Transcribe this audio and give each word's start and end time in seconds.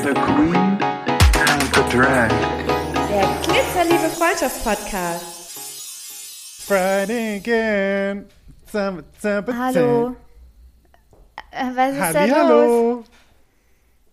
The 0.03 0.15
Queen 0.15 0.79
and 1.35 1.63
the 1.73 1.83
Drag. 1.91 2.31
Der 3.09 3.27
Glitzerliebe 3.47 4.09
Freundschaft-Podcast. 4.19 5.25
Friday 6.67 7.37
again. 7.37 8.27
Hallo. 8.73 10.17
Äh, 11.51 11.71
was 11.75 11.93
ist 11.93 12.01
da 12.01 12.07
los? 12.07 12.15
Hallihallo. 12.15 13.05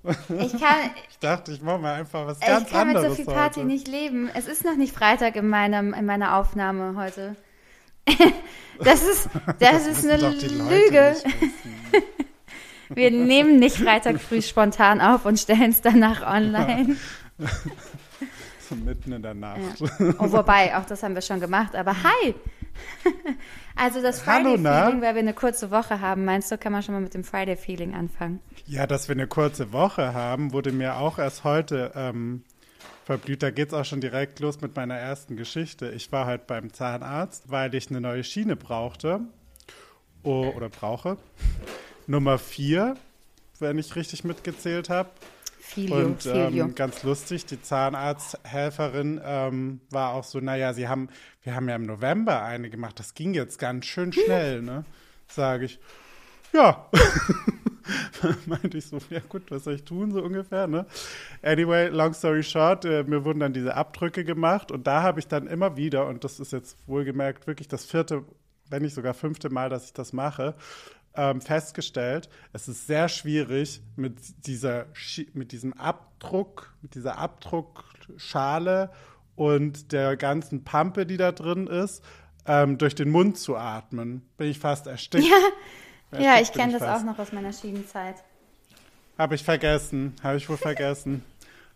Ich 0.03 0.51
kann, 0.51 0.91
Ich 1.09 1.19
dachte, 1.19 1.51
ich 1.51 1.61
mache 1.61 1.79
mal 1.79 1.95
einfach 1.95 2.25
was 2.25 2.39
ich 2.39 2.47
ganz 2.47 2.69
kann 2.69 2.87
mit 2.87 2.95
anderes 2.95 3.17
so 3.17 3.23
viel 3.23 3.33
Party 3.33 3.59
heute. 3.59 3.67
nicht 3.67 3.87
leben. 3.87 4.29
Es 4.33 4.47
ist 4.47 4.63
noch 4.63 4.75
nicht 4.75 4.93
Freitag 4.93 5.35
in, 5.35 5.49
meinem, 5.49 5.93
in 5.93 6.05
meiner 6.05 6.37
Aufnahme 6.37 6.95
heute. 6.95 7.35
Das 8.81 9.03
ist, 9.03 9.27
das, 9.59 9.85
ist 9.85 10.05
müssen 10.05 10.11
eine 10.11 10.29
Lüge. 10.29 11.13
Wir 12.87 13.11
nehmen 13.11 13.59
nicht 13.59 13.75
Freitag 13.75 14.21
früh 14.21 14.41
spontan 14.41 15.01
auf 15.01 15.25
und 15.25 15.37
stellen 15.37 15.71
es 15.71 15.81
danach 15.81 16.21
online. 16.25 16.95
So 18.69 18.75
mitten 18.75 19.11
in 19.13 19.23
der 19.23 19.33
Nacht. 19.33 19.81
Oh, 20.19 20.31
wobei, 20.31 20.77
auch 20.77 20.85
das 20.85 21.01
haben 21.01 21.15
wir 21.15 21.23
schon 21.23 21.39
gemacht, 21.39 21.75
aber 21.75 21.95
hi! 22.03 22.35
Also 23.75 24.01
das? 24.01 24.19
Friday-Feeling, 24.19 25.01
weil 25.01 25.15
wir 25.15 25.21
eine 25.21 25.33
kurze 25.33 25.71
Woche 25.71 26.01
haben, 26.01 26.25
meinst 26.25 26.51
du, 26.51 26.57
kann 26.57 26.73
man 26.73 26.83
schon 26.83 26.95
mal 26.95 26.99
mit 26.99 27.13
dem 27.13 27.23
Friday-Feeling 27.23 27.95
anfangen? 27.95 28.41
Ja, 28.65 28.85
dass 28.85 29.07
wir 29.07 29.15
eine 29.15 29.25
kurze 29.25 29.71
Woche 29.71 30.13
haben, 30.13 30.51
wurde 30.51 30.73
mir 30.73 30.97
auch 30.97 31.17
erst 31.17 31.45
heute 31.45 31.93
ähm, 31.95 32.43
verblüht. 33.05 33.41
Da 33.41 33.51
geht's 33.51 33.73
auch 33.73 33.85
schon 33.85 34.01
direkt 34.01 34.41
los 34.41 34.59
mit 34.59 34.75
meiner 34.75 34.95
ersten 34.97 35.37
Geschichte. 35.37 35.91
Ich 35.91 36.11
war 36.11 36.25
halt 36.25 36.45
beim 36.45 36.73
Zahnarzt, 36.73 37.49
weil 37.49 37.73
ich 37.73 37.89
eine 37.89 38.01
neue 38.01 38.25
Schiene 38.25 38.57
brauchte. 38.57 39.21
Oh, 40.23 40.51
oder 40.53 40.67
brauche. 40.67 41.17
Nummer 42.07 42.37
vier, 42.37 42.95
wenn 43.59 43.77
ich 43.77 43.95
richtig 43.95 44.25
mitgezählt 44.25 44.89
habe. 44.89 45.09
Filio, 45.73 45.95
Und 45.97 46.23
Filio. 46.23 46.65
ähm, 46.65 46.75
ganz 46.75 47.03
lustig, 47.03 47.45
die 47.45 47.61
Zahnarzthelferin 47.61 49.21
ähm, 49.23 49.81
war 49.91 50.13
auch 50.13 50.23
so, 50.23 50.39
naja, 50.39 50.73
sie 50.73 50.87
haben, 50.87 51.09
wir 51.43 51.55
haben 51.55 51.69
ja 51.69 51.75
im 51.75 51.83
November 51.83 52.41
eine 52.43 52.69
gemacht, 52.69 52.99
das 52.99 53.13
ging 53.13 53.33
jetzt 53.33 53.59
ganz 53.59 53.85
schön 53.85 54.11
schnell, 54.11 54.61
ne? 54.61 54.83
Sage 55.27 55.65
ich, 55.65 55.79
ja. 56.53 56.89
Meinte 58.45 58.77
ich 58.77 58.87
so, 58.87 58.99
ja 59.09 59.19
gut, 59.27 59.49
was 59.51 59.63
soll 59.63 59.75
ich 59.75 59.83
tun, 59.83 60.11
so 60.11 60.21
ungefähr, 60.23 60.67
ne? 60.67 60.85
Anyway, 61.41 61.89
long 61.89 62.13
story 62.13 62.43
short, 62.43 62.85
äh, 62.85 63.03
mir 63.03 63.23
wurden 63.23 63.39
dann 63.39 63.53
diese 63.53 63.75
Abdrücke 63.75 64.23
gemacht 64.23 64.71
und 64.71 64.87
da 64.87 65.03
habe 65.03 65.19
ich 65.19 65.27
dann 65.27 65.47
immer 65.47 65.77
wieder, 65.77 66.07
und 66.07 66.23
das 66.23 66.39
ist 66.39 66.51
jetzt 66.51 66.77
wohlgemerkt 66.87 67.47
wirklich 67.47 67.67
das 67.67 67.85
vierte, 67.85 68.23
wenn 68.69 68.81
nicht 68.83 68.93
sogar 68.95 69.13
fünfte 69.13 69.49
Mal, 69.49 69.69
dass 69.69 69.85
ich 69.85 69.93
das 69.93 70.13
mache, 70.13 70.55
ähm, 71.19 71.41
festgestellt, 71.41 72.29
es 72.53 72.69
ist 72.69 72.87
sehr 72.87 73.09
schwierig 73.09 73.81
mit 73.97 74.47
dieser 74.47 74.85
mit 75.33 75.51
diesem 75.51 75.73
Abdruck, 75.73 76.73
mit 76.81 76.95
dieser 76.95 77.17
Abdruckschale 77.17 78.89
und 79.35 79.91
der 79.91 80.15
ganzen 80.15 80.63
Pampe, 80.63 81.05
die 81.05 81.17
da 81.17 81.33
drin 81.33 81.67
ist, 81.67 82.03
ähm, 82.45 82.77
durch 82.77 82.95
den 82.95 83.09
Mund 83.09 83.37
zu 83.37 83.57
atmen. 83.57 84.21
Bin 84.37 84.47
ich 84.49 84.59
fast 84.59 84.87
erstickt. 84.87 85.25
Ja, 86.11 86.19
ja, 86.19 86.41
ich 86.41 86.53
kenne 86.53 86.71
das 86.73 86.81
fast. 86.81 87.01
auch 87.01 87.05
noch 87.05 87.19
aus 87.19 87.33
meiner 87.33 87.51
Schienenzeit. 87.51 88.15
Habe 89.17 89.35
ich 89.35 89.43
vergessen, 89.43 90.15
habe 90.23 90.37
ich 90.37 90.47
wohl 90.47 90.57
vergessen. 90.57 91.23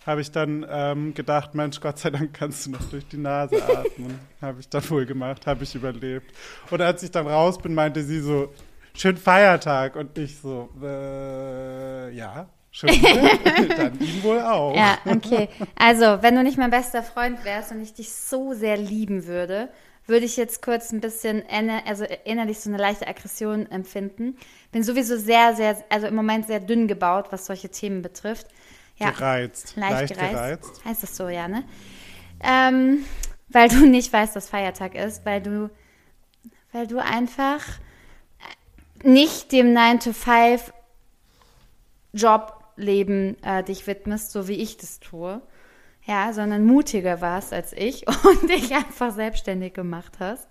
Habe 0.05 0.21
ich 0.21 0.31
dann 0.31 0.65
ähm, 0.69 1.13
gedacht, 1.13 1.53
Mensch, 1.53 1.79
Gott 1.79 1.99
sei 1.99 2.09
Dank 2.09 2.33
kannst 2.33 2.65
du 2.65 2.71
noch 2.71 2.83
durch 2.89 3.07
die 3.07 3.17
Nase 3.17 3.61
atmen. 3.63 4.19
habe 4.41 4.59
ich 4.59 4.69
dann 4.69 4.89
wohl 4.89 5.05
gemacht, 5.05 5.45
habe 5.47 5.63
ich 5.63 5.75
überlebt. 5.75 6.33
Und 6.71 6.81
als 6.81 7.03
ich 7.03 7.11
dann 7.11 7.27
raus 7.27 7.57
bin, 7.57 7.73
meinte 7.73 8.03
sie 8.03 8.19
so, 8.19 8.53
schönen 8.95 9.17
Feiertag. 9.17 9.95
Und 9.95 10.17
ich 10.17 10.39
so, 10.39 10.69
äh, 10.81 12.11
ja, 12.15 12.47
schön. 12.71 12.89
dann 13.77 13.99
ihn 13.99 14.23
wohl 14.23 14.41
auch. 14.41 14.75
Ja, 14.75 14.97
okay. 15.05 15.49
Also, 15.75 16.21
wenn 16.21 16.35
du 16.35 16.43
nicht 16.43 16.57
mein 16.57 16.71
bester 16.71 17.03
Freund 17.03 17.43
wärst 17.45 17.71
und 17.71 17.81
ich 17.81 17.93
dich 17.93 18.11
so 18.13 18.53
sehr 18.53 18.77
lieben 18.77 19.25
würde, 19.25 19.69
würde 20.05 20.25
ich 20.25 20.35
jetzt 20.35 20.61
kurz 20.61 20.91
ein 20.91 20.99
bisschen, 20.99 21.41
inner- 21.43 21.83
also 21.87 22.05
innerlich 22.25 22.59
so 22.59 22.69
eine 22.69 22.77
leichte 22.77 23.07
Aggression 23.07 23.71
empfinden. 23.71 24.35
Bin 24.71 24.83
sowieso 24.83 25.17
sehr, 25.17 25.55
sehr, 25.55 25.77
also 25.89 26.07
im 26.07 26.15
Moment 26.15 26.45
sehr 26.47 26.59
dünn 26.59 26.87
gebaut, 26.87 27.27
was 27.31 27.45
solche 27.45 27.69
Themen 27.69 28.01
betrifft. 28.01 28.47
Ja, 28.97 29.11
Gereizt. 29.11 29.75
leicht, 29.77 29.91
Leicht 29.91 30.13
gereizt. 30.13 30.33
gereizt. 30.33 30.85
Heißt 30.85 31.03
das 31.03 31.15
so, 31.15 31.29
ja, 31.29 31.47
ne? 31.47 31.63
Ähm, 32.43 33.05
weil 33.47 33.69
du 33.69 33.85
nicht 33.87 34.11
weißt, 34.11 34.35
dass 34.35 34.49
Feiertag 34.49 34.93
ist, 34.95 35.25
weil 35.25 35.41
du, 35.41 35.69
weil 36.73 36.85
du 36.85 36.99
einfach 36.99 37.61
nicht 39.03 39.51
dem 39.51 39.73
9-to-5 39.75 40.71
Jobleben 42.13 43.41
äh, 43.43 43.63
dich 43.63 43.87
widmest, 43.87 44.31
so 44.31 44.47
wie 44.47 44.53
ich 44.61 44.77
das 44.77 44.99
tue. 44.99 45.41
Ja, 46.05 46.33
sondern 46.33 46.65
mutiger 46.65 47.21
warst 47.21 47.53
als 47.53 47.71
ich 47.73 48.05
und 48.25 48.49
dich 48.49 48.73
einfach 48.73 49.11
selbstständig 49.13 49.73
gemacht 49.73 50.13
hast. 50.19 50.47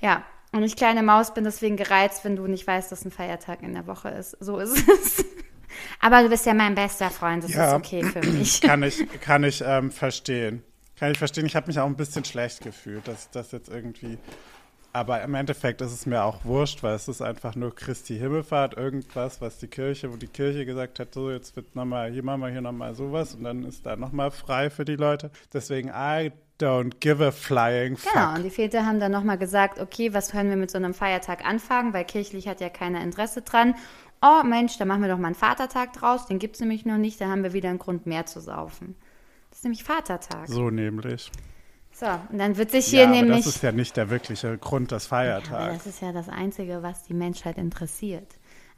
Ja, 0.00 0.24
und 0.52 0.64
ich 0.64 0.74
kleine 0.74 1.02
Maus 1.04 1.32
bin 1.32 1.44
deswegen 1.44 1.76
gereizt, 1.76 2.24
wenn 2.24 2.34
du 2.34 2.46
nicht 2.48 2.66
weißt, 2.66 2.90
dass 2.90 3.04
ein 3.04 3.12
Feiertag 3.12 3.62
in 3.62 3.72
der 3.72 3.86
Woche 3.86 4.08
ist. 4.08 4.36
So 4.40 4.58
ist 4.58 4.88
es. 4.88 5.24
Aber 6.00 6.22
du 6.24 6.28
bist 6.28 6.44
ja 6.44 6.54
mein 6.54 6.74
bester 6.74 7.08
Freund, 7.10 7.44
das 7.44 7.52
Ja. 7.54 7.68
ist 7.68 7.74
okay 7.74 8.02
für 8.02 8.20
mich. 8.26 8.60
Kann 8.60 8.82
ich, 8.82 9.06
kann 9.20 9.44
ich 9.44 9.62
ähm, 9.64 9.92
verstehen. 9.92 10.64
Kann 10.98 11.12
ich 11.12 11.18
verstehen. 11.18 11.46
Ich 11.46 11.54
habe 11.54 11.68
mich 11.68 11.78
auch 11.78 11.86
ein 11.86 11.96
bisschen 11.96 12.24
schlecht 12.24 12.60
gefühlt, 12.62 13.06
dass 13.06 13.24
ich 13.26 13.30
das 13.30 13.52
jetzt 13.52 13.68
irgendwie. 13.68 14.18
Aber 14.92 15.22
im 15.22 15.34
Endeffekt 15.34 15.80
ist 15.82 15.92
es 15.92 16.04
mir 16.04 16.24
auch 16.24 16.44
wurscht, 16.44 16.82
weil 16.82 16.94
es 16.94 17.06
ist 17.06 17.22
einfach 17.22 17.54
nur 17.54 17.74
Christi 17.74 18.18
Himmelfahrt, 18.18 18.76
irgendwas, 18.76 19.40
was 19.40 19.58
die 19.58 19.68
Kirche, 19.68 20.12
wo 20.12 20.16
die 20.16 20.26
Kirche 20.26 20.66
gesagt 20.66 20.98
hat, 20.98 21.14
so 21.14 21.30
jetzt 21.30 21.54
wird 21.54 21.76
nochmal, 21.76 22.10
hier 22.10 22.24
machen 22.24 22.40
wir 22.40 22.48
hier 22.48 22.60
nochmal 22.60 22.94
sowas 22.94 23.34
und 23.34 23.44
dann 23.44 23.62
ist 23.62 23.86
da 23.86 23.94
nochmal 23.94 24.32
frei 24.32 24.68
für 24.68 24.84
die 24.84 24.96
Leute. 24.96 25.30
Deswegen, 25.52 25.90
I 25.90 26.32
don't 26.60 26.98
give 26.98 27.24
a 27.24 27.30
flying 27.30 27.96
fuck. 27.96 28.12
Genau, 28.12 28.34
und 28.34 28.42
die 28.42 28.50
Väter 28.50 28.84
haben 28.84 28.98
dann 28.98 29.12
nochmal 29.12 29.38
gesagt, 29.38 29.78
okay, 29.78 30.12
was 30.12 30.32
können 30.32 30.50
wir 30.50 30.56
mit 30.56 30.72
so 30.72 30.78
einem 30.78 30.92
Feiertag 30.92 31.46
anfangen, 31.46 31.92
weil 31.92 32.04
kirchlich 32.04 32.48
hat 32.48 32.60
ja 32.60 32.68
keiner 32.68 33.00
Interesse 33.00 33.42
dran. 33.42 33.76
Oh 34.22 34.42
Mensch, 34.44 34.76
da 34.76 34.84
machen 34.84 35.02
wir 35.02 35.08
doch 35.08 35.18
mal 35.18 35.28
einen 35.28 35.34
Vatertag 35.36 35.92
draus, 35.92 36.26
den 36.26 36.40
gibt's 36.40 36.58
nämlich 36.58 36.84
noch 36.84 36.98
nicht, 36.98 37.20
da 37.20 37.28
haben 37.28 37.44
wir 37.44 37.52
wieder 37.52 37.70
einen 37.70 37.78
Grund 37.78 38.06
mehr 38.06 38.26
zu 38.26 38.40
saufen. 38.40 38.96
Das 39.50 39.60
ist 39.60 39.64
nämlich 39.64 39.84
Vatertag. 39.84 40.48
So, 40.48 40.68
So 42.00 42.06
und 42.32 42.38
dann 42.38 42.56
wird 42.56 42.70
sich 42.70 42.86
hier 42.86 43.00
ja, 43.00 43.06
aber 43.08 43.14
nämlich... 43.16 43.44
das 43.44 43.56
ist 43.56 43.62
ja 43.62 43.72
nicht 43.72 43.94
der 43.96 44.08
wirkliche 44.08 44.56
Grund 44.56 44.90
des 44.90 45.06
Feiertags. 45.06 45.84
das 45.84 45.86
ist 45.86 46.00
ja 46.00 46.12
das 46.12 46.30
Einzige, 46.30 46.82
was 46.82 47.02
die 47.04 47.12
Menschheit 47.14 47.58
interessiert. 47.58 48.26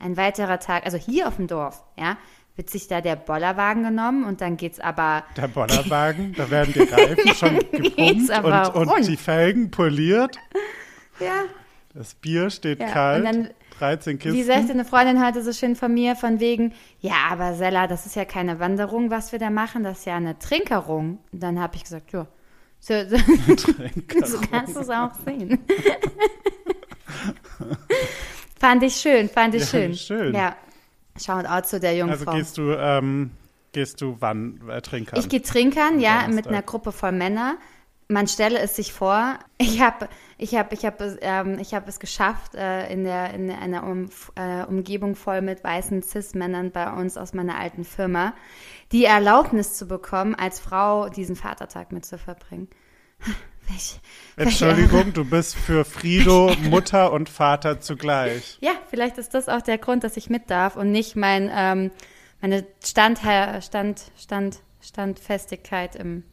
Ein 0.01 0.17
weiterer 0.17 0.59
Tag, 0.59 0.85
also 0.85 0.99
hier 0.99 1.29
auf 1.29 1.37
dem 1.37 1.47
Dorf, 1.47 1.85
ja, 1.97 2.17
wird 2.57 2.69
sich 2.69 2.89
da 2.89 3.01
der 3.01 3.15
Bollerwagen 3.15 3.85
genommen 3.85 4.25
und 4.25 4.41
dann 4.41 4.57
geht's 4.57 4.81
aber 4.81 5.23
Der 5.37 5.47
Bollerwagen, 5.47 6.35
da 6.37 6.51
werden 6.51 6.75
die 6.75 6.81
Reifen 6.81 7.35
schon 7.37 7.59
gepumpt 7.71 8.75
und, 8.75 8.89
und 8.89 9.07
die 9.07 9.17
Felgen 9.17 9.71
poliert. 9.71 10.37
ja, 11.21 11.45
Das 11.95 12.15
Bier 12.15 12.51
steht 12.51 12.81
Ja, 12.81 12.89
kalt. 12.89 13.25
und 13.25 13.33
dann- 13.33 13.51
13 13.79 14.19
Kisten. 14.19 14.37
Wie 14.39 14.43
sagte 14.45 14.71
eine 14.73 14.85
Freundin 14.85 15.25
heute 15.27 15.43
so 15.43 15.53
schön 15.53 15.75
von 15.77 15.93
mir, 15.95 16.15
von 16.15 16.39
wegen, 16.41 16.73
ja, 17.01 17.15
aber 17.31 17.55
Sella, 17.55 17.87
das 17.89 18.07
ist 18.07 18.15
ja 18.17 18.25
keine 18.25 18.61
Wanderung, 18.61 19.11
was 19.11 19.33
wir 19.33 19.39
da 19.41 19.51
machen, 19.51 19.83
das 19.83 20.01
ist 20.01 20.05
ja 20.07 20.17
eine 20.17 20.39
Trinkerung. 20.39 21.19
Und 21.33 21.43
dann 21.43 21.59
habe 21.61 21.75
ich 21.77 21.83
gesagt, 21.85 22.13
ja, 22.13 22.27
so, 22.85 22.95
so, 23.09 23.17
so 24.27 24.41
kannst 24.51 24.75
du 24.75 24.81
es 24.81 24.91
auch 24.91 25.13
sehen. 25.25 25.57
fand 28.59 28.83
ich 28.83 28.97
schön, 28.97 29.29
fand 29.29 29.55
ich 29.55 29.61
Ja, 29.63 29.67
schön. 29.69 29.95
schön. 29.95 30.35
Ja, 30.35 30.57
shout 31.17 31.47
out 31.47 31.67
zu 31.69 31.79
der 31.79 31.91
Also 31.91 32.01
Jungfrau. 32.07 32.33
gehst 32.37 32.59
du, 32.59 32.73
ähm, 32.73 33.31
gehst 33.71 34.01
du 34.01 34.17
wann 34.19 34.69
äh, 34.69 34.83
trinkern? 34.83 35.17
Ich 35.21 35.29
gehe 35.29 35.43
trinkern, 35.43 36.01
ja, 36.01 36.27
mit 36.29 36.49
einer 36.49 36.63
Gruppe 36.63 36.91
voll 36.91 37.13
Männer. 37.13 37.57
Man 38.09 38.27
stelle 38.27 38.59
es 38.59 38.75
sich 38.75 38.93
vor, 38.93 39.39
ich 39.59 39.81
habe 39.81 40.09
ich 40.37 40.57
hab, 40.57 40.73
ich 40.73 40.85
hab, 40.85 41.01
es, 41.01 41.17
ähm, 41.23 41.59
ich 41.61 41.73
hab 41.73 41.87
es 41.89 42.01
geschafft, 42.01 42.57
äh, 42.57 42.93
in, 42.93 43.05
der, 43.05 43.33
in 43.33 43.49
einer 43.51 43.85
um, 43.85 44.11
äh, 44.35 44.65
Umgebung 44.65 45.15
voll 45.15 45.41
mit 45.41 45.63
weißen 45.63 46.03
Cis-Männern 46.03 46.73
bei 46.73 46.93
uns 46.93 47.17
aus 47.17 47.33
meiner 47.33 47.57
alten 47.59 47.85
Firma, 47.85 48.35
die 48.93 49.05
Erlaubnis 49.05 49.75
zu 49.75 49.87
bekommen, 49.87 50.35
als 50.35 50.61
Frau 50.61 51.09
diesen 51.09 51.37
Vatertag 51.37 51.93
mit 51.93 52.05
zu 52.05 52.19
verbringen. 52.19 52.69
Welch. 53.69 54.01
Entschuldigung, 54.37 55.13
du 55.13 55.25
bist 55.25 55.55
für 55.55 55.85
Frido 55.85 56.55
Mutter 56.63 57.13
und 57.13 57.29
Vater 57.29 57.81
zugleich. 57.81 58.59
Ja, 58.61 58.73
vielleicht 58.91 59.19
ist 59.19 59.35
das 59.35 59.49
auch 59.49 59.63
der 59.63 59.79
Grund, 59.79 60.05
dass 60.05 60.17
ich 60.17 60.29
mit 60.29 60.51
darf 60.51 60.77
und 60.77 60.91
nicht 60.91 61.15
mein, 61.15 61.51
ähm, 61.55 61.91
meine 62.41 62.67
Stand, 62.85 63.21
Stand, 63.61 64.03
Stand, 64.19 64.61
Standfestigkeit 64.81 65.95
im, 65.95 66.25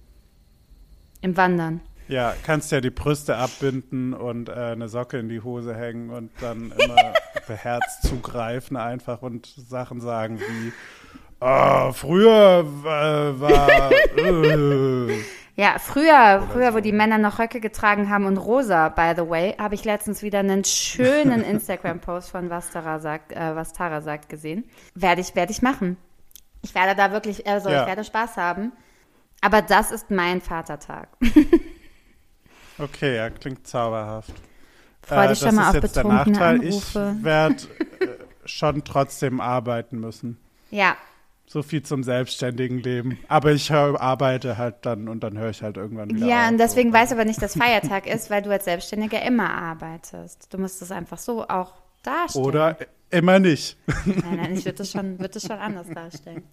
im 1.22 1.38
Wandern. 1.38 1.82
Ja, 2.08 2.34
kannst 2.44 2.72
ja 2.72 2.82
die 2.82 2.90
Brüste 2.90 3.38
abbinden 3.38 4.16
und 4.16 4.50
äh, 4.50 4.54
eine 4.54 4.90
Socke 4.90 5.20
in 5.20 5.30
die 5.30 5.42
Hose 5.42 5.76
hängen 5.76 6.10
und 6.10 6.32
dann 6.42 6.72
immer 6.78 7.14
beherzt 7.48 8.08
zugreifen 8.08 8.76
einfach 8.76 9.22
und 9.22 9.46
Sachen 9.46 10.02
sagen 10.02 10.40
wie, 10.40 10.74
oh, 11.42 11.92
früher 11.94 12.66
äh, 12.84 13.40
war, 13.40 13.92
äh, 13.92 15.20
Ja, 15.56 15.78
früher, 15.78 16.48
früher, 16.54 16.74
wo 16.74 16.80
die 16.80 16.94
Männer 16.94 17.18
noch 17.18 17.38
Röcke 17.38 17.60
getragen 17.60 18.10
haben 18.10 18.26
und 18.26 18.38
rosa, 18.38 18.88
by 18.88 19.12
the 19.18 19.30
way, 19.30 19.56
habe 19.60 19.76
ich 19.76 19.84
letztens 19.84 20.22
wieder 20.24 20.40
einen 20.40 20.64
schönen 20.64 21.42
Instagram-Post 21.44 22.32
von 22.32 22.50
was 22.50 22.72
Tara 22.72 23.00
sagt, 23.00 23.34
äh, 23.34 23.56
was 23.58 23.74
Tara 23.74 24.00
sagt 24.00 24.30
gesehen. 24.30 24.64
Werde 24.96 25.20
ich, 25.20 25.36
werde 25.36 25.52
ich 25.52 25.62
machen. 25.62 25.98
Ich 26.62 26.74
werde 26.76 26.96
da 26.96 27.12
wirklich, 27.12 27.46
also 27.46 27.70
Ja. 27.70 27.82
ich 27.82 27.88
werde 27.88 28.06
Spaß 28.06 28.38
haben. 28.38 28.72
Aber 29.42 29.62
das 29.62 29.92
ist 29.92 30.10
mein 30.12 30.42
Vatertag. 30.42 31.10
Okay, 32.82 33.18
ja, 33.18 33.30
klingt 33.30 33.68
zauberhaft. 33.68 34.32
Freu 35.02 35.26
Äh, 35.26 35.28
dich 35.28 35.40
schon 35.40 35.48
das 35.48 35.56
mal 35.56 35.70
auf 35.72 35.82
betrunkene 35.82 36.32
Nachteil. 36.32 36.56
Anrufe. 36.62 37.16
Ich 37.18 37.24
werde 37.26 37.56
äh, 38.00 38.08
schon 38.46 38.84
trotzdem 38.86 39.42
arbeiten 39.42 40.00
müssen. 40.00 40.40
Ja, 40.72 40.96
So 41.52 41.64
viel 41.64 41.82
zum 41.82 42.04
selbstständigen 42.04 42.78
Leben. 42.78 43.18
Aber 43.28 43.52
ich 43.52 43.72
hör, 43.72 44.00
arbeite 44.00 44.60
halt 44.60 44.76
dann 44.86 45.08
und 45.10 45.22
dann 45.24 45.36
höre 45.36 45.50
ich 45.50 45.64
halt 45.64 45.78
irgendwann 45.78 46.12
wieder 46.12 46.28
ja, 46.28 46.46
auf. 46.46 46.52
und 46.52 46.58
deswegen 46.60 46.94
weiß 46.94 47.12
aber 47.12 47.26
nicht, 47.26 47.42
dass 47.42 47.58
Feiertag 47.58 48.06
ist, 48.06 48.30
weil 48.30 48.44
du 48.44 48.52
als 48.52 48.66
Selbstständiger 48.66 49.20
immer 49.24 49.50
arbeitest. 49.50 50.54
Du 50.54 50.60
musst 50.60 50.80
es 50.84 50.92
einfach 50.92 51.18
so 51.18 51.48
auch 51.48 51.74
darstellen. 52.04 52.46
Oder 52.46 52.78
immer 53.10 53.40
nicht. 53.40 53.78
Nein, 54.06 54.36
nein, 54.36 54.54
ich 54.54 54.66
würde 54.66 54.78
das 54.78 54.92
schon, 54.92 55.18
würde 55.18 55.34
das 55.34 55.42
schon 55.42 55.58
anders 55.58 55.88
darstellen. 55.90 56.44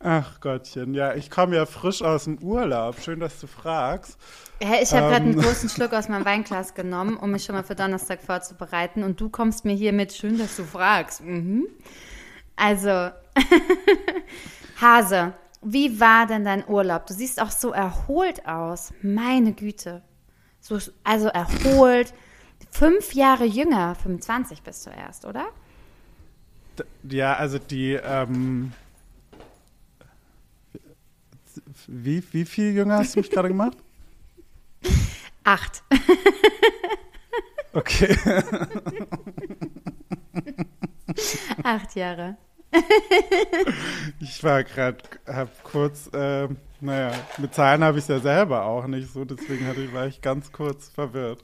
Ach 0.00 0.38
Gottchen, 0.40 0.92
ja, 0.94 1.14
ich 1.14 1.30
komme 1.30 1.56
ja 1.56 1.64
frisch 1.64 2.02
aus 2.02 2.24
dem 2.24 2.38
Urlaub. 2.40 3.00
Schön, 3.00 3.20
dass 3.20 3.40
du 3.40 3.46
fragst. 3.46 4.18
Hä, 4.60 4.82
Ich 4.82 4.92
habe 4.92 5.06
gerade 5.08 5.24
einen 5.24 5.32
Ähm. 5.32 5.40
großen 5.40 5.68
Schluck 5.70 5.92
aus 5.94 6.08
meinem 6.08 6.24
Weinglas 6.26 6.74
genommen, 6.74 7.16
um 7.16 7.30
mich 7.32 7.44
schon 7.44 7.54
mal 7.56 7.64
für 7.64 7.74
Donnerstag 7.74 8.20
vorzubereiten. 8.22 9.02
Und 9.02 9.18
du 9.20 9.28
kommst 9.30 9.64
mir 9.64 9.74
hier 9.74 9.92
mit, 9.92 10.12
schön, 10.12 10.36
dass 10.38 10.56
du 10.56 10.64
fragst. 10.64 11.22
Mhm. 11.24 11.66
Also, 12.58 12.88
Hase, 14.80 15.32
wie 15.62 16.00
war 16.00 16.26
denn 16.26 16.44
dein 16.44 16.66
Urlaub? 16.66 17.06
Du 17.06 17.14
siehst 17.14 17.40
auch 17.40 17.52
so 17.52 17.70
erholt 17.70 18.46
aus. 18.46 18.92
Meine 19.00 19.52
Güte. 19.52 20.02
So, 20.60 20.78
also 21.04 21.28
erholt. 21.28 22.12
Fünf 22.70 23.14
Jahre 23.14 23.44
jünger, 23.44 23.94
25 23.94 24.62
bist 24.62 24.86
du 24.86 24.90
erst, 24.90 25.24
oder? 25.24 25.46
Ja, 27.08 27.34
also 27.34 27.58
die, 27.58 27.92
ähm, 27.92 28.72
wie, 31.86 32.22
wie 32.32 32.44
viel 32.44 32.74
jünger 32.74 32.98
hast 32.98 33.14
du 33.14 33.20
mich 33.20 33.30
gerade 33.30 33.48
gemacht? 33.48 33.78
Acht. 35.44 35.82
Okay. 37.72 38.16
Acht 41.62 41.94
Jahre. 41.94 42.36
Ich 44.20 44.42
war 44.44 44.64
gerade, 44.64 44.98
hab 45.26 45.64
kurz, 45.64 46.08
äh, 46.12 46.48
naja, 46.80 47.12
mit 47.38 47.54
Zahlen 47.54 47.82
habe 47.82 47.98
ich 47.98 48.04
es 48.04 48.08
ja 48.08 48.20
selber 48.20 48.64
auch 48.64 48.86
nicht 48.86 49.12
so, 49.12 49.24
deswegen 49.24 49.66
hatte 49.66 49.92
war 49.92 50.06
ich 50.06 50.20
ganz 50.20 50.52
kurz 50.52 50.88
verwirrt. 50.88 51.40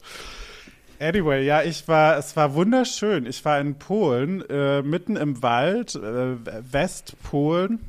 Anyway, 1.01 1.45
ja, 1.45 1.63
ich 1.63 1.87
war, 1.89 2.19
es 2.19 2.37
war 2.37 2.55
wunderschön. 2.55 3.27
Ich 3.27 3.45
war 3.45 3.61
in 3.61 3.79
Polen, 3.79 4.43
äh, 4.49 4.83
mitten 4.83 5.17
im 5.17 5.43
Wald, 5.43 5.95
äh, 5.97 6.37
Westpolen 6.73 7.81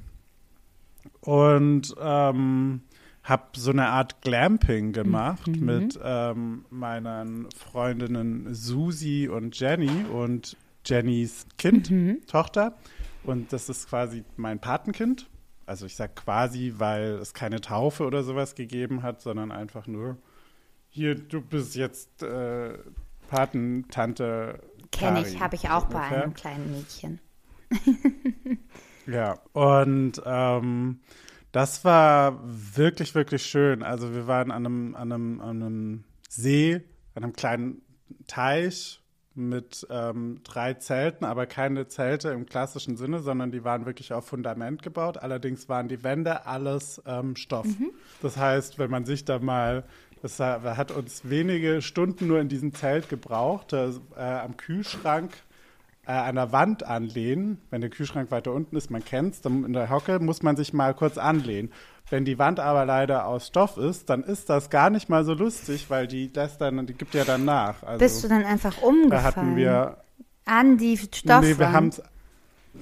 und 1.21 1.95
ähm, 1.99 2.81
habe 3.23 3.43
so 3.55 3.71
eine 3.71 3.89
Art 3.89 4.21
Glamping 4.21 4.91
gemacht 4.91 5.47
mit 5.47 5.99
ähm, 6.03 6.65
meinen 6.69 7.47
Freundinnen 7.55 8.53
Susi 8.53 9.29
und 9.31 9.59
Jenny 9.59 10.05
und 10.11 10.57
Jennys 10.85 11.47
Kind, 11.57 11.91
Tochter. 12.27 12.75
Und 13.25 13.51
das 13.53 13.69
ist 13.69 13.89
quasi 13.89 14.23
mein 14.37 14.59
Patenkind. 14.59 15.29
Also 15.65 15.85
ich 15.85 15.95
sag 15.95 16.15
quasi, 16.15 16.75
weil 16.77 17.13
es 17.15 17.33
keine 17.33 17.59
Taufe 17.61 18.05
oder 18.05 18.23
sowas 18.23 18.55
gegeben 18.55 19.01
hat, 19.01 19.21
sondern 19.21 19.51
einfach 19.51 19.87
nur, 19.87 20.17
hier, 20.89 21.15
du 21.15 21.41
bist 21.41 21.75
jetzt 21.75 22.21
äh, 22.21 22.77
Patentante. 23.29 24.59
Kenne 24.91 25.21
ich, 25.21 25.39
habe 25.39 25.55
ich 25.55 25.69
auch 25.69 25.85
bei 25.85 25.97
ungefähr. 25.97 26.23
einem 26.23 26.33
kleinen 26.33 26.71
Mädchen. 26.71 27.19
Ja, 29.07 29.39
und 29.53 30.21
ähm, 30.25 30.99
das 31.51 31.85
war 31.85 32.39
wirklich, 32.43 33.15
wirklich 33.15 33.45
schön. 33.45 33.83
Also 33.83 34.13
wir 34.13 34.27
waren 34.27 34.51
an 34.51 34.65
einem, 34.65 34.95
an 34.95 35.11
einem, 35.11 35.41
an 35.41 35.63
einem 35.63 36.03
See, 36.27 36.81
an 37.13 37.23
einem 37.23 37.33
kleinen 37.33 37.81
Teich 38.27 39.01
mit 39.35 39.85
ähm, 39.89 40.39
drei 40.43 40.73
Zelten, 40.75 41.25
aber 41.25 41.45
keine 41.45 41.87
Zelte 41.87 42.29
im 42.29 42.45
klassischen 42.45 42.97
Sinne, 42.97 43.19
sondern 43.19 43.51
die 43.51 43.63
waren 43.63 43.85
wirklich 43.85 44.13
auf 44.13 44.27
Fundament 44.27 44.81
gebaut. 44.81 45.17
Allerdings 45.17 45.69
waren 45.69 45.87
die 45.87 46.03
Wände 46.03 46.45
alles 46.45 47.01
ähm, 47.05 47.35
Stoff. 47.35 47.67
Das 48.21 48.37
heißt, 48.37 48.79
wenn 48.79 48.89
man 48.89 49.05
sich 49.05 49.25
da 49.25 49.39
mal, 49.39 49.83
das 50.21 50.39
hat 50.39 50.91
uns 50.91 51.29
wenige 51.29 51.81
Stunden 51.81 52.27
nur 52.27 52.39
in 52.39 52.49
diesem 52.49 52.73
Zelt 52.73 53.09
gebraucht, 53.09 53.73
da, 53.73 53.91
äh, 54.15 54.21
am 54.21 54.57
Kühlschrank 54.57 55.33
äh, 56.07 56.11
an 56.11 56.35
der 56.35 56.51
Wand 56.51 56.83
anlehnen. 56.83 57.59
Wenn 57.69 57.81
der 57.81 57.89
Kühlschrank 57.89 58.31
weiter 58.31 58.53
unten 58.53 58.75
ist, 58.75 58.91
man 58.91 59.03
kennt 59.03 59.35
es, 59.35 59.41
dann 59.41 59.63
in 59.65 59.73
der 59.73 59.89
Hocke 59.89 60.19
muss 60.19 60.43
man 60.43 60.55
sich 60.55 60.73
mal 60.73 60.93
kurz 60.93 61.17
anlehnen. 61.17 61.71
Wenn 62.09 62.23
die 62.23 62.37
Wand 62.37 62.59
aber 62.59 62.85
leider 62.85 63.25
aus 63.25 63.47
Stoff 63.47 63.77
ist, 63.77 64.09
dann 64.09 64.23
ist 64.23 64.49
das 64.49 64.69
gar 64.69 64.89
nicht 64.89 65.09
mal 65.09 65.25
so 65.25 65.33
lustig, 65.33 65.89
weil 65.89 66.05
die 66.07 66.31
das 66.31 66.57
dann, 66.57 66.85
die 66.85 66.93
gibt 66.93 67.15
ja 67.15 67.23
dann 67.23 67.45
nach. 67.45 67.81
Also, 67.83 67.99
Bist 67.99 68.23
du 68.23 68.27
dann 68.27 68.43
einfach 68.43 68.81
umgefallen? 68.81 69.09
da 69.09 69.23
hatten 69.23 69.55
wir, 69.55 69.97
an 70.45 70.77
die 70.77 70.97
Stoffwand? 70.97 71.43
nee, 71.43 71.57
wir 71.57 71.71
haben 71.71 71.91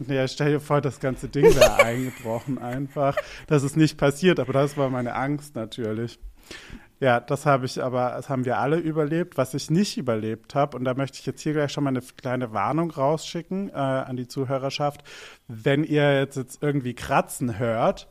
ja, 0.07 0.27
stell 0.27 0.53
dir 0.53 0.59
vor, 0.59 0.81
das 0.81 0.99
ganze 0.99 1.29
Ding 1.29 1.43
wäre 1.43 1.75
eingebrochen 1.85 2.57
einfach. 2.57 3.15
Das 3.47 3.63
ist 3.63 3.77
nicht 3.77 3.97
passiert, 3.97 4.39
aber 4.39 4.53
das 4.53 4.75
war 4.75 4.89
meine 4.89 5.15
Angst 5.15 5.55
natürlich. 5.55 6.19
Ja, 6.99 7.19
das 7.19 7.45
habe 7.45 7.65
ich 7.65 7.83
aber, 7.83 8.11
das 8.11 8.29
haben 8.29 8.45
wir 8.45 8.59
alle 8.59 8.77
überlebt. 8.77 9.37
Was 9.37 9.53
ich 9.53 9.69
nicht 9.69 9.97
überlebt 9.97 10.55
habe, 10.55 10.77
und 10.77 10.85
da 10.85 10.93
möchte 10.93 11.19
ich 11.19 11.25
jetzt 11.25 11.41
hier 11.41 11.53
gleich 11.53 11.71
schon 11.71 11.83
mal 11.83 11.89
eine 11.89 12.01
kleine 12.01 12.53
Warnung 12.53 12.91
rausschicken 12.91 13.69
äh, 13.69 13.73
an 13.73 14.15
die 14.15 14.27
Zuhörerschaft. 14.27 15.03
Wenn 15.47 15.83
ihr 15.83 16.17
jetzt, 16.19 16.37
jetzt 16.37 16.63
irgendwie 16.63 16.93
kratzen 16.93 17.59
hört, 17.59 18.07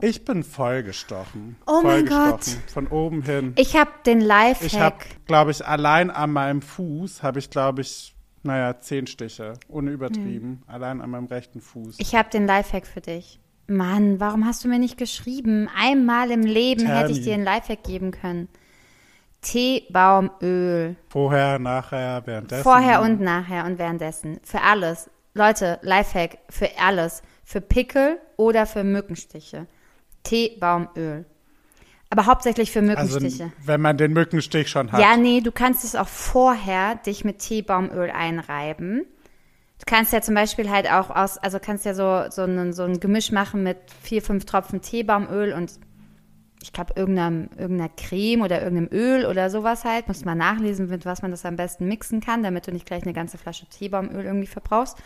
ich 0.00 0.24
bin 0.24 0.44
vollgestochen. 0.44 1.56
Oh 1.66 1.80
mein 1.82 2.06
vollgestochen, 2.06 2.62
Von 2.68 2.86
oben 2.88 3.22
hin. 3.22 3.52
Ich 3.56 3.76
habe 3.76 3.90
den 4.06 4.20
Ich 4.20 4.30
habe, 4.30 4.54
Lifehack. 4.60 5.06
glaube 5.26 5.50
ich, 5.50 5.66
allein 5.66 6.10
an 6.10 6.32
meinem 6.32 6.62
Fuß 6.62 7.22
habe 7.22 7.40
ich, 7.40 7.50
glaube 7.50 7.80
ich, 7.80 8.14
naja, 8.42 8.80
zehn 8.80 9.06
Stiche, 9.06 9.54
ohne 9.68 9.90
übertrieben. 9.90 10.62
Allein 10.66 11.00
an 11.00 11.10
meinem 11.10 11.26
rechten 11.26 11.60
Fuß. 11.60 11.96
Ich 11.98 12.14
habe 12.14 12.30
den 12.30 12.46
Lifehack 12.46 12.86
für 12.86 13.00
dich. 13.00 13.40
Mann, 13.70 14.20
warum 14.20 14.44
hast 14.44 14.64
du 14.64 14.68
mir 14.68 14.78
nicht 14.78 14.98
geschrieben? 14.98 15.68
Einmal 15.78 16.30
im 16.30 16.42
Leben 16.42 16.86
Tell 16.86 16.96
hätte 16.96 17.12
ich 17.12 17.22
dir 17.22 17.34
einen 17.34 17.44
Lifehack 17.44 17.82
geben 17.84 18.10
können. 18.10 18.48
Teebaumöl. 19.42 20.96
Vorher, 21.08 21.58
nachher, 21.58 22.22
währenddessen. 22.26 22.62
Vorher 22.62 23.00
und 23.00 23.20
nachher 23.20 23.64
und 23.64 23.78
währenddessen. 23.78 24.40
Für 24.44 24.60
alles. 24.62 25.08
Leute, 25.34 25.78
Lifehack 25.82 26.38
für 26.48 26.68
alles. 26.78 27.22
Für 27.44 27.60
Pickel 27.60 28.18
oder 28.36 28.66
für 28.66 28.84
Mückenstiche. 28.84 29.66
Teebaumöl. 30.22 31.24
Aber 32.10 32.26
hauptsächlich 32.26 32.70
für 32.72 32.80
Also, 32.80 33.14
Mückenstiche. 33.14 33.52
wenn 33.64 33.80
man 33.80 33.96
den 33.96 34.12
Mückenstich 34.12 34.68
schon 34.68 34.90
hat. 34.90 35.00
Ja, 35.00 35.16
nee, 35.16 35.40
du 35.40 35.52
kannst 35.52 35.84
es 35.84 35.94
auch 35.94 36.08
vorher 36.08 36.96
dich 36.96 37.24
mit 37.24 37.38
Teebaumöl 37.38 38.10
einreiben. 38.10 39.06
Du 39.80 39.84
kannst 39.86 40.12
ja 40.12 40.20
zum 40.20 40.34
Beispiel 40.34 40.70
halt 40.70 40.88
auch 40.90 41.10
aus, 41.10 41.38
also 41.38 41.58
kannst 41.58 41.84
ja 41.84 41.94
so, 41.94 42.30
so, 42.30 42.42
ein, 42.42 42.72
so 42.72 42.82
ein 42.84 43.00
Gemisch 43.00 43.32
machen 43.32 43.62
mit 43.62 43.78
vier, 44.02 44.22
fünf 44.22 44.44
Tropfen 44.44 44.82
Teebaumöl 44.82 45.52
und 45.52 45.72
ich 46.62 46.74
glaube 46.74 46.92
irgendeiner, 46.94 47.48
irgendeiner 47.58 47.88
Creme 47.96 48.42
oder 48.42 48.62
irgendeinem 48.62 48.90
Öl 48.92 49.24
oder 49.24 49.48
sowas 49.48 49.84
halt. 49.84 50.06
Muss 50.08 50.26
mal 50.26 50.34
nachlesen, 50.34 50.88
mit 50.90 51.06
was 51.06 51.22
man 51.22 51.30
das 51.30 51.46
am 51.46 51.56
besten 51.56 51.88
mixen 51.88 52.20
kann, 52.20 52.42
damit 52.42 52.66
du 52.66 52.72
nicht 52.72 52.84
gleich 52.84 53.02
eine 53.04 53.14
ganze 53.14 53.38
Flasche 53.38 53.66
Teebaumöl 53.66 54.26
irgendwie 54.26 54.46
verbrauchst. 54.46 54.98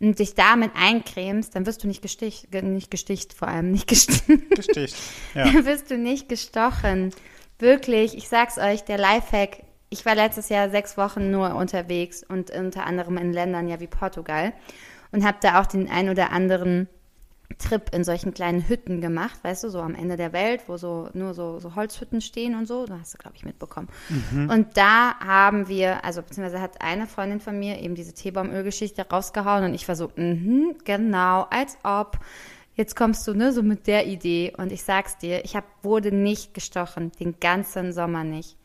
Und 0.00 0.18
dich 0.18 0.34
damit 0.34 0.70
eincremst, 0.74 1.54
dann 1.54 1.66
wirst 1.66 1.84
du 1.84 1.88
nicht 1.88 2.00
gesticht, 2.00 2.50
ge- 2.50 2.62
nicht 2.62 2.90
gesticht, 2.90 3.34
vor 3.34 3.48
allem 3.48 3.70
nicht 3.72 3.86
gesticht. 3.88 4.22
Gesticht. 4.56 4.96
Ja. 5.34 5.44
Dann 5.52 5.64
bist 5.64 5.90
du 5.90 5.98
nicht 5.98 6.28
gestochen. 6.30 7.12
Wirklich, 7.58 8.16
ich 8.16 8.28
sag's 8.28 8.56
euch, 8.58 8.84
der 8.84 8.96
Lifehack. 8.96 9.64
Ich 9.90 10.04
war 10.04 10.14
letztes 10.14 10.48
Jahr 10.48 10.70
sechs 10.70 10.96
Wochen 10.96 11.30
nur 11.30 11.54
unterwegs 11.54 12.22
und 12.22 12.50
unter 12.50 12.84
anderem 12.86 13.16
in 13.16 13.32
Ländern 13.32 13.68
ja 13.68 13.80
wie 13.80 13.86
Portugal 13.86 14.52
und 15.12 15.24
habe 15.24 15.38
da 15.40 15.60
auch 15.60 15.66
den 15.66 15.88
ein 15.88 16.10
oder 16.10 16.30
anderen 16.30 16.88
Trip 17.56 17.94
in 17.94 18.04
solchen 18.04 18.34
kleinen 18.34 18.68
Hütten 18.68 19.00
gemacht, 19.00 19.42
weißt 19.42 19.64
du, 19.64 19.70
so 19.70 19.80
am 19.80 19.94
Ende 19.94 20.16
der 20.16 20.34
Welt, 20.34 20.62
wo 20.66 20.76
so 20.76 21.08
nur 21.14 21.32
so, 21.32 21.58
so 21.58 21.74
Holzhütten 21.74 22.20
stehen 22.20 22.54
und 22.54 22.66
so. 22.66 22.84
Da 22.84 22.98
hast 23.00 23.14
du, 23.14 23.18
glaube 23.18 23.36
ich, 23.36 23.44
mitbekommen. 23.44 23.88
Und 24.50 24.76
da 24.76 25.18
haben 25.18 25.66
wir, 25.66 26.04
also 26.04 26.20
beziehungsweise 26.22 26.60
hat 26.60 26.82
eine 26.82 27.06
Freundin 27.06 27.40
von 27.40 27.58
mir 27.58 27.80
eben 27.80 27.94
diese 27.94 28.12
Teebaumölgeschichte 28.12 29.08
rausgehauen 29.08 29.64
und 29.64 29.74
ich 29.74 29.88
war 29.88 29.96
so, 29.96 30.10
mhm, 30.16 30.76
genau, 30.84 31.46
als 31.50 31.78
ob. 31.82 32.18
Jetzt 32.74 32.94
kommst 32.94 33.26
du, 33.26 33.34
ne, 33.34 33.52
so 33.52 33.62
mit 33.62 33.86
der 33.88 34.06
Idee. 34.06 34.52
Und 34.56 34.70
ich 34.70 34.84
sag's 34.84 35.18
dir, 35.18 35.44
ich 35.44 35.56
hab, 35.56 35.64
wurde 35.82 36.12
nicht 36.12 36.54
gestochen, 36.54 37.10
den 37.18 37.40
ganzen 37.40 37.92
Sommer 37.92 38.22
nicht. 38.22 38.56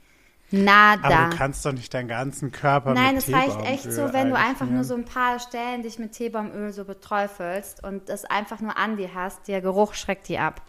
Nada. 0.55 1.07
Aber 1.07 1.31
du 1.31 1.35
kannst 1.35 1.65
doch 1.65 1.71
nicht 1.71 1.91
deinen 1.95 2.07
ganzen 2.07 2.51
Körper 2.51 2.93
Nein, 2.93 3.15
mit 3.15 3.27
es 3.27 3.33
reicht 3.33 3.59
echt 3.65 3.91
so, 3.91 4.13
wenn 4.13 4.29
du 4.29 4.37
einfach 4.37 4.67
nur 4.69 4.83
so 4.83 4.93
ein 4.93 5.03
paar 5.03 5.39
Stellen 5.39 5.81
dich 5.81 5.97
mit 5.97 6.11
Teebaumöl 6.11 6.71
so 6.71 6.85
beträufelst 6.85 7.83
und 7.83 8.07
das 8.07 8.23
einfach 8.23 8.59
nur 8.59 8.77
an 8.77 8.95
dir 8.95 9.15
hast, 9.15 9.47
der 9.47 9.61
Geruch 9.61 9.95
schreckt 9.95 10.27
die 10.29 10.37
ab. 10.37 10.61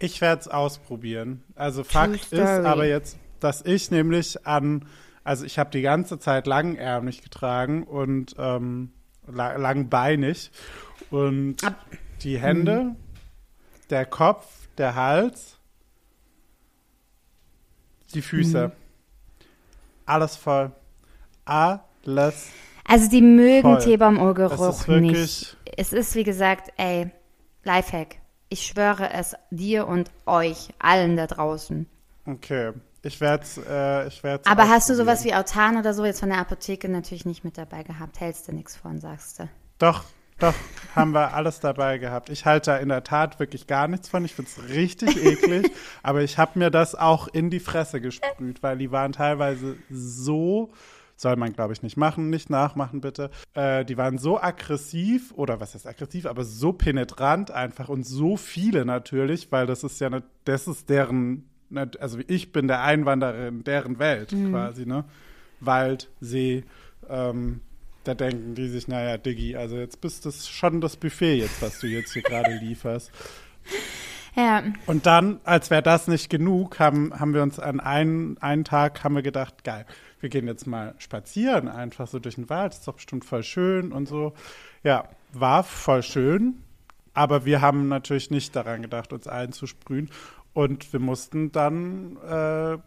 Ich 0.00 0.20
werde 0.20 0.40
es 0.40 0.48
ausprobieren. 0.48 1.44
Also 1.54 1.84
Fakt 1.84 2.32
ist 2.32 2.40
aber 2.40 2.86
jetzt, 2.86 3.16
dass 3.38 3.64
ich 3.64 3.92
nämlich 3.92 4.44
an, 4.44 4.86
also 5.22 5.44
ich 5.44 5.56
habe 5.60 5.70
die 5.70 5.82
ganze 5.82 6.18
Zeit 6.18 6.48
langärmlich 6.48 7.22
getragen 7.22 7.84
und 7.84 8.34
ähm, 8.38 8.90
la 9.28 9.54
langbeinig 9.54 10.50
und 11.10 11.62
Ab- 11.62 11.86
die 12.22 12.40
Hände, 12.40 12.96
der 13.88 14.04
Kopf, 14.04 14.46
der 14.78 14.96
Hals, 14.96 15.58
die 18.14 18.22
Füße, 18.22 18.72
alles 20.08 20.36
voll, 20.36 20.72
alles. 21.44 22.48
Also 22.84 23.08
die 23.10 23.22
mögen 23.22 23.62
Voll. 23.62 23.80
Wirklich- 24.88 25.12
nicht. 25.12 25.56
Es 25.76 25.92
ist 25.92 26.14
wie 26.14 26.24
gesagt, 26.24 26.72
ey, 26.76 27.10
Lifehack. 27.64 28.16
Ich 28.48 28.66
schwöre 28.66 29.12
es 29.12 29.34
dir 29.50 29.86
und 29.86 30.10
euch, 30.24 30.70
allen 30.78 31.16
da 31.16 31.26
draußen. 31.26 31.86
Okay, 32.24 32.72
ich 33.02 33.20
werde 33.20 33.44
es, 33.44 33.58
äh, 33.58 34.08
ich 34.08 34.22
werde 34.22 34.50
Aber 34.50 34.68
hast 34.68 34.88
du 34.88 34.94
sowas 34.94 35.24
wie 35.24 35.34
Autan 35.34 35.76
oder 35.76 35.92
so 35.92 36.04
jetzt 36.04 36.20
von 36.20 36.30
der 36.30 36.38
Apotheke 36.38 36.88
natürlich 36.88 37.26
nicht 37.26 37.44
mit 37.44 37.58
dabei 37.58 37.82
gehabt? 37.82 38.20
Hältst 38.20 38.48
du 38.48 38.52
nichts 38.52 38.74
von, 38.74 39.00
sagst 39.00 39.38
du? 39.40 39.48
Doch, 39.78 40.04
doch, 40.38 40.54
haben 40.94 41.12
wir 41.12 41.34
alles 41.34 41.60
dabei 41.60 41.98
gehabt. 41.98 42.28
Ich 42.28 42.44
halte 42.44 42.72
da 42.72 42.76
in 42.78 42.88
der 42.88 43.04
Tat 43.04 43.38
wirklich 43.38 43.66
gar 43.66 43.88
nichts 43.88 44.08
von. 44.08 44.24
Ich 44.24 44.34
finde 44.34 44.50
es 44.50 44.68
richtig 44.70 45.24
eklig. 45.24 45.70
Aber 46.02 46.22
ich 46.22 46.38
habe 46.38 46.58
mir 46.58 46.70
das 46.70 46.94
auch 46.94 47.28
in 47.28 47.50
die 47.50 47.60
Fresse 47.60 48.00
gesprüht, 48.00 48.62
weil 48.62 48.78
die 48.78 48.90
waren 48.90 49.12
teilweise 49.12 49.76
so, 49.90 50.70
soll 51.16 51.36
man 51.36 51.52
glaube 51.52 51.72
ich 51.72 51.82
nicht 51.82 51.96
machen, 51.96 52.30
nicht 52.30 52.50
nachmachen 52.50 53.00
bitte. 53.00 53.30
Äh, 53.54 53.84
die 53.84 53.96
waren 53.96 54.18
so 54.18 54.40
aggressiv, 54.40 55.32
oder 55.34 55.60
was 55.60 55.74
heißt 55.74 55.86
aggressiv, 55.86 56.26
aber 56.26 56.44
so 56.44 56.72
penetrant 56.72 57.50
einfach 57.50 57.88
und 57.88 58.04
so 58.04 58.36
viele 58.36 58.84
natürlich, 58.84 59.50
weil 59.52 59.66
das 59.66 59.84
ist 59.84 60.00
ja, 60.00 60.10
ne, 60.10 60.22
das 60.44 60.68
ist 60.68 60.88
deren, 60.88 61.48
ne, 61.68 61.90
also 62.00 62.18
ich 62.26 62.52
bin 62.52 62.68
der 62.68 62.82
Einwanderer 62.82 63.48
in 63.48 63.64
deren 63.64 63.98
Welt 63.98 64.30
quasi, 64.50 64.86
ne? 64.86 65.04
Wald, 65.60 66.08
See, 66.20 66.64
ähm, 67.08 67.62
da 68.08 68.14
denken 68.14 68.54
die 68.54 68.68
sich, 68.68 68.88
naja, 68.88 69.18
Diggi, 69.18 69.54
also 69.54 69.76
jetzt 69.76 70.00
bist 70.00 70.24
das 70.24 70.48
schon 70.48 70.80
das 70.80 70.96
Buffet 70.96 71.36
jetzt, 71.36 71.60
was 71.60 71.78
du 71.78 71.86
jetzt 71.86 72.14
hier 72.14 72.22
gerade 72.22 72.56
lieferst. 72.62 73.12
Ja, 74.34 74.62
Und 74.86 75.04
dann, 75.04 75.40
als 75.44 75.68
wäre 75.68 75.82
das 75.82 76.08
nicht 76.08 76.30
genug, 76.30 76.78
haben, 76.78 77.12
haben 77.18 77.34
wir 77.34 77.42
uns 77.42 77.58
an 77.58 77.80
einen, 77.80 78.38
einen 78.38 78.64
Tag 78.64 79.04
haben 79.04 79.14
wir 79.14 79.22
gedacht, 79.22 79.62
geil, 79.62 79.84
wir 80.20 80.30
gehen 80.30 80.46
jetzt 80.46 80.66
mal 80.66 80.94
spazieren, 80.96 81.68
einfach 81.68 82.06
so 82.06 82.18
durch 82.18 82.36
den 82.36 82.48
Wald, 82.48 82.72
ist 82.72 82.88
doch 82.88 82.94
bestimmt 82.94 83.26
voll 83.26 83.42
schön 83.42 83.92
und 83.92 84.08
so. 84.08 84.32
Ja, 84.82 85.08
war 85.32 85.62
voll 85.62 86.02
schön, 86.02 86.62
aber 87.12 87.44
wir 87.44 87.60
haben 87.60 87.88
natürlich 87.88 88.30
nicht 88.30 88.56
daran 88.56 88.80
gedacht, 88.80 89.12
uns 89.12 89.26
einzusprühen. 89.26 90.10
Und 90.54 90.92
wir 90.92 91.00
mussten 91.00 91.52
dann 91.52 92.16
äh, 92.26 92.78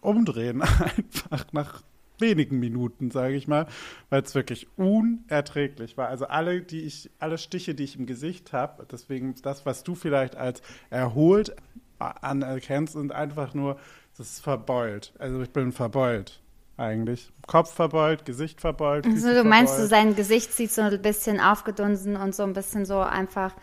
umdrehen, 0.00 0.62
einfach 0.62 1.46
nach 1.52 1.82
wenigen 2.18 2.58
Minuten, 2.60 3.10
sage 3.10 3.34
ich 3.34 3.48
mal, 3.48 3.66
weil 4.10 4.22
es 4.22 4.34
wirklich 4.34 4.68
unerträglich 4.76 5.96
war. 5.96 6.08
Also 6.08 6.26
alle, 6.26 6.62
die 6.62 6.82
ich, 6.82 7.10
alle 7.18 7.38
Stiche, 7.38 7.74
die 7.74 7.84
ich 7.84 7.98
im 7.98 8.06
Gesicht 8.06 8.52
habe, 8.52 8.86
deswegen 8.90 9.34
das, 9.42 9.66
was 9.66 9.82
du 9.84 9.94
vielleicht 9.94 10.36
als 10.36 10.62
erholt 10.90 11.54
anerkennst, 11.98 12.94
sind 12.94 13.12
einfach 13.12 13.54
nur, 13.54 13.78
das 14.16 14.28
ist 14.32 14.40
verbeult. 14.40 15.12
Also 15.18 15.40
ich 15.42 15.50
bin 15.50 15.72
verbeult 15.72 16.40
eigentlich. 16.76 17.30
Kopf 17.46 17.72
verbeult, 17.72 18.24
Gesicht 18.24 18.60
verbeult. 18.60 19.06
also 19.06 19.32
du 19.32 19.44
meinst, 19.44 19.74
verbeult. 19.74 19.90
sein 19.90 20.16
Gesicht 20.16 20.52
sieht 20.52 20.72
so 20.72 20.82
ein 20.82 21.02
bisschen 21.02 21.40
aufgedunsen 21.40 22.16
und 22.16 22.34
so 22.34 22.42
ein 22.42 22.52
bisschen 22.52 22.84
so 22.84 22.98
einfach 23.00 23.54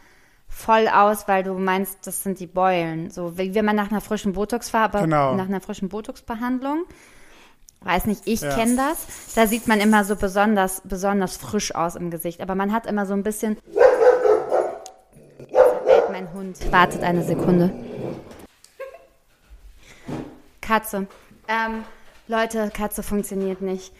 voll 0.47 0.87
aus, 0.87 1.27
weil 1.27 1.43
du 1.43 1.53
meinst, 1.53 2.05
das 2.07 2.23
sind 2.23 2.39
die 2.39 2.47
Beulen. 2.47 3.09
So 3.09 3.37
wie 3.37 3.53
wenn 3.55 3.65
man 3.65 3.75
nach 3.75 3.91
einer 3.91 4.01
frischen 4.01 4.33
Botox-Farbe, 4.33 4.99
Genau. 4.99 5.35
nach 5.35 5.47
einer 5.47 5.61
frischen 5.61 5.89
Botox-Behandlung, 5.89 6.85
weiß 7.81 8.05
nicht, 8.05 8.21
ich 8.25 8.41
Ja. 8.41 8.53
kenne 8.55 8.75
das, 8.75 9.33
da 9.35 9.47
sieht 9.47 9.67
man 9.67 9.79
immer 9.79 10.03
so 10.03 10.15
besonders, 10.15 10.81
besonders 10.83 11.37
frisch 11.37 11.73
aus 11.75 11.95
im 11.95 12.11
Gesicht, 12.11 12.41
aber 12.41 12.55
man 12.55 12.71
hat 12.71 12.85
immer 12.85 13.05
so 13.05 13.13
ein 13.13 13.23
bisschen. 13.23 13.57
Mein 16.11 16.31
Hund. 16.33 16.71
Wartet 16.71 17.03
eine 17.03 17.23
Sekunde. 17.23 17.71
Katze. 20.61 21.07
Ähm, 21.47 21.83
Leute, 22.27 22.69
Katze 22.73 23.03
funktioniert 23.03 23.61
nicht. 23.61 23.93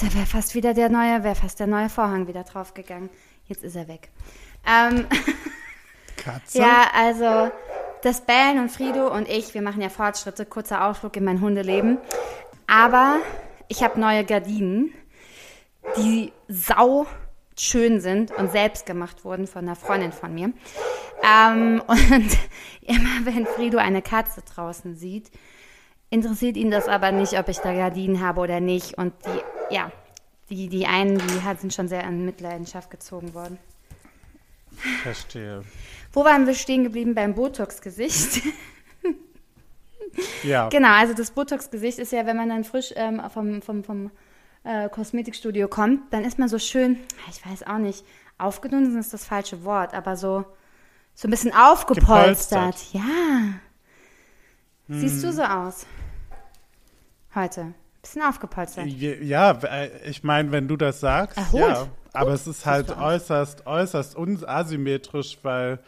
Da 0.00 0.14
wäre 0.14 0.26
fast 0.26 0.54
wieder 0.54 0.74
der 0.74 0.88
neue, 0.88 1.24
wäre 1.24 1.34
fast 1.34 1.58
der 1.60 1.66
neue 1.66 1.88
Vorhang 1.88 2.28
wieder 2.28 2.44
draufgegangen. 2.44 3.10
Jetzt 3.46 3.64
ist 3.64 3.74
er 3.76 3.88
weg. 3.88 4.08
Ähm, 4.66 5.06
Katze? 6.16 6.58
ja, 6.58 6.84
also 6.94 7.50
das 8.02 8.20
Bellen 8.20 8.60
und 8.60 8.70
Frido 8.70 9.12
und 9.12 9.28
ich, 9.28 9.54
wir 9.54 9.62
machen 9.62 9.82
ja 9.82 9.88
Fortschritte, 9.88 10.46
kurzer 10.46 10.84
Ausflug 10.86 11.16
in 11.16 11.24
mein 11.24 11.40
Hundeleben. 11.40 11.98
Aber 12.68 13.16
ich 13.68 13.82
habe 13.82 13.98
neue 13.98 14.24
Gardinen, 14.24 14.92
die 15.96 16.32
sau 16.48 17.06
schön 17.58 18.00
sind 18.00 18.30
und 18.30 18.52
selbst 18.52 18.86
gemacht 18.86 19.24
wurden 19.24 19.46
von 19.48 19.64
einer 19.64 19.74
Freundin 19.74 20.12
von 20.12 20.32
mir. 20.34 20.52
Ähm, 21.24 21.82
und 21.88 22.38
immer 22.82 23.24
wenn 23.24 23.46
Frido 23.46 23.78
eine 23.78 24.02
Katze 24.02 24.42
draußen 24.42 24.94
sieht, 24.96 25.30
interessiert 26.10 26.56
ihn 26.56 26.70
das 26.70 26.88
aber 26.88 27.10
nicht, 27.10 27.38
ob 27.38 27.48
ich 27.48 27.58
da 27.58 27.72
Gardinen 27.74 28.20
habe 28.20 28.40
oder 28.40 28.60
nicht. 28.60 28.96
Und 28.96 29.12
die, 29.26 29.74
ja, 29.74 29.90
die, 30.50 30.68
die 30.68 30.86
einen, 30.86 31.18
die 31.18 31.42
hat- 31.42 31.60
sind 31.60 31.74
schon 31.74 31.88
sehr 31.88 32.04
in 32.04 32.24
Mitleidenschaft 32.24 32.90
gezogen 32.90 33.34
worden. 33.34 33.58
Verstehe. 35.02 35.64
Wo 36.12 36.24
waren 36.24 36.46
wir 36.46 36.54
stehen 36.54 36.84
geblieben 36.84 37.14
beim 37.14 37.34
Botox-Gesicht? 37.34 38.42
Ja. 40.42 40.68
genau, 40.70 40.92
also 40.92 41.14
das 41.14 41.30
Botox-Gesicht 41.30 41.98
ist 41.98 42.12
ja, 42.12 42.26
wenn 42.26 42.36
man 42.36 42.48
dann 42.48 42.64
frisch 42.64 42.92
ähm, 42.96 43.20
vom, 43.32 43.62
vom, 43.62 43.84
vom 43.84 44.10
äh, 44.64 44.88
Kosmetikstudio 44.88 45.68
kommt, 45.68 46.12
dann 46.12 46.24
ist 46.24 46.38
man 46.38 46.48
so 46.48 46.58
schön, 46.58 46.98
ich 47.30 47.44
weiß 47.44 47.66
auch 47.66 47.78
nicht, 47.78 48.04
aufgedunsen 48.38 48.98
ist 48.98 49.12
das 49.12 49.24
falsche 49.24 49.64
Wort, 49.64 49.94
aber 49.94 50.16
so, 50.16 50.44
so 51.14 51.28
ein 51.28 51.30
bisschen 51.30 51.52
aufgepolstert. 51.52 52.76
Gepolstert. 52.76 52.94
Ja. 52.94 53.54
Siehst 54.88 55.16
Hm. 55.16 55.22
du 55.22 55.32
so 55.32 55.42
aus? 55.42 55.86
Heute. 57.34 57.74
Bisschen 58.00 58.22
aufgepolstert. 58.22 58.86
Ja, 58.86 59.50
äh, 59.62 60.08
ich 60.08 60.22
meine, 60.22 60.50
wenn 60.52 60.68
du 60.68 60.76
das 60.76 61.00
sagst, 61.00 61.36
Erholt. 61.36 61.62
ja. 61.62 61.88
Aber 62.14 62.32
es 62.32 62.46
ist 62.46 62.64
halt 62.64 62.96
äußerst, 62.96 63.66
äußerst 63.66 64.16
unasymmetrisch, 64.16 65.38
weil 65.42 65.72
ein, 65.72 65.78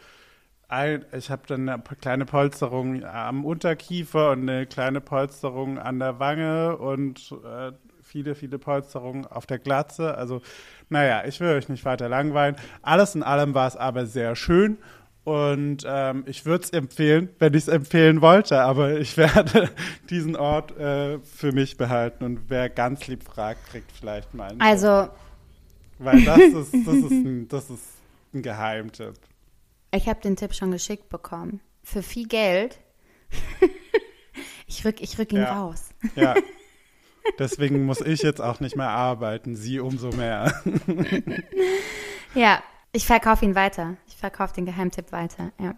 ich 1.11 1.29
habe 1.29 1.43
dann 1.47 1.67
eine 1.67 1.83
kleine 1.99 2.25
Polsterung 2.25 3.03
am 3.03 3.45
Unterkiefer 3.45 4.31
und 4.31 4.49
eine 4.49 4.65
kleine 4.65 5.01
Polsterung 5.01 5.77
an 5.77 5.99
der 5.99 6.19
Wange 6.19 6.77
und 6.77 7.33
äh, 7.43 7.71
viele, 8.03 8.35
viele 8.35 8.59
Polsterungen 8.59 9.25
auf 9.25 9.45
der 9.45 9.59
Glatze. 9.59 10.15
Also, 10.15 10.41
naja, 10.89 11.23
ich 11.25 11.39
will 11.39 11.49
euch 11.49 11.69
nicht 11.69 11.85
weiter 11.85 12.09
langweilen. 12.09 12.55
Alles 12.81 13.15
in 13.15 13.23
allem 13.23 13.53
war 13.53 13.67
es 13.67 13.75
aber 13.75 14.05
sehr 14.05 14.35
schön. 14.35 14.77
Und 15.23 15.83
ähm, 15.85 16.23
ich 16.25 16.45
würde 16.45 16.63
es 16.63 16.71
empfehlen, 16.71 17.29
wenn 17.37 17.53
ich 17.53 17.63
es 17.63 17.67
empfehlen 17.67 18.21
wollte, 18.21 18.61
aber 18.61 18.97
ich 18.97 19.17
werde 19.17 19.69
diesen 20.09 20.35
Ort 20.35 20.77
äh, 20.77 21.19
für 21.19 21.51
mich 21.51 21.77
behalten 21.77 22.23
und 22.23 22.49
wer 22.49 22.69
ganz 22.69 23.07
lieb 23.07 23.23
fragt, 23.23 23.69
kriegt 23.69 23.91
vielleicht 23.91 24.33
mal 24.33 24.49
einen 24.49 24.59
Tipp. 24.59 24.67
Also, 24.67 25.09
Weil 25.99 26.23
das 26.23 26.39
ist, 26.39 26.73
das 26.87 26.95
ist, 26.95 27.11
ein, 27.11 27.47
das 27.49 27.69
ist 27.69 27.83
ein 28.33 28.41
Geheimtipp. 28.41 29.13
Ich 29.91 30.07
habe 30.07 30.21
den 30.21 30.35
Tipp 30.35 30.53
schon 30.53 30.71
geschickt 30.71 31.09
bekommen. 31.09 31.59
Für 31.83 32.03
viel 32.03 32.27
Geld. 32.27 32.79
ich 34.67 34.85
rück, 34.85 35.01
ich 35.01 35.17
rück 35.17 35.31
ihn 35.31 35.39
Ja. 35.39 35.59
raus. 35.61 35.89
Ja. 36.15 36.35
Deswegen 37.39 37.85
muss 37.85 38.01
ich 38.01 38.21
jetzt 38.23 38.41
auch 38.41 38.59
nicht 38.59 38.75
mehr 38.75 38.89
arbeiten, 38.89 39.55
sie 39.55 39.79
umso 39.79 40.09
mehr. 40.09 40.53
Ja, 42.33 42.63
ich 42.93 43.05
verkaufe 43.05 43.45
ihn 43.45 43.53
weiter. 43.55 43.95
Ich 44.07 44.17
verkaufe 44.17 44.53
den 44.55 44.65
Geheimtipp 44.65 45.11
weiter, 45.11 45.51
ja. 45.59 45.75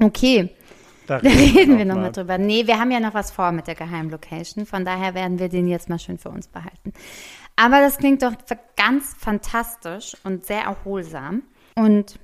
Okay, 0.00 0.50
Da 1.06 1.20
da 1.20 1.28
reden 1.28 1.78
wir 1.78 1.84
noch 1.84 1.94
nochmal 1.94 2.12
drüber. 2.12 2.38
Nee, 2.38 2.66
wir 2.66 2.78
haben 2.78 2.90
ja 2.90 3.00
noch 3.00 3.14
was 3.14 3.30
vor 3.30 3.52
mit 3.52 3.66
der 3.66 3.74
Geheimlocation. 3.76 4.66
Von 4.66 4.84
daher 4.84 5.14
werden 5.14 5.38
wir 5.38 5.48
den 5.48 5.68
jetzt 5.68 5.88
mal 5.88 5.98
schön 5.98 6.18
für 6.18 6.28
uns 6.30 6.48
behalten. 6.48 6.92
Aber 7.56 7.80
das 7.80 7.98
klingt 7.98 8.22
doch 8.22 8.32
ganz 8.76 9.14
fantastisch 9.18 10.16
und 10.24 10.44
sehr 10.46 10.62
erholsam. 10.62 11.42
Und 11.74 12.18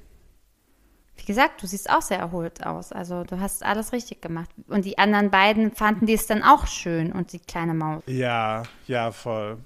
wie 1.16 1.24
gesagt, 1.24 1.62
du 1.62 1.66
siehst 1.66 1.88
auch 1.90 2.02
sehr 2.02 2.18
erholt 2.18 2.66
aus. 2.66 2.92
Also 2.92 3.24
du 3.24 3.40
hast 3.40 3.64
alles 3.64 3.92
richtig 3.92 4.20
gemacht. 4.20 4.50
Und 4.68 4.84
die 4.84 4.98
anderen 4.98 5.30
beiden 5.30 5.72
fanden 5.72 6.06
die 6.06 6.14
es 6.14 6.26
dann 6.26 6.42
auch 6.42 6.66
schön 6.66 7.12
und 7.12 7.32
die 7.32 7.38
kleine 7.38 7.74
Maus. 7.74 8.02
Ja, 8.06 8.64
ja, 8.86 9.12
voll. 9.12 9.58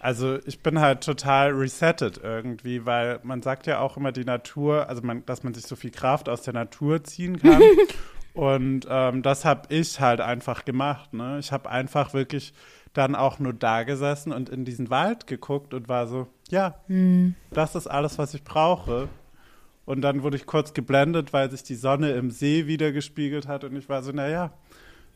Also 0.00 0.38
ich 0.46 0.60
bin 0.62 0.78
halt 0.80 1.02
total 1.02 1.50
resettet 1.50 2.20
irgendwie, 2.22 2.86
weil 2.86 3.20
man 3.22 3.42
sagt 3.42 3.66
ja 3.66 3.80
auch 3.80 3.96
immer 3.96 4.12
die 4.12 4.24
Natur, 4.24 4.88
also 4.88 5.02
man, 5.02 5.26
dass 5.26 5.42
man 5.42 5.54
sich 5.54 5.66
so 5.66 5.76
viel 5.76 5.90
Kraft 5.90 6.28
aus 6.28 6.42
der 6.42 6.54
Natur 6.54 7.02
ziehen 7.04 7.40
kann. 7.40 7.62
Und 8.34 8.86
ähm, 8.88 9.22
das 9.22 9.44
habe 9.44 9.62
ich 9.68 10.00
halt 10.00 10.20
einfach 10.20 10.64
gemacht. 10.64 11.12
Ne? 11.12 11.38
Ich 11.40 11.50
habe 11.50 11.68
einfach 11.68 12.14
wirklich 12.14 12.52
dann 12.92 13.16
auch 13.16 13.40
nur 13.40 13.52
da 13.52 13.82
gesessen 13.82 14.32
und 14.32 14.48
in 14.48 14.64
diesen 14.64 14.90
Wald 14.90 15.26
geguckt 15.26 15.74
und 15.74 15.88
war 15.88 16.06
so, 16.06 16.28
ja, 16.48 16.76
das 17.50 17.74
ist 17.74 17.86
alles, 17.86 18.16
was 18.18 18.34
ich 18.34 18.44
brauche. 18.44 19.08
Und 19.88 20.02
dann 20.02 20.22
wurde 20.22 20.36
ich 20.36 20.44
kurz 20.44 20.74
geblendet, 20.74 21.32
weil 21.32 21.50
sich 21.50 21.62
die 21.62 21.74
Sonne 21.74 22.10
im 22.10 22.30
See 22.30 22.66
wieder 22.66 22.92
gespiegelt 22.92 23.48
hat. 23.48 23.64
Und 23.64 23.74
ich 23.74 23.88
war 23.88 24.02
so, 24.02 24.12
naja, 24.12 24.52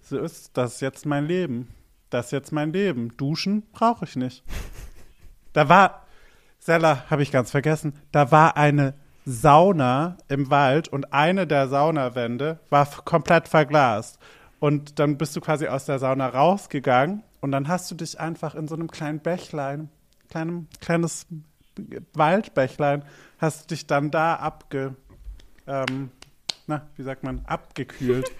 so 0.00 0.18
ist 0.18 0.56
das 0.56 0.80
jetzt 0.80 1.04
mein 1.04 1.26
Leben. 1.26 1.68
Das 2.08 2.26
ist 2.26 2.32
jetzt 2.32 2.52
mein 2.52 2.72
Leben. 2.72 3.14
Duschen 3.18 3.64
brauche 3.72 4.06
ich 4.06 4.16
nicht. 4.16 4.42
Da 5.52 5.68
war, 5.68 6.06
Sella, 6.58 7.04
habe 7.10 7.22
ich 7.22 7.30
ganz 7.30 7.50
vergessen, 7.50 7.92
da 8.10 8.30
war 8.30 8.56
eine 8.56 8.94
Sauna 9.26 10.16
im 10.28 10.48
Wald 10.48 10.88
und 10.88 11.12
eine 11.12 11.46
der 11.46 11.68
Saunawände 11.68 12.58
war 12.70 12.86
komplett 13.04 13.48
verglast. 13.48 14.18
Und 14.58 14.98
dann 14.98 15.18
bist 15.18 15.36
du 15.36 15.42
quasi 15.42 15.68
aus 15.68 15.84
der 15.84 15.98
Sauna 15.98 16.28
rausgegangen 16.28 17.22
und 17.42 17.52
dann 17.52 17.68
hast 17.68 17.90
du 17.90 17.94
dich 17.94 18.18
einfach 18.18 18.54
in 18.54 18.66
so 18.66 18.74
einem 18.74 18.90
kleinen 18.90 19.20
Bächlein, 19.20 19.90
kleinem, 20.30 20.68
kleines 20.80 21.26
Waldbächlein, 22.14 23.04
hast 23.38 23.62
du 23.62 23.74
dich 23.74 23.86
dann 23.86 24.10
da 24.10 24.36
abge, 24.36 24.94
ähm, 25.66 26.10
na, 26.66 26.88
wie 26.96 27.02
sagt 27.02 27.22
man, 27.22 27.44
abgekühlt. 27.46 28.30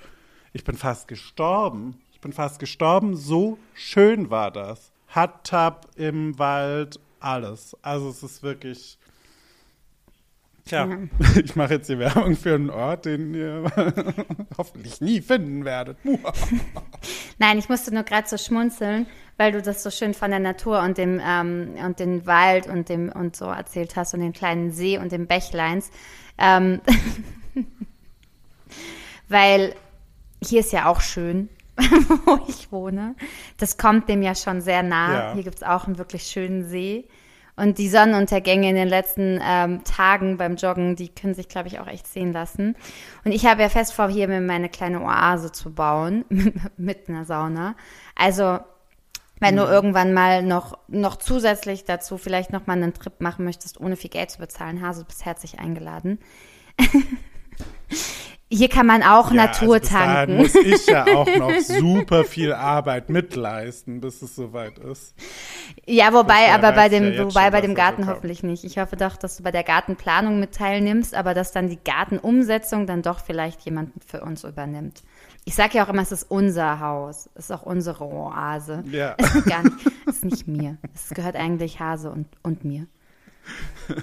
Ich 0.53 0.65
bin 0.65 0.77
fast 0.77 1.09
gestorben. 1.09 2.01
Ich 2.13 2.21
bin 2.21 2.33
fast 2.33 2.59
gestorben. 2.59 3.17
So 3.17 3.59
schön 3.75 4.31
war 4.31 4.51
das. 4.51 4.93
Hot 5.15 5.45
Tub 5.45 5.89
im 5.97 6.39
Wald, 6.39 7.01
alles. 7.21 7.77
Also 7.83 8.11
es 8.11 8.23
ist 8.23 8.43
wirklich. 8.43 8.99
Tja, 10.65 10.89
ich 11.45 11.57
mache 11.57 11.75
jetzt 11.75 11.89
die 11.89 11.99
Werbung 11.99 12.37
für 12.37 12.55
einen 12.55 12.71
Ort, 12.71 13.07
den 13.07 13.35
ihr 13.35 13.65
hoffentlich 14.59 15.01
nie 15.01 15.21
finden 15.21 15.65
werdet. 15.65 15.99
Nein, 17.39 17.59
ich 17.59 17.69
musste 17.69 17.93
nur 17.93 18.05
gerade 18.05 18.29
so 18.29 18.37
schmunzeln, 18.37 19.07
weil 19.43 19.51
du 19.51 19.61
das 19.61 19.83
so 19.83 19.91
schön 19.91 20.15
von 20.15 20.31
der 20.31 20.39
Natur 20.39 20.81
und 20.83 20.99
dem 20.99 21.21
ähm, 21.21 21.75
und 21.85 21.99
den 21.99 22.29
Wald 22.29 22.69
und 22.69 22.89
dem 22.89 23.11
und 23.11 23.35
so 23.35 23.47
erzählt 23.47 23.97
hast 23.97 24.15
und 24.15 24.21
den 24.21 24.33
kleinen 24.33 24.71
See 24.71 24.99
und 24.99 25.11
den 25.11 25.27
Bächleins. 25.27 25.91
Ähm, 26.39 26.81
weil 29.29 29.75
hier 30.41 30.61
ist 30.61 30.73
ja 30.73 30.87
auch 30.87 31.01
schön, 31.01 31.49
wo 32.25 32.39
ich 32.47 32.71
wohne. 32.71 33.17
Das 33.59 33.79
kommt 33.79 34.09
dem 34.09 34.23
ja 34.23 34.37
schon 34.37 34.61
sehr 34.61 34.85
nah. 34.85 35.13
Ja. 35.13 35.35
Hier 35.35 35.43
gibt 35.43 35.57
es 35.57 35.65
auch 35.65 35.89
einen 35.89 35.99
wirklich 35.99 36.23
schönen 36.23 36.65
See. 36.65 37.09
Und 37.57 37.79
die 37.79 37.89
Sonnenuntergänge 37.89 38.71
in 38.71 38.77
den 38.77 38.89
letzten 38.89 39.41
ähm, 39.43 39.83
Tagen 39.83 40.37
beim 40.37 40.55
Joggen, 40.55 40.95
die 40.95 41.09
können 41.09 41.35
sich, 41.35 41.49
glaube 41.49 41.67
ich, 41.67 41.81
auch 41.81 41.89
echt 41.89 42.07
sehen 42.07 42.33
lassen. 42.33 42.77
Und 43.25 43.33
ich 43.33 43.45
habe 43.45 43.61
ja 43.61 43.69
fest 43.69 43.93
vor, 43.93 44.09
hier 44.09 44.29
mir 44.29 44.41
meine 44.41 44.69
kleine 44.69 45.03
Oase 45.03 45.51
zu 45.51 45.75
bauen, 45.75 46.25
mit 46.77 47.09
einer 47.09 47.25
Sauna. 47.25 47.75
Also, 48.15 48.61
wenn 49.43 49.57
du 49.57 49.65
irgendwann 49.65 50.13
mal 50.13 50.43
noch, 50.43 50.79
noch 50.87 51.17
zusätzlich 51.17 51.85
dazu 51.85 52.17
vielleicht 52.17 52.53
noch 52.53 52.67
mal 52.69 52.75
einen 52.75 52.95
Trip 52.95 53.21
machen 53.21 53.45
möchtest, 53.45 53.81
ohne 53.81 53.97
viel 53.97 54.11
Geld 54.11 54.31
zu 54.31 54.39
bezahlen, 54.39 54.81
Hase, 54.81 55.01
du 55.01 55.07
bist 55.07 55.25
herzlich 55.25 55.59
eingeladen. 55.59 56.21
Hier 58.49 58.69
kann 58.69 58.87
man 58.87 59.03
auch 59.03 59.31
Natur 59.31 59.77
also 59.77 59.81
bis 59.81 59.89
dahin 59.89 60.15
tanken. 60.15 60.37
muss 60.37 60.55
ich 60.55 60.87
ja 60.87 61.07
auch 61.07 61.27
noch 61.39 61.59
super 61.61 62.23
viel 62.25 62.53
Arbeit 62.53 63.09
mitleisten, 63.09 64.01
bis 64.01 64.21
es 64.21 64.37
soweit 64.37 64.79
ist. 64.79 65.15
Ja, 65.87 66.13
wobei, 66.13 66.53
aber 66.53 66.73
bei 66.73 66.85
ja 66.85 66.89
dem, 66.91 67.13
jetzt 67.13 67.19
wobei 67.19 67.45
schon, 67.45 67.53
bei 67.53 67.61
dem 67.63 67.75
Garten 67.75 68.07
hoffentlich 68.07 68.43
nicht. 68.43 68.63
Ich 68.65 68.79
hoffe 68.79 68.97
doch, 68.97 69.17
dass 69.17 69.39
du 69.39 69.43
bei 69.43 69.51
der 69.53 69.65
Gartenplanung 69.65 70.39
mit 70.39 70.55
teilnimmst, 70.55 71.15
aber 71.15 71.33
dass 71.33 71.51
dann 71.51 71.69
die 71.69 71.79
Gartenumsetzung 71.83 72.87
dann 72.87 73.01
doch 73.01 73.21
vielleicht 73.21 73.63
jemand 73.63 73.93
für 74.07 74.21
uns 74.21 74.45
übernimmt. 74.45 75.03
Ich 75.45 75.55
sage 75.55 75.79
ja 75.79 75.85
auch 75.85 75.89
immer, 75.89 76.03
es 76.03 76.13
ist 76.13 76.31
unser 76.31 76.81
Haus. 76.81 77.29
Es 77.35 77.47
ist 77.47 77.51
auch 77.51 77.63
unsere 77.63 78.05
Oase. 78.05 78.85
Ja. 78.91 79.15
Es 79.19 79.35
ist 79.35 79.47
gar 79.47 79.63
nicht, 79.63 79.77
es 80.07 80.17
ist 80.17 80.25
nicht 80.25 80.47
mir. 80.47 80.79
Es 80.95 81.11
gehört 81.11 81.35
eigentlich 81.37 81.81
Hase 81.81 82.11
und, 82.11 82.27
und 82.43 82.65
mir. 82.65 82.87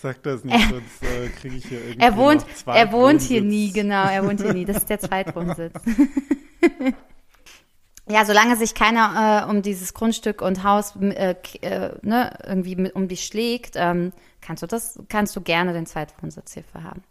Sag 0.00 0.22
das 0.22 0.44
nicht, 0.44 0.68
sonst 0.68 1.02
äh, 1.02 1.28
kriege 1.30 1.56
ich 1.56 1.66
hier 1.66 1.80
irgendwie 1.80 2.00
Er 2.00 2.16
wohnt, 2.16 2.46
er 2.66 2.92
wohnt 2.92 3.20
hier 3.20 3.42
nie, 3.42 3.72
genau, 3.72 4.04
er 4.08 4.24
wohnt 4.24 4.40
hier 4.40 4.54
nie. 4.54 4.64
Das 4.64 4.76
ist 4.76 4.90
der 4.90 5.00
Zweitwohnsitz. 5.00 5.74
ja, 8.08 8.24
solange 8.24 8.56
sich 8.56 8.74
keiner 8.74 9.44
äh, 9.46 9.50
um 9.50 9.62
dieses 9.62 9.94
Grundstück 9.94 10.42
und 10.42 10.62
Haus 10.62 10.94
äh, 10.96 11.34
äh, 11.62 11.90
ne, 12.02 12.38
irgendwie 12.44 12.76
mit, 12.76 12.94
um 12.94 13.08
dich 13.08 13.24
schlägt, 13.24 13.74
ähm, 13.76 14.12
kannst 14.40 14.62
du 14.62 14.66
das, 14.66 15.00
kannst 15.08 15.34
du 15.36 15.40
gerne 15.40 15.72
den 15.72 15.86
Zweitwohnsitz 15.86 16.54
hierfür 16.54 16.84
haben. 16.84 17.02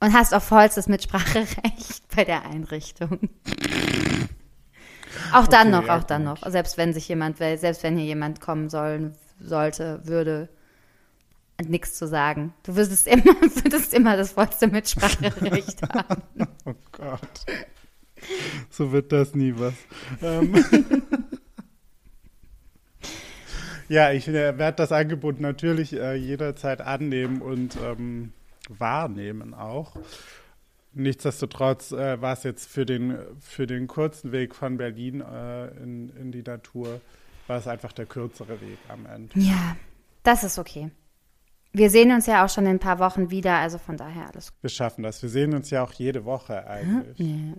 Und 0.00 0.14
hast 0.14 0.34
auf 0.34 0.50
Holz 0.50 0.76
das 0.76 0.88
Mitspracherecht 0.88 2.02
bei 2.16 2.24
der 2.24 2.46
Einrichtung. 2.46 3.28
Auch 5.32 5.46
dann 5.46 5.68
Okay, 5.68 5.76
noch, 5.76 5.86
ja, 5.86 5.98
auch 5.98 6.04
dann 6.04 6.24
gut. 6.24 6.40
noch. 6.42 6.50
Selbst 6.50 6.78
wenn 6.78 6.94
sich 6.94 7.06
jemand, 7.08 7.36
selbst 7.36 7.82
wenn 7.82 7.96
hier 7.96 8.06
jemand 8.06 8.40
kommen 8.40 8.70
sollen, 8.70 9.14
sollte, 9.38 10.00
würde, 10.04 10.48
nichts 11.68 11.94
zu 11.94 12.06
sagen. 12.08 12.54
Du 12.62 12.76
würdest 12.76 13.06
immer, 13.06 13.24
würdest 13.24 13.92
immer 13.94 14.16
das 14.16 14.32
vollste 14.32 14.68
Mitspracherecht 14.68 15.82
haben. 15.94 16.22
Oh 16.64 16.74
Gott. 16.92 17.44
So 18.70 18.92
wird 18.92 19.12
das 19.12 19.34
nie 19.34 19.54
was. 19.56 19.74
Ähm. 20.22 20.54
ja, 23.88 24.12
ich 24.12 24.28
äh, 24.28 24.58
werde 24.58 24.76
das 24.76 24.92
Angebot 24.92 25.40
natürlich 25.40 25.94
äh, 25.94 26.14
jederzeit 26.14 26.80
annehmen 26.80 27.40
und 27.40 27.76
ähm, 27.82 28.32
wahrnehmen 28.78 29.54
auch. 29.54 29.96
Nichtsdestotrotz 30.92 31.92
äh, 31.92 32.20
war 32.20 32.32
es 32.32 32.42
jetzt 32.42 32.68
für 32.68 32.84
den, 32.84 33.18
für 33.40 33.66
den 33.66 33.86
kurzen 33.86 34.32
Weg 34.32 34.54
von 34.54 34.76
Berlin 34.76 35.20
äh, 35.20 35.68
in, 35.82 36.10
in 36.10 36.32
die 36.32 36.42
Natur, 36.42 37.00
war 37.46 37.58
es 37.58 37.68
einfach 37.68 37.92
der 37.92 38.06
kürzere 38.06 38.60
Weg 38.60 38.78
am 38.88 39.06
Ende. 39.06 39.38
Ja, 39.38 39.76
das 40.22 40.42
ist 40.42 40.58
okay. 40.58 40.90
Wir 41.72 41.90
sehen 41.90 42.10
uns 42.10 42.26
ja 42.26 42.44
auch 42.44 42.48
schon 42.48 42.64
in 42.64 42.72
ein 42.72 42.78
paar 42.80 42.98
Wochen 42.98 43.30
wieder, 43.30 43.56
also 43.56 43.78
von 43.78 43.96
daher 43.96 44.28
alles 44.32 44.50
gut. 44.50 44.62
Wir 44.62 44.70
schaffen 44.70 45.04
das. 45.04 45.22
Wir 45.22 45.28
sehen 45.28 45.54
uns 45.54 45.70
ja 45.70 45.84
auch 45.84 45.92
jede 45.92 46.24
Woche 46.24 46.66
eigentlich. 46.66 47.18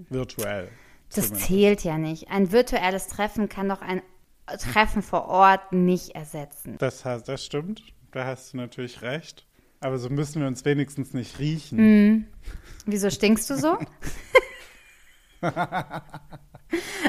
Virtuell. 0.10 0.68
Das 1.14 1.28
zumindest. 1.28 1.48
zählt 1.48 1.84
ja 1.86 1.98
nicht. 1.98 2.30
Ein 2.30 2.52
virtuelles 2.52 3.08
Treffen 3.08 3.48
kann 3.48 3.70
doch 3.70 3.82
ein 3.82 4.02
Treffen 4.58 5.02
vor 5.02 5.28
Ort 5.28 5.72
nicht 5.72 6.16
ersetzen. 6.16 6.76
Das, 6.78 7.04
das 7.04 7.46
stimmt, 7.46 7.84
da 8.12 8.26
hast 8.26 8.52
du 8.52 8.58
natürlich 8.58 9.02
recht. 9.02 9.46
Aber 9.82 9.98
so 9.98 10.10
müssen 10.10 10.42
wir 10.42 10.48
uns 10.48 10.64
wenigstens 10.64 11.14
nicht 11.14 11.40
riechen. 11.40 11.78
Hm. 11.78 12.28
Wieso 12.86 13.10
stinkst 13.10 13.50
du 13.50 13.58
so? 13.58 13.78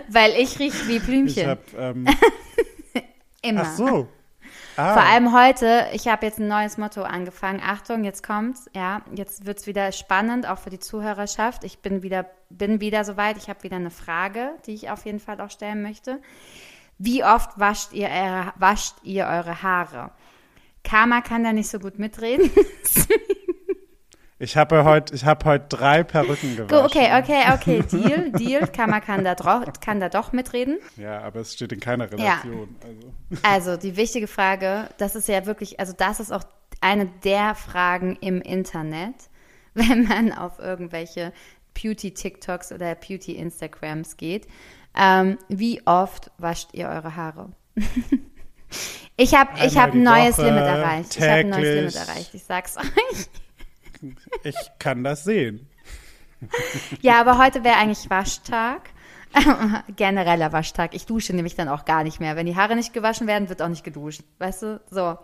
Weil 0.09 0.33
ich 0.39 0.59
rieche 0.59 0.89
wie 0.89 0.97
Ich 0.97 1.05
Blümchen. 1.05 1.49
hab, 1.49 1.61
ähm, 1.79 2.07
Immer. 3.43 3.63
ach 3.63 3.73
so. 3.77 4.09
Ah, 4.77 4.95
Vor 4.95 5.03
allem 5.03 5.35
heute, 5.35 5.87
ich 5.93 6.09
habe 6.09 6.25
jetzt 6.25 6.39
ein 6.39 6.49
neues 6.49 6.79
Motto 6.79 7.03
angefangen. 7.03 7.61
Achtung, 7.63 8.05
jetzt 8.05 8.23
kommt's. 8.23 8.71
Ja, 8.75 9.03
jetzt 9.15 9.45
wird's 9.45 9.67
wieder 9.67 9.93
spannend, 9.93 10.49
auch 10.49 10.59
für 10.59 10.71
die 10.71 10.79
Zuhörerschaft. 10.79 11.65
Ich 11.65 11.81
bin 11.81 12.03
wieder, 12.03 12.27
bin 12.49 12.81
wieder 12.81 13.05
soweit. 13.05 13.37
Ich 13.37 13.49
habe 13.51 13.63
wieder 13.65 13.77
eine 13.77 13.91
Frage, 13.91 14.53
die 14.67 14.73
ich 14.73 14.89
auf 14.91 15.05
jeden 15.05 15.21
Fall 15.21 15.41
auch 15.43 15.51
stellen 15.51 15.83
möchte. 15.83 16.21
Wie 16.97 17.23
oft 17.23 17.59
wascht 17.59 17.93
ihr, 17.93 18.09
eure, 18.09 18.53
wascht 18.57 18.95
ihr 19.03 19.27
eure 19.27 19.63
Haare? 19.63 20.11
Karma 20.85 21.21
kann 21.21 21.45
da 21.45 21.53
nicht 21.53 21.69
so 21.69 21.79
gut 21.79 21.99
mitreden. 21.99 22.51
ich 24.39 24.57
habe 24.57 24.85
heute, 24.85 25.15
ich 25.15 25.25
habe 25.25 25.45
heute 25.45 25.67
drei 25.69 26.03
Perücken 26.03 26.57
Go, 26.57 26.67
gewaschen. 26.67 26.87
okay, 26.87 27.19
okay, 27.19 27.43
okay, 27.55 27.83
Deal, 27.83 28.33
Deal. 28.33 28.67
Karma 28.67 29.01
kann 29.01 29.25
da, 29.25 29.35
kann 29.81 30.01
da 30.01 30.09
doch 30.09 30.33
mitreden. 30.33 30.79
Ja, 30.97 31.21
aber 31.21 31.41
es 31.41 31.55
steht 31.55 31.73
in 31.73 31.81
keiner 31.81 32.11
Relation. 32.11 32.77
Also. 32.83 33.13
Also 33.43 33.77
die 33.77 33.97
wichtige 33.97 34.27
Frage, 34.27 34.89
das 34.99 35.15
ist 35.15 35.29
ja 35.29 35.47
wirklich, 35.47 35.79
also 35.81 35.93
das 35.97 36.21
ist 36.21 36.33
auch 36.33 36.45
eine 36.81 37.07
der 37.25 37.55
Fragen 37.55 38.17
im 38.21 38.41
Internet, 38.41 39.15
wenn 39.75 40.05
man 40.05 40.33
auf 40.33 40.59
irgendwelche 40.59 41.33
Beauty-TikToks 41.75 42.73
oder 42.73 42.95
Beauty-Instagrams 42.95 44.17
geht. 44.17 44.47
Ähm, 44.95 45.39
wie 45.49 45.87
oft 45.87 46.31
wascht 46.37 46.71
ihr 46.75 46.89
eure 46.89 47.17
Haare? 47.17 47.51
ich 49.17 49.35
habe 49.35 49.51
ich 49.65 49.77
hab 49.77 49.93
ein 49.93 50.03
neues 50.03 50.39
Woche, 50.39 50.47
Limit 50.47 50.63
erreicht. 50.63 51.17
Ich 51.17 51.23
habe 51.23 51.33
ein 51.33 51.49
neues 51.51 51.75
Limit 51.75 52.09
erreicht. 52.09 52.35
Ich 52.35 52.45
sag's 52.45 52.77
euch. 52.77 53.29
Ich 54.43 54.57
kann 54.79 55.05
das 55.05 55.25
sehen. 55.25 55.69
Ja, 57.01 57.21
aber 57.21 57.39
heute 57.39 57.63
wäre 57.65 57.77
eigentlich 57.77 58.11
Waschtag. 58.11 58.91
Genereller 59.97 60.53
Waschtag. 60.53 60.95
Ich 60.95 61.07
dusche 61.07 61.35
nämlich 61.35 61.55
dann 61.55 61.69
auch 61.69 61.85
gar 61.85 62.03
nicht 62.05 62.21
mehr. 62.21 62.37
Wenn 62.37 62.47
die 62.47 62.57
Haare 62.57 62.75
nicht 62.77 62.93
gewaschen 62.93 63.27
werden, 63.27 63.49
wird 63.49 63.63
auch 63.63 63.69
nicht 63.69 63.85
geduscht. 63.85 64.23
Weißt 64.39 64.63
du? 64.63 64.81
So. 64.91 65.19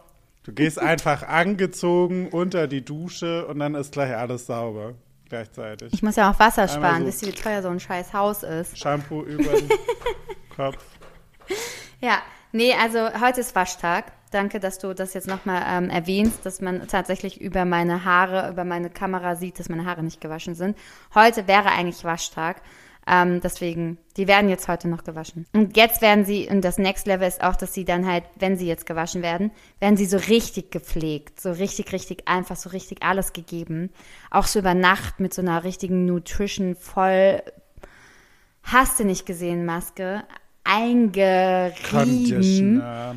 Du 0.45 0.53
gehst 0.53 0.79
einfach 0.79 1.25
angezogen 1.25 2.29
unter 2.29 2.69
die 2.69 2.85
Dusche 2.85 3.47
und 3.47 3.59
dann 3.59 3.75
ist 3.75 3.93
gleich 3.93 4.15
alles 4.17 4.47
sauber. 4.47 4.95
Gleichzeitig. 5.29 5.93
Ich 5.93 6.03
muss 6.03 6.17
ja 6.17 6.31
auch 6.31 6.39
Wasser 6.39 6.63
Einmal 6.63 6.77
sparen. 6.77 7.01
so. 7.03 7.07
Wisst 7.09 7.23
ihr, 7.23 7.29
wie 7.29 7.33
teuer 7.33 7.63
so 7.63 7.69
ein 7.69 7.81
scheiß 7.81 8.15
Haus 8.15 8.43
ist? 8.45 8.79
Shampoo 8.79 9.23
über 9.25 9.53
den 9.53 9.69
Kopf. 10.57 10.83
Ja, 12.01 12.19
nee, 12.53 12.75
also 12.75 12.99
heute 13.21 13.41
ist 13.41 13.55
Waschtag. 13.55 14.13
Danke, 14.31 14.61
dass 14.61 14.79
du 14.79 14.95
das 14.95 15.15
jetzt 15.15 15.27
nochmal 15.27 15.63
ähm, 15.67 15.91
erwähnst, 15.91 16.45
dass 16.45 16.61
man 16.61 16.87
tatsächlich 16.87 17.41
über 17.41 17.65
meine 17.65 18.05
Haare, 18.05 18.51
über 18.51 18.65
meine 18.65 18.91
Kamera 18.91 19.37
sieht, 19.37 19.59
dass 19.59 19.71
meine 19.71 19.87
Haare 19.87 20.03
nicht 20.03 20.21
gewaschen 20.21 20.55
sind. 20.55 20.77
Heute 21.15 21.47
wäre 21.49 21.71
eigentlich 21.71 22.05
Waschtag. 22.05 22.61
Ähm, 23.11 23.41
deswegen, 23.41 23.97
die 24.19 24.29
werden 24.29 24.51
jetzt 24.51 24.69
heute 24.69 24.87
noch 24.87 25.03
gewaschen. 25.03 25.47
Und 25.55 25.79
jetzt 25.79 26.03
werden 26.03 26.27
sie, 26.27 26.47
und 26.51 26.63
das 26.63 26.77
Next 26.77 27.07
Level 27.07 27.27
ist 27.27 27.43
auch, 27.43 27.57
dass 27.57 27.73
sie 27.73 27.87
dann 27.87 28.07
halt, 28.07 28.25
wenn 28.37 28.59
sie 28.59 28.67
jetzt 28.67 28.85
gewaschen 28.85 29.23
werden, 29.23 29.51
werden 29.81 29.97
sie 29.97 30.05
so 30.05 30.19
richtig 30.19 30.71
gepflegt. 30.71 31.41
So 31.41 31.53
richtig, 31.53 31.91
richtig 31.93 32.29
einfach, 32.29 32.57
so 32.57 32.69
richtig 32.69 33.03
alles 33.03 33.33
gegeben. 33.33 33.91
Auch 34.31 34.47
so 34.47 34.59
über 34.59 34.75
Nacht 34.75 35.21
mit 35.21 35.33
so 35.33 35.41
einer 35.41 35.65
richtigen 35.65 36.05
Nutrition 36.05 36.77
voll, 36.77 37.43
hast 38.63 39.01
du 39.01 39.05
nicht 39.05 39.25
gesehen, 39.25 39.65
Maske, 39.65 40.25
eingerieben 40.69 41.75
Conditioner. 41.91 43.17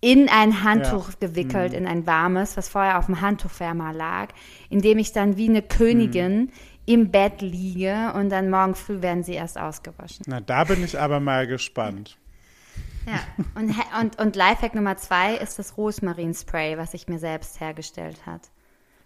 in 0.00 0.28
ein 0.28 0.62
Handtuch 0.62 1.08
Ja. 1.10 1.14
gewickelt, 1.28 1.72
in 1.72 1.86
ein 1.86 2.06
warmes, 2.06 2.56
was 2.56 2.68
vorher 2.68 2.98
auf 2.98 3.06
dem 3.06 3.20
Handtuchwärmer 3.20 3.92
lag, 3.92 4.28
in 4.70 4.80
dem 4.80 4.98
ich 4.98 5.12
dann 5.12 5.36
wie 5.36 5.48
eine 5.48 5.62
Königin 5.62 6.50
im 6.86 7.10
Bett 7.10 7.42
liege 7.42 8.12
und 8.14 8.30
dann 8.30 8.48
morgen 8.48 8.74
früh 8.74 9.02
werden 9.02 9.22
sie 9.22 9.34
erst 9.34 9.58
ausgewaschen. 9.58 10.24
Na, 10.26 10.40
da 10.40 10.64
bin 10.64 10.82
ich 10.82 10.98
aber 10.98 11.20
mal 11.20 11.46
gespannt. 11.46 12.16
Ja, 13.06 13.20
und, 13.54 13.74
und, 14.00 14.18
und 14.18 14.36
Lifehack 14.36 14.74
Nummer 14.74 14.96
zwei 14.96 15.34
ist 15.34 15.58
das 15.58 15.76
Rosmarinspray, 15.76 16.76
was 16.78 16.94
ich 16.94 17.08
mir 17.08 17.18
selbst 17.18 17.60
hergestellt 17.60 18.24
hat. 18.26 18.42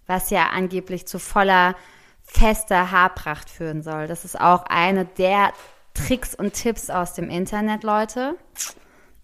Was 0.06 0.30
ja 0.30 0.48
angeblich 0.50 1.06
zu 1.06 1.18
voller, 1.18 1.74
fester 2.22 2.90
Haarpracht 2.90 3.48
führen 3.50 3.82
soll. 3.82 4.06
Das 4.08 4.24
ist 4.24 4.40
auch 4.40 4.64
eine 4.66 5.04
der 5.04 5.52
Tricks 5.94 6.34
und 6.34 6.54
Tipps 6.54 6.90
aus 6.90 7.14
dem 7.14 7.28
Internet, 7.28 7.82
Leute. 7.84 8.36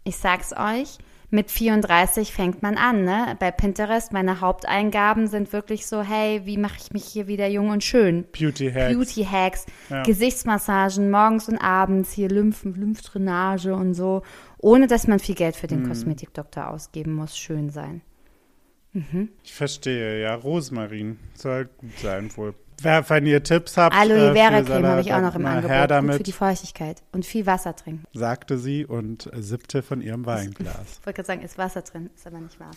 Ich 0.05 0.17
sag's 0.17 0.53
euch. 0.53 0.99
Mit 1.31 1.51
34 1.51 2.33
fängt 2.33 2.63
man 2.63 2.79
an, 2.79 3.05
ne? 3.05 3.37
Bei 3.39 3.51
Pinterest, 3.51 4.15
meine 4.15 4.41
Haupteingaben 4.41 5.27
sind 5.27 5.53
wirklich 5.53 5.87
so, 5.87 6.01
hey, 6.01 6.41
wie 6.47 6.57
mache 6.57 6.79
ich 6.81 6.91
mich 6.93 7.05
hier 7.05 7.27
wieder 7.27 7.47
jung 7.49 7.69
und 7.69 7.85
schön? 7.85 8.25
Beauty 8.33 8.71
Hacks. 8.73 8.95
Beauty 8.95 9.25
Hacks, 9.31 9.67
Ja. 9.91 10.03
Gesichtsmassagen 10.05 11.11
morgens 11.11 11.47
und 11.51 11.59
abends, 11.59 12.13
hier 12.13 12.31
Lymphen, 12.31 12.75
Lymphdrainage 12.75 13.75
und 13.75 13.93
so, 13.93 14.23
ohne 14.57 14.87
dass 14.87 15.07
man 15.07 15.19
viel 15.19 15.35
Geld 15.35 15.55
für 15.55 15.67
den 15.67 15.83
Mhm. 15.83 15.89
Kosmetikdoktor 15.89 16.71
ausgeben 16.71 17.13
muss, 17.13 17.37
schön 17.37 17.69
sein. 17.69 18.01
Ich 19.45 19.53
verstehe, 19.53 20.23
ja. 20.23 20.35
Rosmarin 20.35 21.19
soll 21.35 21.67
gut 21.77 21.99
sein 21.99 22.35
wohl. 22.39 22.55
Wer, 22.81 23.09
wenn 23.11 23.27
ihr 23.27 23.43
Tipps 23.43 23.77
habt, 23.77 23.95
Aloe 23.95 24.31
äh, 24.31 24.35
Vera 24.35 24.63
Creme 24.63 24.87
habe 24.87 25.01
ich 25.01 25.13
auch 25.13 25.21
noch 25.21 25.35
im 25.35 25.43
mal 25.43 25.57
Angebot. 25.57 25.71
Gut 25.71 25.81
für 25.81 25.89
damit, 25.89 26.27
die 26.27 26.33
Feuchtigkeit 26.33 27.03
und 27.13 27.27
viel 27.27 27.47
Wasser 27.47 27.75
trinken. 27.75 28.05
sagte 28.13 28.59
sie 28.59 28.85
und 28.87 29.33
äh, 29.33 29.43
sippte 29.43 29.83
von 29.83 30.01
ihrem 30.01 30.25
Weinglas. 30.27 30.99
Ich 31.01 31.07
wollte 31.07 31.17
gerade 31.17 31.27
sagen, 31.27 31.43
ist 31.43 31.59
Wasser 31.59 31.83
drin, 31.83 32.11
ist 32.15 32.27
aber 32.27 32.39
nicht 32.39 32.59
wahr. 32.61 32.71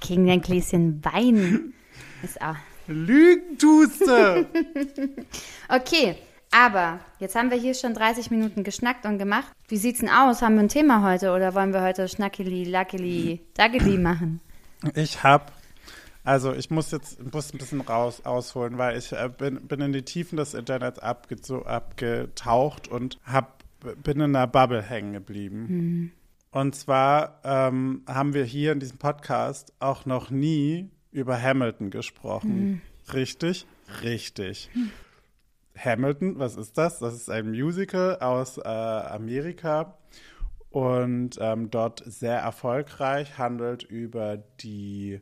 Gegen 0.00 0.30
ein 0.30 0.40
Gläschen 0.40 1.04
Wein. 1.04 1.72
Ist 2.22 2.40
auch. 2.40 2.56
Lügen 2.86 3.58
tust 3.58 4.00
du! 4.00 4.46
Okay, 5.68 6.16
aber 6.50 6.98
jetzt 7.18 7.34
haben 7.34 7.50
wir 7.50 7.56
hier 7.56 7.74
schon 7.74 7.94
30 7.94 8.30
Minuten 8.30 8.62
geschnackt 8.62 9.06
und 9.06 9.18
gemacht. 9.18 9.46
Wie 9.68 9.78
sieht's 9.78 10.00
denn 10.00 10.10
aus? 10.10 10.42
Haben 10.42 10.56
wir 10.56 10.62
ein 10.64 10.68
Thema 10.68 11.02
heute 11.02 11.32
oder 11.32 11.54
wollen 11.54 11.72
wir 11.72 11.82
heute 11.82 12.08
Schnackeli, 12.08 12.64
Lackeli, 12.64 13.40
Daggeli 13.54 13.96
machen? 13.96 14.40
Ich 14.94 15.22
hab, 15.22 15.52
also 16.24 16.52
ich 16.52 16.70
muss 16.70 16.90
jetzt 16.90 17.20
muss 17.32 17.52
ein 17.52 17.58
bisschen 17.58 17.80
raus 17.80 18.24
ausholen, 18.24 18.78
weil 18.78 18.96
ich 18.96 19.12
äh, 19.12 19.28
bin, 19.36 19.66
bin 19.66 19.80
in 19.80 19.92
die 19.92 20.02
Tiefen 20.02 20.36
des 20.36 20.54
Internets 20.54 20.98
abge, 20.98 21.36
so 21.40 21.64
abgetaucht 21.64 22.88
und 22.88 23.18
hab, 23.24 23.64
bin 24.02 24.20
in 24.20 24.36
einer 24.36 24.46
Bubble 24.46 24.82
hängen 24.82 25.12
geblieben. 25.12 26.12
Und 26.52 26.74
zwar 26.74 27.40
ähm, 27.44 28.02
haben 28.06 28.34
wir 28.34 28.44
hier 28.44 28.72
in 28.72 28.80
diesem 28.80 28.98
Podcast 28.98 29.72
auch 29.80 30.06
noch 30.06 30.30
nie 30.30 30.90
über 31.10 31.40
Hamilton 31.40 31.90
gesprochen. 31.90 32.82
Richtig? 33.12 33.66
Richtig. 34.02 34.70
Hamilton, 35.76 36.38
was 36.38 36.56
ist 36.56 36.76
das? 36.78 36.98
Das 36.98 37.14
ist 37.14 37.30
ein 37.30 37.50
Musical 37.50 38.18
aus 38.20 38.58
äh, 38.58 38.62
Amerika 38.62 39.98
und 40.70 41.38
ähm, 41.40 41.70
dort 41.70 42.02
sehr 42.06 42.38
erfolgreich, 42.38 43.38
handelt 43.38 43.82
über 43.82 44.38
die 44.60 45.20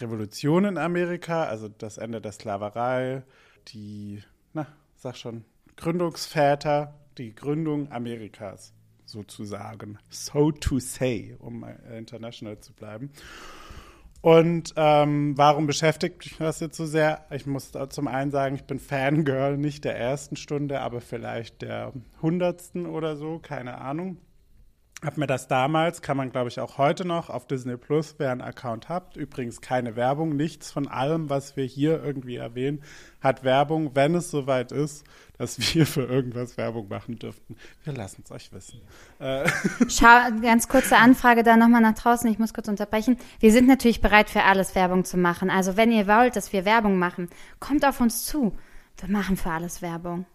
Revolution 0.00 0.64
in 0.64 0.78
Amerika, 0.78 1.44
also 1.44 1.68
das 1.68 1.98
Ende 1.98 2.20
der 2.20 2.32
Sklaverei, 2.32 3.22
die, 3.68 4.22
na, 4.52 4.66
sag 4.96 5.16
schon, 5.16 5.44
Gründungsväter, 5.76 6.94
die 7.18 7.34
Gründung 7.34 7.90
Amerikas 7.92 8.72
sozusagen, 9.04 9.98
so 10.10 10.50
to 10.52 10.78
say, 10.78 11.36
um 11.38 11.64
international 11.96 12.60
zu 12.60 12.72
bleiben. 12.72 13.10
Und 14.20 14.74
ähm, 14.76 15.38
warum 15.38 15.66
beschäftigt 15.66 16.18
mich 16.18 16.36
das 16.38 16.58
jetzt 16.60 16.76
so 16.76 16.86
sehr? 16.86 17.24
Ich 17.30 17.46
muss 17.46 17.72
zum 17.90 18.08
einen 18.08 18.32
sagen, 18.32 18.56
ich 18.56 18.64
bin 18.64 18.80
Fangirl 18.80 19.56
nicht 19.56 19.84
der 19.84 19.96
ersten 19.96 20.34
Stunde, 20.34 20.80
aber 20.80 21.00
vielleicht 21.00 21.62
der 21.62 21.92
hundertsten 22.20 22.86
oder 22.86 23.16
so, 23.16 23.38
keine 23.38 23.78
Ahnung. 23.78 24.18
Hab 25.04 25.16
mir 25.16 25.28
das 25.28 25.46
damals, 25.46 26.02
kann 26.02 26.16
man 26.16 26.32
glaube 26.32 26.48
ich 26.48 26.58
auch 26.58 26.76
heute 26.76 27.04
noch 27.04 27.30
auf 27.30 27.46
Disney 27.46 27.76
Plus, 27.76 28.16
wer 28.18 28.32
einen 28.32 28.40
Account 28.40 28.88
habt. 28.88 29.16
Übrigens 29.16 29.60
keine 29.60 29.94
Werbung, 29.94 30.34
nichts 30.34 30.72
von 30.72 30.88
allem, 30.88 31.30
was 31.30 31.56
wir 31.56 31.64
hier 31.64 32.02
irgendwie 32.02 32.34
erwähnen, 32.34 32.82
hat 33.20 33.44
Werbung, 33.44 33.94
wenn 33.94 34.16
es 34.16 34.32
soweit 34.32 34.72
ist, 34.72 35.04
dass 35.36 35.56
wir 35.74 35.86
für 35.86 36.02
irgendwas 36.02 36.56
Werbung 36.56 36.88
machen 36.88 37.16
dürften. 37.16 37.54
Wir 37.84 37.92
lassen 37.92 38.22
es 38.24 38.32
euch 38.32 38.52
wissen. 38.52 38.80
Äh, 39.20 39.48
Schau, 39.88 40.32
ganz 40.42 40.66
kurze 40.66 40.96
Anfrage 40.96 41.44
da 41.44 41.56
nochmal 41.56 41.80
nach 41.80 41.94
draußen. 41.94 42.28
Ich 42.28 42.40
muss 42.40 42.52
kurz 42.52 42.66
unterbrechen. 42.66 43.18
Wir 43.38 43.52
sind 43.52 43.68
natürlich 43.68 44.00
bereit 44.00 44.28
für 44.28 44.42
alles 44.42 44.74
Werbung 44.74 45.04
zu 45.04 45.16
machen. 45.16 45.48
Also 45.48 45.76
wenn 45.76 45.92
ihr 45.92 46.08
wollt, 46.08 46.34
dass 46.34 46.52
wir 46.52 46.64
Werbung 46.64 46.98
machen, 46.98 47.28
kommt 47.60 47.84
auf 47.84 48.00
uns 48.00 48.24
zu. 48.24 48.52
Wir 48.96 49.08
machen 49.08 49.36
für 49.36 49.52
alles 49.52 49.80
Werbung. 49.80 50.26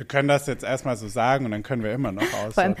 Wir 0.00 0.06
können 0.06 0.28
das 0.28 0.46
jetzt 0.46 0.64
erstmal 0.64 0.96
so 0.96 1.08
sagen 1.08 1.44
und 1.44 1.50
dann 1.50 1.62
können 1.62 1.82
wir 1.82 1.92
immer 1.92 2.10
noch 2.10 2.22
aussortieren. 2.22 2.74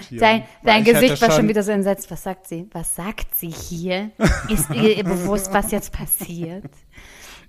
ich 0.64 0.72
hätte 0.72 0.90
Gesicht 0.90 1.20
war 1.20 1.30
schon 1.32 1.48
wieder 1.48 1.62
so 1.62 1.70
entsetzt. 1.70 2.10
Was 2.10 2.22
sagt 2.22 2.48
sie? 2.48 2.66
Was 2.72 2.96
sagt 2.96 3.34
sie 3.34 3.50
hier? 3.50 4.10
Ist 4.48 4.70
ihr, 4.70 5.04
bewusst, 5.04 5.52
was 5.52 5.70
jetzt 5.70 5.92
passiert? 5.92 6.64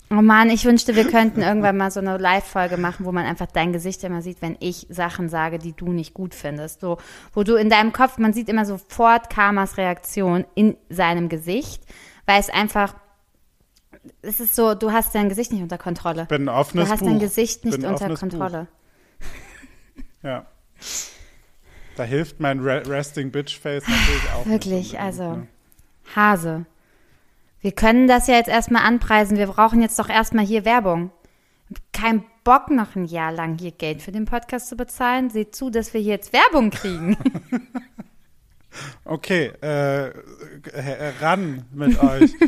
Oh 0.10 0.15
Mann, 0.15 0.49
ich 0.49 0.65
wünschte, 0.65 0.97
wir 0.97 1.07
könnten 1.10 1.41
irgendwann 1.41 1.77
mal 1.77 1.89
so 1.89 2.01
eine 2.01 2.17
Live-Folge 2.17 2.75
machen, 2.75 3.05
wo 3.05 3.13
man 3.13 3.25
einfach 3.25 3.45
dein 3.45 3.71
Gesicht 3.71 4.03
immer 4.03 4.21
sieht, 4.21 4.41
wenn 4.41 4.57
ich 4.60 4.88
Sachen 4.89 5.29
sage, 5.29 5.57
die 5.57 5.71
du 5.71 5.93
nicht 5.93 6.13
gut 6.13 6.36
findest. 6.36 6.81
So, 6.81 6.97
wo 7.34 7.43
du 7.43 7.55
in 7.55 7.69
deinem 7.69 7.93
Kopf, 7.93 8.17
man 8.17 8.34
sieht 8.34 8.49
immer 8.49 8.65
sofort 8.65 9.29
Karmas 9.29 9.77
Reaktion 9.77 10.43
in 10.53 10.75
seinem 10.89 11.29
Gesicht, 11.29 11.81
weil 12.25 12.41
es 12.41 12.49
einfach, 12.49 12.93
es 14.21 14.41
ist 14.41 14.53
so, 14.53 14.73
du 14.75 14.91
hast 14.91 15.15
dein 15.15 15.29
Gesicht 15.29 15.53
nicht 15.53 15.63
unter 15.63 15.77
Kontrolle. 15.77 16.25
bin 16.25 16.41
ein 16.41 16.45
Du 16.47 16.51
offenes 16.60 16.89
hast 16.89 16.99
Buch. 16.99 17.07
dein 17.07 17.19
Gesicht 17.19 17.63
nicht 17.63 17.81
unter 17.81 18.13
Kontrolle. 18.15 18.67
Buch. 18.69 18.80
Ja. 20.23 20.45
Da 21.95 22.03
hilft 22.03 22.39
mein 22.39 22.60
Re 22.60 22.84
Resting 22.88 23.31
Bitch 23.31 23.60
Face 23.60 23.88
natürlich 23.88 24.31
auch. 24.34 24.45
Wirklich, 24.45 24.99
also 24.99 25.36
ne? 25.36 25.47
Hase. 26.15 26.65
Wir 27.62 27.71
können 27.73 28.07
das 28.07 28.27
ja 28.27 28.36
jetzt 28.36 28.49
erstmal 28.49 28.84
anpreisen. 28.84 29.38
Wir 29.38 29.47
brauchen 29.47 29.81
jetzt 29.81 29.99
doch 29.99 30.10
erstmal 30.10 30.45
hier 30.45 30.65
Werbung. 30.65 31.12
Kein 31.93 32.23
Bock, 32.43 32.71
noch 32.71 32.95
ein 32.95 33.05
Jahr 33.05 33.31
lang 33.31 33.57
hier 33.60 33.71
Geld 33.71 34.01
für 34.01 34.12
den 34.12 34.25
Podcast 34.25 34.67
zu 34.67 34.75
bezahlen. 34.75 35.29
Seht 35.29 35.55
zu, 35.55 35.69
dass 35.69 35.93
wir 35.93 36.01
hier 36.01 36.13
jetzt 36.13 36.34
Werbung 36.34 36.71
kriegen. 36.71 37.17
Okay, 39.05 39.51
äh, 39.62 40.07
äh, 40.07 41.10
ran 41.19 41.65
mit 41.73 42.01
euch. 42.01 42.31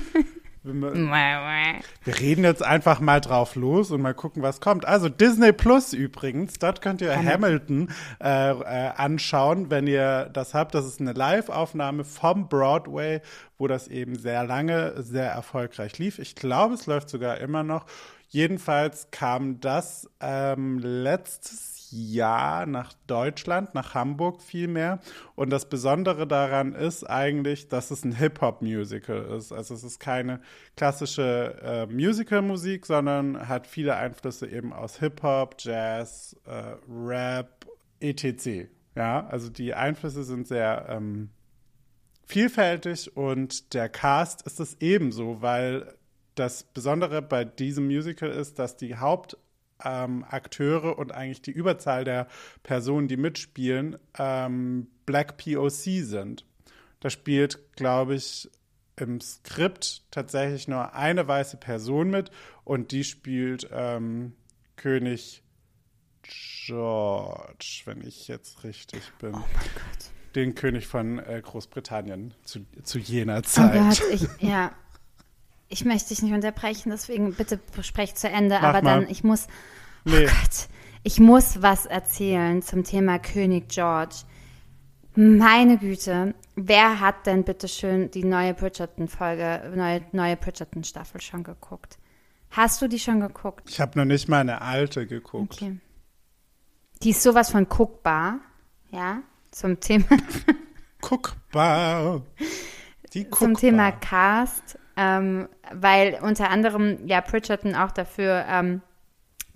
Wir 2.03 2.19
reden 2.19 2.43
jetzt 2.43 2.63
einfach 2.63 2.99
mal 2.99 3.19
drauf 3.19 3.55
los 3.55 3.91
und 3.91 4.01
mal 4.01 4.13
gucken, 4.13 4.41
was 4.41 4.61
kommt. 4.61 4.85
Also 4.85 5.09
Disney 5.09 5.51
Plus 5.51 5.91
übrigens, 5.91 6.53
dort 6.53 6.81
könnt 6.81 7.01
ihr 7.01 7.15
Hamilton 7.15 7.89
äh, 8.21 8.51
äh, 8.51 8.91
anschauen, 8.95 9.69
wenn 9.69 9.87
ihr 9.87 10.29
das 10.31 10.53
habt. 10.53 10.73
Das 10.73 10.85
ist 10.85 11.01
eine 11.01 11.13
Live-Aufnahme 11.13 12.05
vom 12.05 12.47
Broadway, 12.47 13.21
wo 13.57 13.67
das 13.67 13.89
eben 13.89 14.15
sehr 14.15 14.45
lange, 14.45 15.01
sehr 15.01 15.29
erfolgreich 15.29 15.97
lief. 15.99 16.19
Ich 16.19 16.35
glaube, 16.35 16.75
es 16.75 16.85
läuft 16.85 17.09
sogar 17.09 17.39
immer 17.39 17.63
noch. 17.63 17.85
Jedenfalls 18.29 19.11
kam 19.11 19.59
das 19.59 20.09
ähm, 20.19 20.79
letztes 20.79 21.72
Jahr 21.93 22.65
nach 22.65 22.93
Deutschland, 23.07 23.75
nach 23.75 23.93
Hamburg 23.93 24.41
vielmehr. 24.41 24.99
Und 25.35 25.51
das 25.51 25.69
Besondere 25.69 26.25
daran 26.25 26.73
ist 26.73 27.03
eigentlich, 27.03 27.67
dass 27.67 27.91
es 27.91 28.03
ein 28.03 28.13
Hip-Hop-Musical 28.13 29.35
ist. 29.37 29.51
Also 29.51 29.75
es 29.75 29.83
ist 29.83 29.99
keine 29.99 30.41
klassische 30.75 31.59
äh, 31.61 31.85
Musical-Musik, 31.85 32.85
sondern 32.85 33.47
hat 33.47 33.67
viele 33.67 33.95
Einflüsse 33.95 34.47
eben 34.47 34.73
aus 34.73 34.99
Hip-Hop, 34.99 35.55
Jazz, 35.59 36.35
äh, 36.45 36.75
Rap, 36.91 37.67
etc. 37.99 38.69
Ja, 38.95 39.27
also 39.27 39.49
die 39.49 39.73
Einflüsse 39.73 40.23
sind 40.23 40.47
sehr 40.47 40.87
ähm, 40.89 41.29
vielfältig 42.25 43.15
und 43.15 43.73
der 43.73 43.89
Cast 43.89 44.41
ist 44.43 44.59
es 44.59 44.77
ebenso, 44.79 45.41
weil 45.41 45.93
das 46.35 46.63
Besondere 46.63 47.21
bei 47.21 47.45
diesem 47.45 47.85
Musical 47.85 48.29
ist, 48.29 48.57
dass 48.57 48.75
die 48.75 48.95
Hauptakteure 48.95 49.52
ähm, 49.83 50.25
Akteure 50.29 50.97
und 50.97 51.11
eigentlich 51.11 51.41
die 51.41 51.51
Überzahl 51.51 52.03
der 52.03 52.27
Personen, 52.63 53.07
die 53.07 53.17
mitspielen, 53.17 53.97
ähm, 54.17 54.87
Black 55.05 55.37
POC 55.37 56.03
sind. 56.03 56.45
Da 56.99 57.09
spielt, 57.09 57.75
glaube 57.75 58.15
ich, 58.15 58.49
im 58.95 59.19
Skript 59.21 60.03
tatsächlich 60.11 60.67
nur 60.67 60.93
eine 60.93 61.27
weiße 61.27 61.57
Person 61.57 62.09
mit 62.09 62.31
und 62.63 62.91
die 62.91 63.03
spielt 63.03 63.67
ähm, 63.71 64.33
König 64.75 65.43
George, 66.65 67.81
wenn 67.85 68.01
ich 68.05 68.27
jetzt 68.27 68.63
richtig 68.63 69.01
bin. 69.19 69.33
Oh 69.33 69.39
mein 69.39 69.45
Gott. 69.75 70.11
Den 70.35 70.55
König 70.55 70.87
von 70.87 71.19
äh, 71.19 71.41
Großbritannien 71.43 72.33
zu, 72.43 72.65
zu 72.83 72.97
jener 72.99 73.39
Oh 73.39 73.41
Zeit. 73.41 73.99
Gott, 73.99 74.03
ich, 74.11 74.27
ja. 74.39 74.71
Ich 75.73 75.85
möchte 75.85 76.09
dich 76.09 76.21
nicht 76.21 76.33
unterbrechen, 76.33 76.91
deswegen 76.91 77.33
bitte 77.33 77.59
sprech 77.81 78.13
zu 78.13 78.29
Ende. 78.29 78.59
Mach 78.61 78.69
aber 78.69 78.81
mal. 78.83 78.99
dann, 79.01 79.09
ich 79.09 79.23
muss, 79.23 79.47
Nee. 80.05 80.25
oh 80.27 80.29
Gott, 80.29 80.67
ich 81.01 81.19
muss 81.19 81.63
was 81.63 81.87
erzählen 81.87 82.61
zum 82.61 82.83
Thema 82.83 83.17
König 83.17 83.69
George. 83.69 84.17
Meine 85.15 85.77
Güte, 85.79 86.35
wer 86.55 86.99
hat 86.99 87.25
denn 87.25 87.43
bitte 87.43 87.67
schön 87.67 88.11
die 88.11 88.23
neue 88.23 88.53
Bridgerton-Folge, 88.53 89.71
neue, 89.75 90.01
neue 90.11 90.37
Bridgerton-Staffel 90.37 91.21
schon 91.21 91.43
geguckt? 91.43 91.97
Hast 92.51 92.79
du 92.83 92.87
die 92.87 92.99
schon 92.99 93.19
geguckt? 93.19 93.67
Ich 93.67 93.79
habe 93.81 93.97
noch 93.97 94.05
nicht 94.05 94.27
mal 94.29 94.41
eine 94.41 94.61
alte 94.61 95.07
geguckt. 95.07 95.53
Okay. 95.53 95.77
Die 97.01 97.09
ist 97.09 97.23
sowas 97.23 97.49
von 97.49 97.67
guckbar, 97.67 98.39
ja, 98.91 99.23
zum 99.51 99.79
Thema, 99.79 100.05
Guckbar. 101.01 102.21
Die 103.13 103.23
guckbar. 103.23 103.39
zum 103.39 103.55
Thema 103.57 103.91
Cast, 103.91 104.77
ähm, 104.97 105.47
weil 105.73 106.19
unter 106.21 106.49
anderem 106.49 107.07
ja 107.07 107.21
Bridgerton 107.21 107.75
auch 107.75 107.91
dafür 107.91 108.45
ähm, 108.47 108.81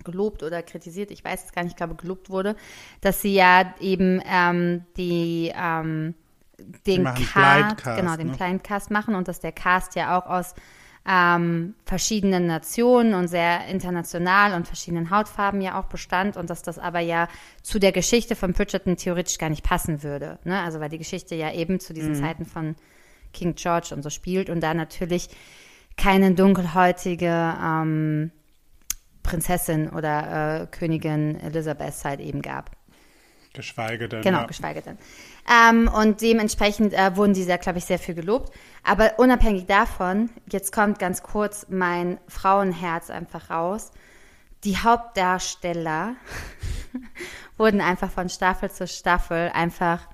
gelobt 0.04 0.42
oder 0.42 0.62
kritisiert, 0.62 1.10
ich 1.10 1.24
weiß 1.24 1.44
es 1.46 1.52
gar 1.52 1.62
nicht, 1.62 1.72
ich 1.72 1.76
glaube 1.76 1.94
gelobt 1.94 2.30
wurde, 2.30 2.56
dass 3.00 3.22
sie 3.22 3.34
ja 3.34 3.74
eben 3.80 4.22
ähm, 4.26 4.84
die 4.96 5.52
ähm, 5.54 6.14
den 6.86 7.04
Cast, 7.04 7.84
genau, 7.84 8.16
den 8.16 8.28
ne? 8.28 8.32
kleinen 8.32 8.62
Cast 8.62 8.90
machen 8.90 9.14
und 9.14 9.28
dass 9.28 9.40
der 9.40 9.52
Cast 9.52 9.94
ja 9.94 10.18
auch 10.18 10.26
aus 10.26 10.54
ähm, 11.08 11.74
verschiedenen 11.84 12.46
Nationen 12.46 13.14
und 13.14 13.28
sehr 13.28 13.66
international 13.66 14.54
und 14.54 14.66
verschiedenen 14.66 15.10
Hautfarben 15.10 15.60
ja 15.60 15.80
auch 15.80 15.86
bestand 15.86 16.36
und 16.36 16.50
dass 16.50 16.62
das 16.62 16.78
aber 16.78 17.00
ja 17.00 17.28
zu 17.62 17.78
der 17.78 17.92
Geschichte 17.92 18.36
von 18.36 18.52
Bridgerton 18.52 18.96
theoretisch 18.96 19.38
gar 19.38 19.48
nicht 19.48 19.64
passen 19.64 20.02
würde. 20.02 20.38
Ne? 20.44 20.60
Also 20.60 20.80
weil 20.80 20.90
die 20.90 20.98
Geschichte 20.98 21.34
ja 21.34 21.52
eben 21.52 21.80
zu 21.80 21.92
Mhm. 21.92 21.96
diesen 21.96 22.14
Zeiten 22.16 22.44
von 22.44 22.76
King 23.32 23.54
George 23.54 23.94
und 23.94 24.02
so 24.02 24.10
spielt 24.10 24.50
und 24.50 24.60
da 24.60 24.74
natürlich 24.74 25.28
keine 25.96 26.32
dunkelhäutige 26.34 27.54
ähm, 27.62 28.30
Prinzessin 29.22 29.90
oder 29.90 30.62
äh, 30.62 30.66
Königin 30.66 31.38
Elisabeth 31.40 32.04
halt 32.04 32.20
eben 32.20 32.40
gab. 32.40 32.70
Geschweige 33.52 34.08
denn. 34.08 34.22
Genau, 34.22 34.40
ja. 34.40 34.46
geschweige 34.46 34.82
denn. 34.82 34.98
Ähm, 35.50 35.88
und 35.88 36.20
dementsprechend 36.20 36.92
äh, 36.92 37.16
wurden 37.16 37.34
die 37.34 37.42
sehr, 37.42 37.58
glaube 37.58 37.78
ich, 37.78 37.84
sehr 37.84 37.98
viel 37.98 38.14
gelobt. 38.14 38.52
Aber 38.84 39.18
unabhängig 39.18 39.66
davon, 39.66 40.30
jetzt 40.50 40.72
kommt 40.72 40.98
ganz 40.98 41.22
kurz 41.22 41.66
mein 41.68 42.18
Frauenherz 42.28 43.10
einfach 43.10 43.50
raus. 43.50 43.90
Die 44.64 44.76
Hauptdarsteller 44.76 46.16
wurden 47.56 47.80
einfach 47.80 48.10
von 48.10 48.28
Staffel 48.28 48.70
zu 48.70 48.86
Staffel 48.86 49.50
einfach 49.52 50.08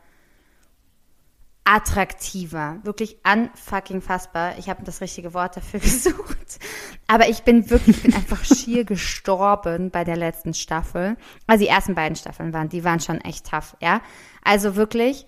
attraktiver. 1.64 2.78
Wirklich 2.82 3.18
unfucking 3.24 4.02
fassbar. 4.02 4.58
Ich 4.58 4.68
habe 4.68 4.84
das 4.84 5.00
richtige 5.00 5.34
Wort 5.34 5.56
dafür 5.56 5.80
gesucht. 5.80 6.60
Aber 7.06 7.28
ich 7.28 7.42
bin 7.42 7.68
wirklich, 7.70 7.96
ich 7.96 8.02
bin 8.02 8.14
einfach 8.14 8.44
schier 8.44 8.84
gestorben 8.84 9.90
bei 9.90 10.04
der 10.04 10.16
letzten 10.16 10.54
Staffel. 10.54 11.16
Also 11.46 11.64
die 11.64 11.70
ersten 11.70 11.94
beiden 11.94 12.16
Staffeln 12.16 12.52
waren, 12.52 12.68
die 12.68 12.84
waren 12.84 13.00
schon 13.00 13.20
echt 13.20 13.50
tough, 13.50 13.76
ja. 13.80 14.02
Also 14.42 14.76
wirklich, 14.76 15.26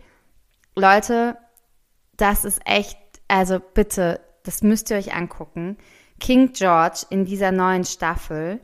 Leute, 0.74 1.38
das 2.16 2.44
ist 2.44 2.60
echt, 2.64 2.98
also 3.28 3.58
bitte, 3.58 4.20
das 4.42 4.62
müsst 4.62 4.90
ihr 4.90 4.98
euch 4.98 5.14
angucken. 5.14 5.76
King 6.20 6.52
George 6.52 7.06
in 7.10 7.24
dieser 7.24 7.52
neuen 7.52 7.84
Staffel. 7.84 8.60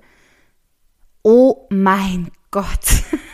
Oh 1.22 1.66
mein 1.70 2.30
Gott. 2.50 3.04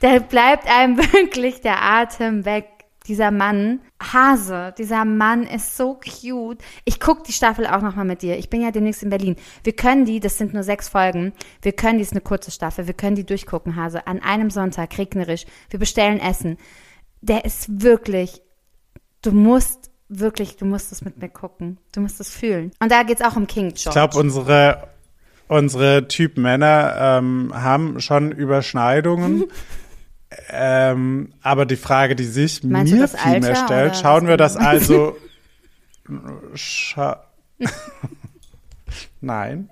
da 0.00 0.18
bleibt 0.18 0.68
einem 0.68 0.96
wirklich 1.12 1.60
der 1.60 1.82
Atem 1.82 2.44
weg. 2.44 2.68
Dieser 3.06 3.30
Mann, 3.30 3.80
Hase, 4.02 4.72
dieser 4.78 5.04
Mann 5.04 5.42
ist 5.42 5.76
so 5.76 6.00
cute. 6.00 6.62
Ich 6.86 7.00
guck 7.00 7.22
die 7.24 7.34
Staffel 7.34 7.66
auch 7.66 7.82
nochmal 7.82 8.06
mit 8.06 8.22
dir. 8.22 8.38
Ich 8.38 8.48
bin 8.48 8.62
ja 8.62 8.70
demnächst 8.70 9.02
in 9.02 9.10
Berlin. 9.10 9.36
Wir 9.62 9.76
können 9.76 10.06
die, 10.06 10.20
das 10.20 10.38
sind 10.38 10.54
nur 10.54 10.62
sechs 10.62 10.88
Folgen, 10.88 11.34
wir 11.60 11.72
können 11.72 11.98
die, 11.98 12.02
ist 12.02 12.12
eine 12.12 12.22
kurze 12.22 12.50
Staffel, 12.50 12.86
wir 12.86 12.94
können 12.94 13.14
die 13.14 13.26
durchgucken, 13.26 13.76
Hase, 13.76 14.06
an 14.06 14.22
einem 14.22 14.48
Sonntag, 14.48 14.96
regnerisch. 14.96 15.44
Wir 15.68 15.78
bestellen 15.78 16.18
Essen. 16.18 16.56
Der 17.20 17.44
ist 17.44 17.82
wirklich, 17.82 18.40
du 19.20 19.32
musst 19.32 19.90
wirklich, 20.08 20.56
du 20.56 20.64
musst 20.64 20.92
es 20.92 21.02
mit 21.02 21.18
mir 21.18 21.28
gucken. 21.28 21.78
Du 21.92 22.00
musst 22.00 22.20
es 22.20 22.30
fühlen. 22.30 22.72
Und 22.80 22.90
da 22.90 23.02
geht's 23.02 23.22
auch 23.22 23.36
um 23.36 23.46
King 23.46 23.68
George. 23.74 23.82
Ich 23.86 23.92
glaube, 23.92 24.18
unsere, 24.18 24.88
unsere 25.48 26.08
Typ 26.08 26.36
Männer 26.36 26.94
ähm, 26.98 27.52
haben 27.54 28.00
schon 28.00 28.32
Überschneidungen. 28.32 29.44
ähm, 30.50 31.32
aber 31.42 31.66
die 31.66 31.76
Frage, 31.76 32.16
die 32.16 32.24
sich 32.24 32.62
Meinst 32.64 32.92
mir 32.92 33.00
das 33.00 33.16
viel 33.20 33.40
mehr 33.40 33.56
stellt, 33.56 33.96
schauen 33.96 34.26
wir 34.26 34.36
das 34.36 34.54
genau? 34.54 34.68
also. 34.68 35.16
Scha 36.54 37.24
Nein. 39.20 39.70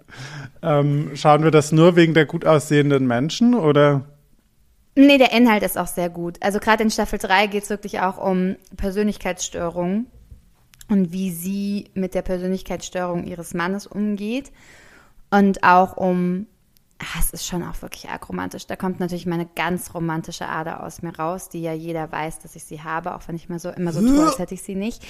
Ähm, 0.62 1.10
schauen 1.14 1.42
wir 1.44 1.50
das 1.50 1.72
nur 1.72 1.96
wegen 1.96 2.14
der 2.14 2.26
gut 2.26 2.46
aussehenden 2.46 3.06
Menschen 3.06 3.54
oder? 3.54 4.06
Nee, 4.94 5.18
der 5.18 5.32
Inhalt 5.32 5.62
ist 5.62 5.78
auch 5.78 5.86
sehr 5.86 6.10
gut. 6.10 6.38
Also 6.40 6.58
gerade 6.58 6.82
in 6.82 6.90
Staffel 6.90 7.18
3 7.18 7.46
geht 7.46 7.64
es 7.64 7.70
wirklich 7.70 8.00
auch 8.00 8.18
um 8.18 8.56
Persönlichkeitsstörungen 8.76 10.06
und 10.88 11.12
wie 11.12 11.30
sie 11.30 11.90
mit 11.94 12.14
der 12.14 12.22
Persönlichkeitsstörung 12.22 13.24
ihres 13.24 13.54
Mannes 13.54 13.86
umgeht. 13.86 14.52
Und 15.32 15.64
auch 15.64 15.96
um, 15.96 16.46
ah, 16.98 17.18
es 17.18 17.30
ist 17.30 17.46
schon 17.46 17.62
auch 17.62 17.80
wirklich 17.80 18.10
arg 18.10 18.28
romantisch. 18.28 18.66
Da 18.66 18.76
kommt 18.76 19.00
natürlich 19.00 19.26
meine 19.26 19.46
ganz 19.46 19.94
romantische 19.94 20.46
Ader 20.46 20.84
aus 20.84 21.00
mir 21.00 21.16
raus, 21.16 21.48
die 21.48 21.62
ja 21.62 21.72
jeder 21.72 22.12
weiß, 22.12 22.40
dass 22.40 22.54
ich 22.54 22.64
sie 22.64 22.82
habe, 22.82 23.14
auch 23.14 23.22
wenn 23.26 23.36
ich 23.36 23.48
mal 23.48 23.58
so 23.58 23.70
immer 23.70 23.92
so 23.92 24.00
tue, 24.00 24.24
als 24.24 24.38
hätte 24.38 24.54
ich 24.54 24.62
sie 24.62 24.74
nicht. 24.74 25.02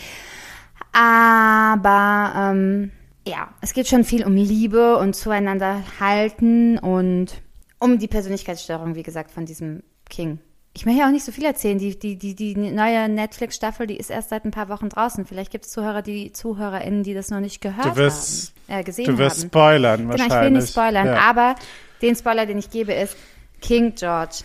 Aber 0.93 2.33
ähm, 2.37 2.93
ja, 3.27 3.49
es 3.61 3.73
geht 3.73 3.89
schon 3.89 4.05
viel 4.05 4.25
um 4.25 4.37
Liebe 4.37 4.97
und 4.97 5.17
zueinander 5.17 5.83
halten 5.99 6.79
und 6.79 7.43
um 7.81 7.99
die 7.99 8.09
Persönlichkeitsstörung, 8.09 8.95
wie 8.95 9.03
gesagt, 9.03 9.33
von 9.33 9.45
diesem 9.45 9.83
King. 10.09 10.39
Ich 10.75 10.87
möchte 10.87 11.01
ja 11.01 11.07
auch 11.07 11.13
nicht 11.13 11.25
so 11.25 11.33
viel 11.33 11.45
erzählen. 11.45 11.79
Die, 11.79 11.99
die, 11.99 12.17
die, 12.17 12.35
die 12.35 12.55
neue 12.57 13.09
Netflix-Staffel, 13.09 13.87
die 13.87 13.97
ist 13.99 14.11
erst 14.11 14.31
seit 14.31 14.45
ein 14.47 14.51
paar 14.53 14.71
Wochen 14.71 14.89
draußen. 14.89 15.27
Vielleicht 15.27 15.51
gibt 15.53 15.67
es 15.67 15.71
Zuhörer, 15.73 16.01
die 16.01 16.33
ZuhörerInnen, 16.33 17.03
die 17.03 17.13
das 17.13 17.29
noch 17.31 17.41
nicht 17.41 17.61
gehört 17.61 17.85
Du 17.87 17.97
wirst, 17.97 18.55
haben, 18.69 18.81
äh, 18.81 18.83
gesehen 18.83 19.05
du 19.07 19.19
wirst 19.19 19.41
haben. 19.43 19.49
spoilern 19.49 20.01
Genau, 20.01 20.11
wahrscheinlich. 20.13 20.35
ich 20.39 20.43
will 20.45 20.51
nicht 20.63 20.71
spoilern, 20.71 21.07
Ja. 21.09 21.19
aber 21.21 21.55
den 22.01 22.17
Spoiler, 22.17 22.47
den 22.47 22.59
ich 22.59 22.71
gebe, 22.71 22.93
ist 22.95 23.17
King 23.61 23.95
George. 23.95 24.37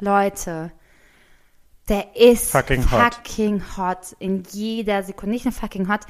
Leute, 0.00 0.72
der 1.88 2.16
ist 2.16 2.50
Fucking 2.50 2.90
hot. 2.90 3.14
fucking 3.14 3.62
hot 3.76 4.16
in 4.18 4.44
jeder 4.50 5.02
Sekunde. 5.02 5.32
Nicht 5.34 5.44
nur 5.44 5.52
fucking 5.52 5.88
hot, 5.92 6.00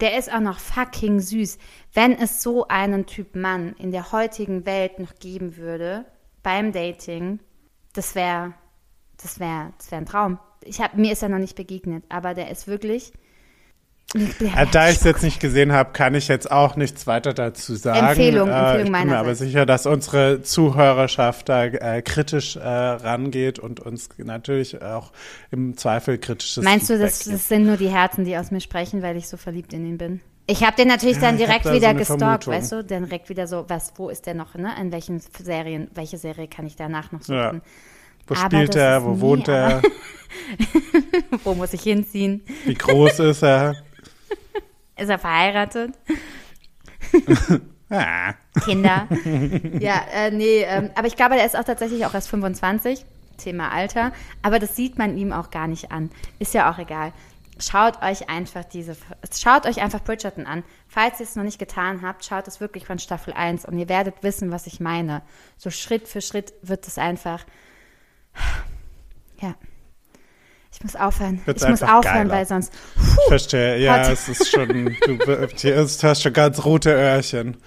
der 0.00 0.18
ist 0.18 0.32
auch 0.32 0.40
noch 0.40 0.58
fucking 0.58 1.20
süß. 1.20 1.58
Wenn 1.94 2.12
es 2.16 2.42
so 2.42 2.68
einen 2.68 3.06
Typ 3.06 3.34
Mann 3.36 3.74
in 3.78 3.90
der 3.90 4.12
heutigen 4.12 4.66
Welt 4.66 4.98
noch 4.98 5.14
geben 5.18 5.56
würde, 5.56 6.04
beim 6.42 6.72
Dating, 6.72 7.38
das 7.92 8.14
wäre 8.14 8.54
das 9.22 9.38
wäre 9.40 9.72
das 9.78 9.90
wär 9.90 9.98
ein 9.98 10.06
Traum. 10.06 10.38
Ich 10.64 10.80
hab, 10.80 10.96
mir 10.96 11.12
ist 11.12 11.22
er 11.22 11.28
noch 11.28 11.38
nicht 11.38 11.56
begegnet, 11.56 12.04
aber 12.08 12.34
der 12.34 12.50
ist 12.50 12.66
wirklich. 12.66 13.12
Äh, 14.14 14.66
Da 14.70 14.90
ich 14.90 14.96
es 14.96 15.04
jetzt 15.04 15.22
nicht 15.22 15.40
gesehen 15.40 15.72
habe, 15.72 15.92
kann 15.92 16.14
ich 16.14 16.28
jetzt 16.28 16.50
auch 16.50 16.76
nichts 16.76 17.06
weiter 17.06 17.32
dazu 17.32 17.74
sagen. 17.74 18.08
Empfehlung, 18.08 18.48
äh, 18.48 18.52
Empfehlung 18.52 18.94
Ich 18.94 19.00
bin 19.00 19.08
mir 19.08 19.18
aber 19.18 19.34
sicher, 19.34 19.64
dass 19.64 19.86
unsere 19.86 20.42
Zuhörerschaft 20.42 21.48
da 21.48 21.64
äh, 21.64 22.02
kritisch 22.02 22.56
äh, 22.56 22.60
rangeht 22.60 23.58
und 23.58 23.80
uns 23.80 24.10
natürlich 24.18 24.82
auch 24.82 25.12
im 25.50 25.76
Zweifel 25.76 26.18
kritisches 26.18 26.62
Meinst 26.62 26.90
du, 26.90 26.94
Feedback 26.94 27.10
das, 27.10 27.24
gibt. 27.24 27.36
das 27.36 27.48
sind 27.48 27.66
nur 27.66 27.76
die 27.76 27.88
Herzen, 27.88 28.24
die 28.24 28.36
aus 28.36 28.50
mir 28.50 28.60
sprechen, 28.60 29.02
weil 29.02 29.16
ich 29.16 29.28
so 29.28 29.36
verliebt 29.36 29.72
in 29.72 29.86
ihn 29.86 29.98
bin? 29.98 30.20
Ich 30.46 30.64
habe 30.64 30.76
den 30.76 30.88
natürlich 30.88 31.18
dann 31.18 31.36
ich 31.36 31.42
hab 31.42 31.46
direkt 31.48 31.64
so 31.66 31.72
wieder 31.72 31.88
eine 31.90 31.98
gestalkt, 32.00 32.20
Vermutung. 32.44 32.54
weißt 32.54 32.72
du? 32.72 32.84
Dann 32.84 33.04
direkt 33.04 33.28
wieder 33.28 33.46
so, 33.46 33.64
was, 33.68 33.92
wo 33.96 34.08
ist 34.08 34.26
der 34.26 34.34
noch, 34.34 34.54
ne? 34.54 34.72
In 34.80 34.90
welchen 34.92 35.20
Serien, 35.20 35.88
welche 35.94 36.18
Serie 36.18 36.48
kann 36.48 36.66
ich 36.66 36.76
danach 36.76 37.12
noch 37.12 37.20
Ja. 37.28 37.48
suchen? 37.50 37.62
Wo 38.26 38.34
Aber 38.34 38.44
spielt 38.46 38.74
er? 38.76 39.04
Wo 39.04 39.10
nie, 39.14 39.20
wohnt 39.20 39.48
er? 39.48 39.82
wo 41.44 41.54
muss 41.54 41.72
ich 41.72 41.82
hinziehen? 41.82 42.42
Wie 42.64 42.74
groß 42.74 43.20
ist 43.20 43.42
er? 43.42 43.76
Ist 44.96 45.08
er 45.10 45.18
verheiratet? 45.18 45.94
Ah, 47.94 48.32
Kinder? 48.64 49.06
ja, 49.78 50.00
äh, 50.14 50.30
nee, 50.30 50.62
ähm, 50.62 50.88
aber 50.94 51.08
ich 51.08 51.14
glaube, 51.16 51.34
der 51.34 51.44
ist 51.44 51.54
auch 51.54 51.64
tatsächlich 51.64 52.06
auch 52.06 52.14
erst 52.14 52.30
25. 52.30 53.04
Thema 53.36 53.70
Alter. 53.70 54.12
Aber 54.40 54.58
das 54.58 54.76
sieht 54.76 54.96
man 54.96 55.18
ihm 55.18 55.30
auch 55.30 55.50
gar 55.50 55.66
nicht 55.68 55.92
an. 55.92 56.08
Ist 56.38 56.54
ja 56.54 56.72
auch 56.72 56.78
egal. 56.78 57.12
Schaut 57.62 58.02
euch 58.02 58.28
einfach 58.28 58.64
diese, 58.64 58.96
schaut 59.38 59.66
euch 59.66 59.80
einfach 59.80 60.02
Bridgerton 60.02 60.46
an. 60.46 60.64
Falls 60.88 61.20
ihr 61.20 61.24
es 61.24 61.36
noch 61.36 61.44
nicht 61.44 61.58
getan 61.58 62.02
habt, 62.02 62.24
schaut 62.24 62.48
es 62.48 62.60
wirklich 62.60 62.86
von 62.86 62.98
Staffel 62.98 63.32
1 63.32 63.64
und 63.64 63.78
ihr 63.78 63.88
werdet 63.88 64.22
wissen, 64.22 64.50
was 64.50 64.66
ich 64.66 64.80
meine. 64.80 65.22
So 65.56 65.70
Schritt 65.70 66.08
für 66.08 66.20
Schritt 66.20 66.52
wird 66.62 66.86
es 66.86 66.98
einfach, 66.98 67.44
ja. 69.40 69.54
Ich 70.72 70.82
muss 70.82 70.96
aufhören. 70.96 71.40
Wird's 71.44 71.62
ich 71.62 71.68
muss 71.68 71.82
aufhören, 71.82 72.28
geiler. 72.28 72.30
weil 72.30 72.46
sonst. 72.46 72.72
Ich 72.96 73.28
verstehe, 73.28 73.78
ja, 73.78 74.10
es 74.10 74.28
ist 74.28 74.48
schon, 74.48 74.96
du, 75.06 75.16
du 75.18 75.76
hast 75.76 76.22
schon 76.22 76.32
ganz 76.32 76.64
rote 76.64 76.90
Öhrchen. 76.90 77.58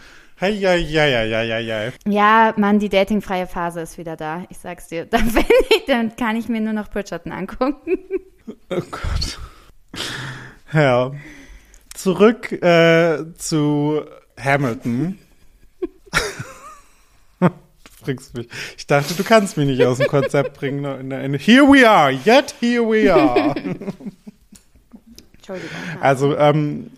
Hei, 0.41 0.53
hei, 0.53 0.84
hei, 0.84 1.29
hei, 1.31 1.47
hei, 1.47 1.63
hei. 1.63 1.93
Ja, 2.12 2.53
Mann, 2.58 2.79
die 2.79 2.89
datingfreie 2.89 3.47
Phase 3.47 3.79
ist 3.79 3.97
wieder 3.97 4.17
da. 4.17 4.43
Ich 4.49 4.58
sag's 4.58 4.88
dir. 4.88 5.05
Dann, 5.10 5.31
ich, 5.69 5.86
dann 5.88 6.15
kann 6.17 6.36
ich 6.36 6.49
mir 6.49 6.60
nur 6.60 6.73
noch 6.73 6.89
Bridgerton 6.89 7.31
angucken. 7.31 7.99
Oh 8.69 8.81
Gott. 8.91 9.39
Ja. 10.73 11.12
Zurück 11.93 12.51
äh, 12.51 13.23
zu 13.38 14.01
Hamilton. 14.38 15.17
du 17.39 17.49
bringst 18.03 18.34
mich. 18.36 18.47
Ich 18.77 18.88
dachte, 18.88 19.13
du 19.13 19.23
kannst 19.23 19.55
mich 19.58 19.67
nicht 19.67 19.84
aus 19.86 19.99
dem 19.99 20.08
Konzept 20.08 20.58
bringen. 20.58 20.84
In 20.99 21.10
der- 21.10 21.23
in- 21.23 21.34
Here 21.36 21.63
we 21.63 21.88
are, 21.89 22.12
yet 22.12 22.53
here 22.60 22.84
we 22.84 23.13
are. 23.13 23.55
Entschuldigung. 25.38 25.69
Also 26.01 26.36
ähm, 26.38 26.91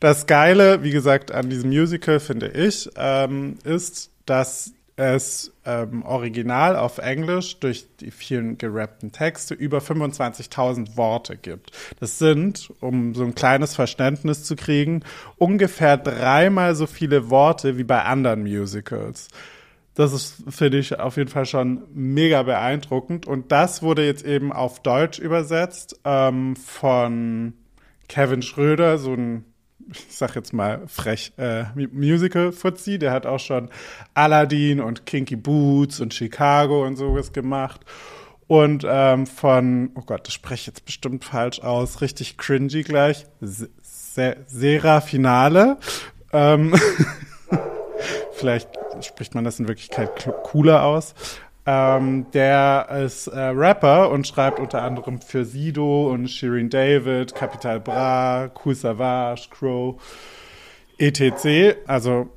das 0.00 0.26
Geile, 0.26 0.82
wie 0.82 0.90
gesagt, 0.90 1.30
an 1.30 1.48
diesem 1.50 1.70
Musical 1.70 2.18
finde 2.18 2.48
ich, 2.48 2.90
ähm, 2.96 3.58
ist, 3.64 4.10
dass 4.26 4.72
es 4.96 5.52
ähm, 5.64 6.02
original 6.04 6.76
auf 6.76 6.98
Englisch 6.98 7.58
durch 7.60 7.86
die 8.00 8.10
vielen 8.10 8.58
gerappten 8.58 9.10
Texte 9.10 9.54
über 9.54 9.78
25.000 9.78 10.96
Worte 10.96 11.36
gibt. 11.36 11.72
Das 11.98 12.18
sind, 12.18 12.70
um 12.80 13.14
so 13.14 13.24
ein 13.24 13.34
kleines 13.34 13.74
Verständnis 13.74 14.44
zu 14.44 14.54
kriegen, 14.54 15.02
ungefähr 15.36 15.96
dreimal 15.96 16.74
so 16.74 16.86
viele 16.86 17.30
Worte 17.30 17.78
wie 17.78 17.84
bei 17.84 18.02
anderen 18.02 18.42
Musicals. 18.42 19.28
Das 19.94 20.12
ist, 20.12 20.36
finde 20.48 20.78
ich, 20.78 20.98
auf 20.98 21.16
jeden 21.16 21.28
Fall 21.28 21.44
schon 21.44 21.82
mega 21.92 22.42
beeindruckend. 22.42 23.26
Und 23.26 23.52
das 23.52 23.82
wurde 23.82 24.06
jetzt 24.06 24.24
eben 24.24 24.52
auf 24.52 24.80
Deutsch 24.82 25.18
übersetzt 25.18 26.00
ähm, 26.04 26.56
von 26.56 27.54
Kevin 28.08 28.42
Schröder, 28.42 28.98
so 28.98 29.12
ein, 29.12 29.44
ich 29.90 30.16
sag 30.16 30.34
jetzt 30.36 30.52
mal 30.52 30.82
frech, 30.86 31.32
äh, 31.38 31.64
Musical-Fuzzi, 31.74 32.98
der 32.98 33.12
hat 33.12 33.26
auch 33.26 33.40
schon 33.40 33.70
Aladdin 34.14 34.80
und 34.80 35.06
Kinky 35.06 35.36
Boots 35.36 36.00
und 36.00 36.14
Chicago 36.14 36.84
und 36.86 36.96
sowas 36.96 37.32
gemacht. 37.32 37.80
Und 38.48 38.84
ähm, 38.86 39.26
von, 39.26 39.90
oh 39.94 40.02
Gott, 40.04 40.26
das 40.26 40.34
spreche 40.34 40.54
ich 40.62 40.66
jetzt 40.66 40.84
bestimmt 40.84 41.24
falsch 41.24 41.60
aus, 41.60 42.00
richtig 42.02 42.36
cringy 42.36 42.82
gleich, 42.82 43.24
Se 43.40 43.70
Se 43.80 44.36
Sera 44.46 45.00
Finale. 45.00 45.78
Ähm, 46.32 46.74
vielleicht 48.32 48.68
spricht 49.02 49.34
man 49.34 49.44
das 49.44 49.58
in 49.58 49.68
Wirklichkeit 49.68 50.18
kl- 50.18 50.32
cooler 50.42 50.82
aus. 50.84 51.14
Ähm, 51.64 52.26
der 52.32 52.88
ist 53.04 53.28
äh, 53.28 53.38
Rapper 53.38 54.10
und 54.10 54.26
schreibt 54.26 54.58
unter 54.58 54.82
anderem 54.82 55.20
für 55.20 55.44
Sido 55.44 56.10
und 56.10 56.28
Shirin 56.28 56.68
David, 56.68 57.34
Capital 57.34 57.78
Bra, 57.78 58.50
Cool 58.64 58.74
Savage, 58.74 59.48
Crow, 59.50 60.02
etc. 60.98 61.76
Also 61.86 62.28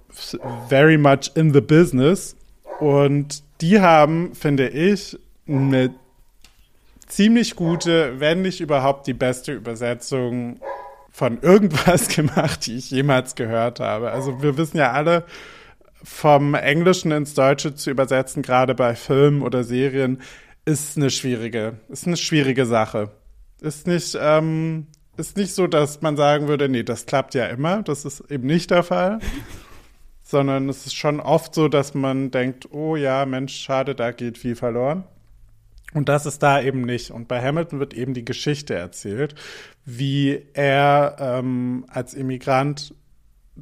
very 0.69 0.97
much 0.97 1.31
in 1.35 1.53
the 1.53 1.61
business. 1.61 2.35
Und 2.79 3.43
die 3.61 3.79
haben, 3.79 4.35
finde 4.35 4.69
ich, 4.69 5.17
eine 5.47 5.93
ziemlich 7.07 7.55
gute, 7.55 8.19
wenn 8.19 8.41
nicht 8.41 8.61
überhaupt 8.61 9.07
die 9.07 9.13
beste 9.13 9.53
Übersetzung 9.53 10.59
von 11.11 11.39
irgendwas 11.41 12.09
gemacht, 12.15 12.65
die 12.67 12.77
ich 12.77 12.91
jemals 12.91 13.35
gehört 13.35 13.79
habe. 13.79 14.11
Also 14.11 14.41
wir 14.41 14.57
wissen 14.57 14.77
ja 14.77 14.91
alle, 14.91 15.23
vom 16.05 16.53
Englischen 16.53 17.11
ins 17.11 17.33
Deutsche 17.33 17.73
zu 17.73 17.89
übersetzen, 17.89 18.43
gerade 18.43 18.75
bei 18.75 18.95
Filmen 18.95 19.41
oder 19.41 19.63
Serien, 19.63 20.21
ist 20.63 20.97
eine 20.97 21.09
schwierige, 21.09 21.79
ist 21.89 22.07
eine 22.07 22.17
schwierige 22.17 22.65
Sache. 22.65 23.11
Ist 23.59 23.87
nicht, 23.87 24.17
ähm, 24.19 24.87
ist 25.17 25.35
nicht 25.35 25.53
so, 25.53 25.67
dass 25.67 26.01
man 26.01 26.15
sagen 26.15 26.47
würde, 26.47 26.69
nee, 26.69 26.83
das 26.83 27.05
klappt 27.05 27.33
ja 27.33 27.47
immer. 27.47 27.81
Das 27.83 28.05
ist 28.05 28.21
eben 28.29 28.45
nicht 28.45 28.71
der 28.71 28.83
Fall. 28.83 29.19
Sondern 30.23 30.69
es 30.69 30.85
ist 30.85 30.95
schon 30.95 31.19
oft 31.19 31.53
so, 31.53 31.67
dass 31.67 31.93
man 31.93 32.31
denkt, 32.31 32.71
oh 32.71 32.95
ja, 32.95 33.25
Mensch, 33.25 33.55
schade, 33.55 33.95
da 33.95 34.11
geht 34.11 34.37
viel 34.37 34.55
verloren. 34.55 35.03
Und 35.93 36.09
das 36.09 36.25
ist 36.25 36.43
da 36.43 36.61
eben 36.61 36.81
nicht. 36.81 37.11
Und 37.11 37.27
bei 37.27 37.41
Hamilton 37.41 37.79
wird 37.79 37.93
eben 37.93 38.13
die 38.13 38.25
Geschichte 38.25 38.73
erzählt, 38.73 39.35
wie 39.85 40.41
er 40.53 41.15
ähm, 41.19 41.85
als 41.87 42.13
Immigrant 42.13 42.93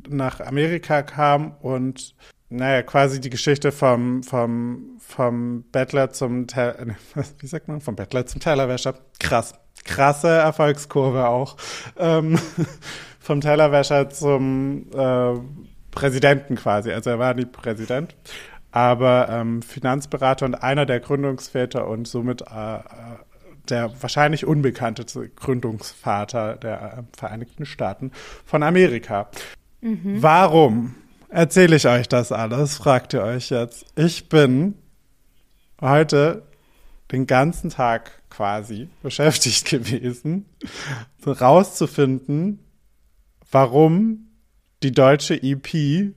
nach 0.07 0.39
Amerika 0.39 1.03
kam 1.03 1.55
und 1.61 2.15
naja, 2.49 2.83
quasi 2.83 3.19
die 3.19 3.31
Geschichte 3.31 3.71
vom, 3.71 4.21
vom, 4.21 4.97
vom 4.99 5.63
Bettler 5.71 6.11
zum, 6.11 6.45
Tel 6.47 6.69
äh, 7.15 7.23
wie 7.39 7.47
sagt 7.47 7.67
man, 7.67 7.81
vom 7.81 7.95
Bettler 7.95 8.25
zum 8.25 8.41
Tellerwäscher. 8.41 8.95
Krass. 9.19 9.53
Krasse 9.85 10.29
Erfolgskurve 10.29 11.27
auch. 11.27 11.57
Ähm, 11.97 12.37
vom 13.19 13.41
Tellerwäscher 13.41 14.09
zum 14.09 14.85
äh, 14.93 15.33
Präsidenten 15.91 16.55
quasi. 16.55 16.91
Also 16.91 17.09
er 17.09 17.19
war 17.19 17.33
nie 17.33 17.45
Präsident, 17.45 18.15
aber 18.71 19.29
ähm, 19.29 19.61
Finanzberater 19.61 20.45
und 20.45 20.55
einer 20.55 20.85
der 20.85 20.99
Gründungsväter 20.99 21.87
und 21.87 22.07
somit 22.07 22.41
äh, 22.41 22.75
äh, 22.75 22.81
der 23.69 23.91
wahrscheinlich 24.01 24.45
unbekannteste 24.45 25.29
Gründungsvater 25.29 26.55
der 26.57 26.97
äh, 26.99 27.17
Vereinigten 27.17 27.65
Staaten 27.65 28.11
von 28.45 28.61
Amerika. 28.63 29.29
Warum 29.85 30.95
erzähle 31.27 31.75
ich 31.75 31.87
euch 31.87 32.07
das 32.07 32.31
alles, 32.31 32.77
fragt 32.77 33.13
ihr 33.13 33.21
euch 33.21 33.49
jetzt. 33.49 33.85
Ich 33.95 34.29
bin 34.29 34.75
heute 35.81 36.43
den 37.11 37.27
ganzen 37.27 37.69
Tag 37.69 38.23
quasi 38.29 38.87
beschäftigt 39.01 39.65
gewesen, 39.69 40.45
rauszufinden, 41.25 42.59
warum 43.51 44.29
die 44.83 44.93
deutsche 44.93 45.35
EP 45.41 46.13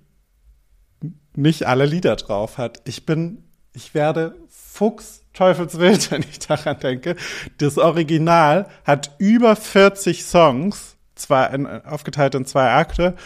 nicht 1.35 1.67
alle 1.67 1.87
Lieder 1.87 2.15
drauf 2.15 2.59
hat. 2.59 2.83
Ich 2.85 3.05
bin, 3.05 3.45
ich 3.73 3.95
werde 3.95 4.37
fuchsteufelswild, 4.49 6.11
wenn 6.13 6.23
ich 6.23 6.39
daran 6.39 6.79
denke. 6.79 7.17
Das 7.59 7.79
Original 7.79 8.69
hat 8.85 9.17
über 9.19 9.57
40 9.57 10.25
Songs, 10.25 10.97
zwei, 11.17 11.47
in, 11.47 11.67
aufgeteilt 11.67 12.37
in 12.37 12.45
zwei 12.47 12.71
Akte. 12.73 13.17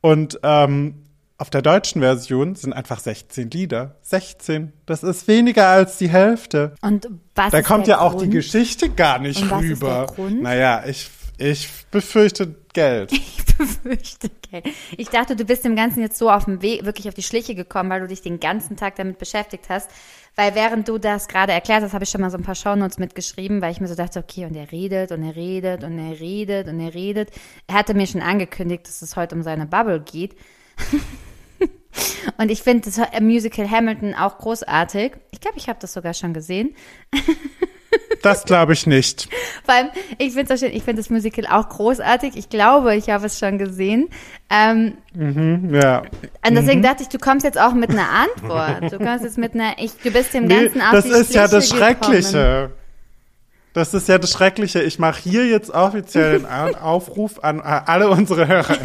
Und 0.00 0.38
ähm, 0.42 1.04
auf 1.38 1.50
der 1.50 1.62
deutschen 1.62 2.00
Version 2.02 2.54
sind 2.56 2.72
einfach 2.72 2.98
16 2.98 3.50
Lieder. 3.50 3.96
16. 4.02 4.72
Das 4.86 5.02
ist 5.02 5.28
weniger 5.28 5.68
als 5.68 5.98
die 5.98 6.08
Hälfte. 6.08 6.74
Und 6.82 7.08
was 7.34 7.52
Da 7.52 7.58
ist 7.58 7.66
kommt 7.66 7.86
ja 7.86 8.00
auch 8.00 8.12
Grund? 8.12 8.24
die 8.26 8.30
Geschichte 8.30 8.88
gar 8.90 9.18
nicht 9.18 9.40
Und 9.42 9.50
was 9.50 9.62
ist 9.62 9.70
rüber. 9.70 10.06
der 10.08 10.14
Grund? 10.16 10.42
Naja, 10.42 10.82
ich, 10.86 11.08
ich 11.38 11.68
befürchte 11.90 12.54
Geld. 12.72 13.12
Ich 13.58 13.66
befürchte, 13.66 14.30
okay. 14.46 14.62
Ich 14.96 15.08
dachte, 15.08 15.34
du 15.34 15.44
bist 15.44 15.64
dem 15.64 15.74
Ganzen 15.74 16.00
jetzt 16.00 16.16
so 16.16 16.30
auf 16.30 16.44
dem 16.44 16.62
Weg, 16.62 16.84
wirklich 16.84 17.08
auf 17.08 17.14
die 17.14 17.24
Schliche 17.24 17.56
gekommen, 17.56 17.90
weil 17.90 18.00
du 18.00 18.06
dich 18.06 18.22
den 18.22 18.38
ganzen 18.38 18.76
Tag 18.76 18.94
damit 18.94 19.18
beschäftigt 19.18 19.64
hast. 19.68 19.90
Weil 20.38 20.54
während 20.54 20.86
du 20.86 20.98
das 20.98 21.26
gerade 21.26 21.50
erklärt 21.50 21.82
hast, 21.82 21.94
habe 21.94 22.04
ich 22.04 22.10
schon 22.10 22.20
mal 22.20 22.30
so 22.30 22.38
ein 22.38 22.44
paar 22.44 22.54
Shownotes 22.54 22.98
mitgeschrieben, 22.98 23.60
weil 23.60 23.72
ich 23.72 23.80
mir 23.80 23.88
so 23.88 23.96
dachte, 23.96 24.20
okay, 24.20 24.44
und 24.44 24.54
er 24.54 24.70
redet 24.70 25.10
und 25.10 25.24
er 25.24 25.34
redet 25.34 25.82
und 25.82 25.98
er 25.98 26.20
redet 26.20 26.68
und 26.68 26.78
er 26.78 26.94
redet. 26.94 27.30
Er 27.66 27.74
hatte 27.74 27.92
mir 27.92 28.06
schon 28.06 28.22
angekündigt, 28.22 28.86
dass 28.86 29.02
es 29.02 29.16
heute 29.16 29.34
um 29.34 29.42
seine 29.42 29.66
Bubble 29.66 29.98
geht. 29.98 30.36
und 32.38 32.52
ich 32.52 32.62
finde 32.62 32.88
das 32.88 33.00
Musical 33.20 33.68
Hamilton 33.68 34.14
auch 34.14 34.38
großartig. 34.38 35.14
Ich 35.32 35.40
glaube, 35.40 35.58
ich 35.58 35.68
habe 35.68 35.80
das 35.80 35.92
sogar 35.92 36.14
schon 36.14 36.34
gesehen. 36.34 36.76
Das 38.22 38.44
glaube 38.44 38.72
ich 38.72 38.86
nicht. 38.86 39.28
Vor 39.64 39.74
allem, 39.74 39.90
ich 40.18 40.32
finde 40.32 40.48
das, 40.48 40.62
ich 40.62 40.82
find 40.82 40.98
das 40.98 41.08
Musical 41.10 41.46
auch 41.46 41.68
großartig. 41.68 42.36
Ich 42.36 42.48
glaube, 42.48 42.96
ich 42.96 43.10
habe 43.10 43.26
es 43.26 43.38
schon 43.38 43.58
gesehen. 43.58 44.08
Ähm, 44.50 44.94
Ja. 45.14 45.98
und 46.46 46.54
deswegen 46.54 46.80
dachte 46.82 47.02
ich, 47.02 47.08
du 47.10 47.18
kommst 47.18 47.44
jetzt 47.44 47.60
auch 47.60 47.74
mit 47.74 47.90
einer 47.90 48.08
Antwort. 48.10 48.90
Du 48.92 48.98
kommst 48.98 49.24
jetzt 49.24 49.36
mit 49.36 49.54
einer, 49.54 49.72
ich, 49.78 49.92
du 50.02 50.10
bist 50.10 50.32
dem 50.32 50.46
Nee, 50.46 50.64
Ganzen 50.64 50.80
auf 50.80 50.90
das 50.92 51.04
ist 51.04 51.34
ja 51.34 51.46
das 51.48 51.68
Schliche 51.68 51.84
gekommen. 51.94 52.12
Schreckliche. 52.22 52.70
Das 53.74 53.92
ist 53.94 54.08
ja 54.08 54.18
das 54.18 54.32
Schreckliche. 54.32 54.82
Ich 54.82 54.98
mache 54.98 55.20
hier 55.22 55.46
jetzt 55.46 55.70
offiziell 55.70 56.46
einen 56.46 56.74
Aufruf 56.80 57.44
an 57.44 57.60
alle 57.60 58.08
unsere 58.08 58.48
Hörer. 58.48 58.76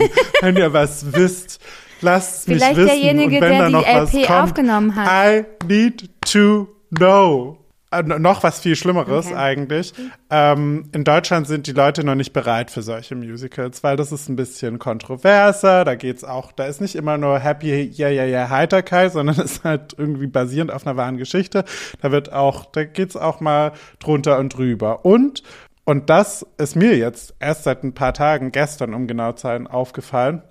Wenn 0.41 0.57
ihr 0.57 0.73
was 0.73 1.13
wisst, 1.13 1.61
lasst 2.01 2.47
mich 2.49 2.57
Vielleicht 2.57 2.75
wissen. 2.75 2.87
derjenige, 2.87 3.35
Und 3.37 3.41
wenn 3.41 3.51
der 3.51 3.69
da 3.69 3.79
die 4.09 4.17
LP 4.19 4.27
kommt, 4.27 4.39
aufgenommen 4.41 4.95
hat. 4.95 5.07
I 5.07 5.45
need 5.65 6.09
to 6.31 6.67
know. 6.93 7.57
Äh, 7.93 8.03
noch 8.03 8.43
was 8.43 8.59
viel 8.59 8.75
Schlimmeres 8.75 9.27
Okay. 9.27 9.35
eigentlich. 9.35 9.93
Ähm, 10.29 10.89
in 10.91 11.03
Deutschland 11.03 11.47
sind 11.47 11.67
die 11.67 11.71
Leute 11.71 12.03
noch 12.03 12.15
nicht 12.15 12.33
bereit 12.33 12.71
für 12.71 12.81
solche 12.81 13.15
Musicals, 13.15 13.83
weil 13.83 13.95
das 13.95 14.11
ist 14.11 14.29
ein 14.29 14.35
bisschen 14.35 14.79
kontroverser. 14.79 15.85
Da 15.85 15.95
geht's 15.95 16.23
auch, 16.23 16.51
da 16.51 16.65
ist 16.65 16.81
nicht 16.81 16.95
immer 16.95 17.17
nur 17.17 17.39
Happy, 17.39 17.93
yeah, 17.97 18.09
yeah, 18.09 18.25
yeah, 18.25 18.49
Heiterkeit, 18.49 19.11
sondern 19.11 19.35
es 19.39 19.53
ist 19.57 19.63
halt 19.63 19.95
irgendwie 19.97 20.27
basierend 20.27 20.71
auf 20.71 20.85
einer 20.85 20.97
wahren 20.97 21.17
Geschichte. 21.17 21.63
Da 22.01 22.11
wird 22.11 22.31
auch, 22.33 22.65
da 22.65 22.83
geht's 22.83 23.15
auch 23.15 23.39
mal 23.39 23.73
drunter 23.99 24.39
und 24.39 24.57
drüber. 24.57 25.05
Und, 25.05 25.43
und 25.85 26.09
das 26.09 26.45
ist 26.57 26.75
mir 26.75 26.97
jetzt 26.97 27.35
erst 27.39 27.63
seit 27.63 27.83
ein 27.83 27.93
paar 27.93 28.13
Tagen, 28.13 28.51
gestern 28.51 28.93
um 28.93 29.07
genau 29.07 29.33
zu 29.33 29.43
sein, 29.43 29.67
aufgefallen. 29.67 30.41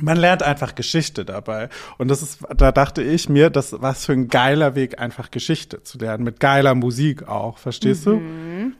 Man 0.00 0.16
lernt 0.16 0.42
einfach 0.42 0.74
Geschichte 0.74 1.24
dabei. 1.24 1.70
Und 1.96 2.08
das 2.08 2.22
ist, 2.22 2.40
da 2.56 2.72
dachte 2.72 3.02
ich 3.02 3.28
mir, 3.28 3.50
das 3.50 3.74
was 3.80 4.04
für 4.04 4.12
ein 4.12 4.28
geiler 4.28 4.74
Weg, 4.74 5.00
einfach 5.00 5.30
Geschichte 5.30 5.82
zu 5.82 5.98
lernen, 5.98 6.24
mit 6.24 6.40
geiler 6.40 6.74
Musik 6.74 7.26
auch, 7.26 7.58
verstehst 7.58 8.06
du? 8.06 8.20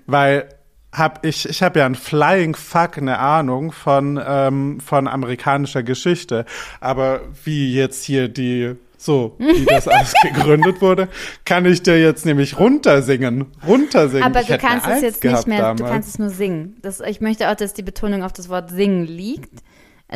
Weil 0.07 0.49
habe 0.93 1.27
ich, 1.27 1.49
ich 1.49 1.63
habe 1.63 1.81
ja 1.81 1.87
ein 1.87 1.95
Flying 1.95 2.55
Fuck 2.55 2.99
eine 2.99 3.19
Ahnung 3.19 3.73
von, 3.73 4.21
ähm, 4.25 4.81
von 4.81 5.07
amerikanischer 5.07 5.83
Geschichte. 5.83 6.45
Aber 6.81 7.21
wie 7.45 7.75
jetzt 7.75 8.05
hier 8.05 8.29
die, 8.29 8.75
so, 8.97 9.37
wie 9.39 9.67
das 9.67 9.87
alles 9.89 10.15
gegründet 10.23 10.81
wurde, 10.81 11.09
kann 11.45 11.67
ich 11.67 11.83
dir 11.83 12.01
jetzt 12.01 12.25
nämlich 12.25 12.59
runtersingen. 12.59 13.47
Runtersingen. 13.67 14.25
Aber 14.25 14.41
ich 14.41 14.47
du 14.47 14.59
kannst 14.59 14.87
es 14.87 15.03
jetzt 15.03 15.25
nicht 15.25 15.47
mehr, 15.47 15.59
du 15.59 15.83
damals. 15.83 15.93
kannst 15.93 16.09
es 16.11 16.19
nur 16.19 16.31
singen. 16.31 16.77
Das, 16.83 17.01
ich 17.01 17.21
möchte 17.21 17.51
auch, 17.51 17.55
dass 17.55 17.75
die 17.75 17.83
Betonung 17.83 18.23
auf 18.23 18.33
das 18.33 18.49
Wort 18.49 18.71
singen 18.71 19.07
liegt. 19.07 19.63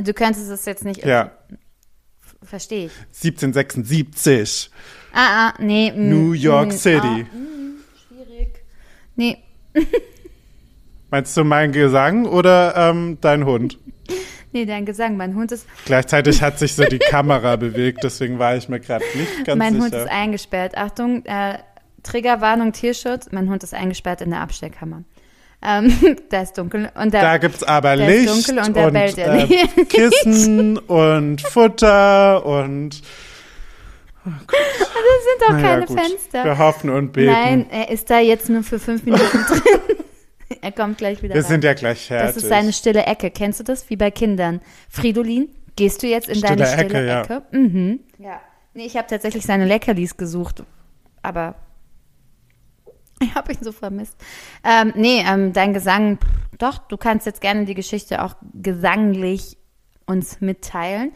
Du 0.05 0.15
könntest 0.15 0.49
es 0.51 0.65
jetzt 0.65 0.85
nicht. 0.85 1.05
Ja, 1.05 1.33
Verstehe 2.43 2.87
ich. 2.87 2.93
1776, 3.09 4.71
Ah, 5.13 5.49
ah, 5.51 5.55
nee. 5.59 5.93
New 5.95 6.33
York 6.33 6.69
mm, 6.69 6.71
City. 6.73 7.27
Ah, 7.27 7.27
schwierig. 8.09 8.65
Nee, 9.15 9.39
Meinst 11.11 11.37
du 11.37 11.45
meinen 11.45 11.73
Gesang 11.73 12.25
oder 12.27 12.75
ähm, 12.77 13.19
dein 13.21 13.45
Hund? 13.45 13.79
nee, 14.53 14.65
dein 14.65 14.87
Gesang. 14.87 15.17
Mein 15.17 15.35
Hund 15.35 15.53
ist, 15.53 15.67
Gleichzeitig 15.85 16.41
hat 16.43 16.59
sich 16.59 16.75
so 16.75 16.85
die 16.85 16.99
Kamera 17.11 17.57
bewegt, 17.57 18.03
deswegen 18.03 18.39
war 18.39 18.57
ich 18.57 18.69
mir 18.69 18.81
gerade 18.81 19.05
nicht 19.15 19.45
ganz 19.45 19.59
mein 19.59 19.75
sicher. 19.75 19.85
Hund 19.85 19.95
ist 19.95 20.09
eingesperrt. 20.11 20.77
Achtung, 20.77 21.25
äh, 21.27 21.59
Triggerwarnung, 22.03 22.73
Tierschutz. 22.73 23.29
Mein 23.31 23.49
Hund 23.51 23.63
ist 23.63 23.75
eingesperrt 23.75 24.23
in 24.23 24.31
der 24.31 24.41
Abstellkammer. 24.41 25.05
Ähm, 25.65 26.17
da 26.31 26.43
ist 26.43 26.59
dunkel. 26.59 26.91
Und 26.95 27.15
Da 27.15 27.21
da, 27.23 27.39
gibt's 27.39 27.63
aber 27.63 27.95
ist 27.95 28.07
Licht 28.07 28.29
dunkel 28.29 28.59
und 28.67 28.77
da 28.77 28.91
bellt 28.91 29.19
er 29.19 29.33
äh, 29.33 29.47
nicht. 29.47 29.89
Kissen 29.89 30.79
und 30.79 31.41
Futter 31.41 32.45
und 32.45 33.01
das 34.25 34.33
sind 34.35 35.41
doch 35.41 35.51
naja, 35.51 35.63
keine 35.69 35.87
gut. 35.87 36.01
Fenster. 36.01 36.45
Wir 36.45 36.59
hoffen 36.59 36.91
und 36.91 37.13
beten. 37.13 37.33
Nein, 37.33 37.67
er 37.71 37.91
ist 37.91 38.09
da 38.11 38.19
jetzt 38.21 38.49
nur 38.49 38.63
für 38.63 38.79
fünf 38.79 39.05
Minuten 39.05 39.23
drin. 39.49 39.97
er 40.61 40.73
kommt 40.73 40.99
gleich 40.99 41.23
wieder 41.23 41.35
Wir 41.35 41.43
rein. 41.43 41.49
sind 41.51 41.65
ja 41.65 41.75
gleich 41.75 42.07
fertig. 42.07 42.35
Das 42.35 42.43
ist 42.43 42.49
seine 42.49 42.73
stille 42.73 43.05
Ecke. 43.05 43.31
Kennst 43.31 43.61
du 43.61 43.65
das? 43.65 43.89
Wie 43.91 43.97
bei 43.97 44.11
Kindern. 44.11 44.61
Fridolin, 44.89 45.49
gehst 45.77 46.03
du 46.03 46.07
jetzt 46.07 46.29
in 46.29 46.37
Stille 46.37 46.57
deine 46.57 46.67
stille 46.67 46.85
Ecke, 46.85 47.07
ja. 47.07 47.23
Ecke? 47.23 47.43
Mhm. 47.51 48.01
Ja. 48.19 48.41
Nee, 48.75 48.87
ich 48.87 48.97
habe 48.97 49.07
tatsächlich 49.09 49.45
seine 49.45 49.67
Leckerlis 49.67 50.17
gesucht, 50.17 50.63
aber 51.23 51.57
ich 53.29 53.35
habe 53.35 53.53
ihn 53.53 53.63
so 53.63 53.73
vermisst. 53.73 54.17
Ähm, 54.65 54.93
nee, 54.97 55.25
ähm, 55.27 55.53
dein 55.53 55.75
Gesang, 55.75 56.19
pff, 56.19 56.59
doch, 56.59 56.79
du 56.79 56.97
kannst 56.97 57.27
jetzt 57.27 57.41
gerne 57.41 57.65
die 57.65 57.75
Geschichte 57.75 58.23
auch 58.23 58.37
gesanglich 58.55 59.57
uns 60.07 60.41
mitteilen. 60.41 61.13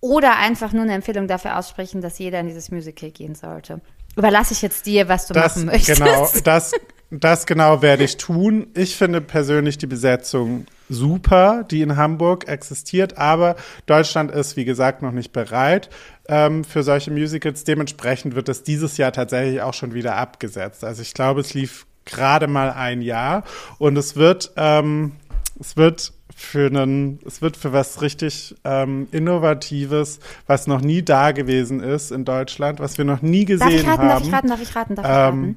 Oder 0.00 0.36
einfach 0.36 0.72
nur 0.72 0.82
eine 0.82 0.94
Empfehlung 0.94 1.26
dafür 1.26 1.58
aussprechen, 1.58 2.00
dass 2.00 2.18
jeder 2.18 2.40
in 2.40 2.46
dieses 2.46 2.70
Musical 2.70 3.10
gehen 3.10 3.34
sollte. 3.34 3.80
Überlasse 4.16 4.52
ich 4.52 4.62
jetzt 4.62 4.86
dir, 4.86 5.08
was 5.08 5.26
du 5.26 5.34
das, 5.34 5.56
machen 5.56 5.66
möchtest. 5.66 6.00
genau, 6.00 6.28
das, 6.44 6.72
das 7.10 7.46
genau 7.46 7.82
werde 7.82 8.04
ich 8.04 8.16
tun. 8.16 8.66
Ich 8.74 8.96
finde 8.96 9.20
persönlich 9.20 9.78
die 9.78 9.86
Besetzung 9.86 10.66
super, 10.88 11.64
die 11.70 11.82
in 11.82 11.96
Hamburg 11.96 12.48
existiert, 12.48 13.16
aber 13.16 13.56
Deutschland 13.86 14.30
ist, 14.30 14.56
wie 14.56 14.64
gesagt, 14.64 15.02
noch 15.02 15.12
nicht 15.12 15.32
bereit 15.32 15.88
ähm, 16.28 16.64
für 16.64 16.82
solche 16.82 17.10
Musicals. 17.10 17.64
Dementsprechend 17.64 18.34
wird 18.34 18.48
es 18.48 18.62
dieses 18.62 18.96
Jahr 18.96 19.12
tatsächlich 19.12 19.62
auch 19.62 19.74
schon 19.74 19.94
wieder 19.94 20.16
abgesetzt. 20.16 20.84
Also 20.84 21.02
ich 21.02 21.14
glaube, 21.14 21.40
es 21.40 21.54
lief 21.54 21.86
gerade 22.04 22.46
mal 22.46 22.70
ein 22.70 23.02
Jahr 23.02 23.44
und 23.78 23.96
es 23.96 24.16
wird, 24.16 24.52
ähm, 24.56 25.12
es 25.60 25.76
wird 25.76 26.12
für 26.34 26.66
einen, 26.66 27.18
es 27.24 27.40
wird 27.40 27.56
für 27.56 27.72
was 27.72 28.02
richtig 28.02 28.54
ähm, 28.64 29.08
Innovatives, 29.10 30.20
was 30.46 30.66
noch 30.66 30.80
nie 30.82 31.02
da 31.02 31.32
gewesen 31.32 31.80
ist 31.80 32.12
in 32.12 32.24
Deutschland, 32.24 32.78
was 32.78 32.98
wir 32.98 33.04
noch 33.04 33.22
nie 33.22 33.44
gesehen 33.44 33.70
Darf 33.70 33.80
ich 33.80 33.86
raten, 33.86 34.02
haben 34.02 34.08
darf 34.08 34.22
ich 34.22 34.32
raten, 34.32 34.48
darf 34.48 34.62
ich 34.62 34.76
raten, 34.76 34.94
darf 34.96 35.04
ich 35.04 35.10
Ähm, 35.10 35.40
raten? 35.40 35.56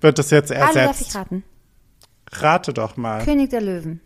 Wird 0.00 0.18
es 0.18 0.30
jetzt 0.30 0.50
Alle 0.52 0.60
darf 0.60 0.70
ich 0.72 0.76
ersetzt. 1.06 1.16
raten. 1.16 1.44
Rate 2.30 2.72
doch 2.72 2.96
mal. 2.96 3.24
König 3.24 3.50
der 3.50 3.60
Löwen. 3.60 4.00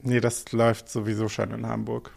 Nee, 0.00 0.20
das 0.20 0.50
läuft 0.52 0.88
sowieso 0.88 1.28
schon 1.28 1.52
in 1.52 1.66
Hamburg. 1.66 2.12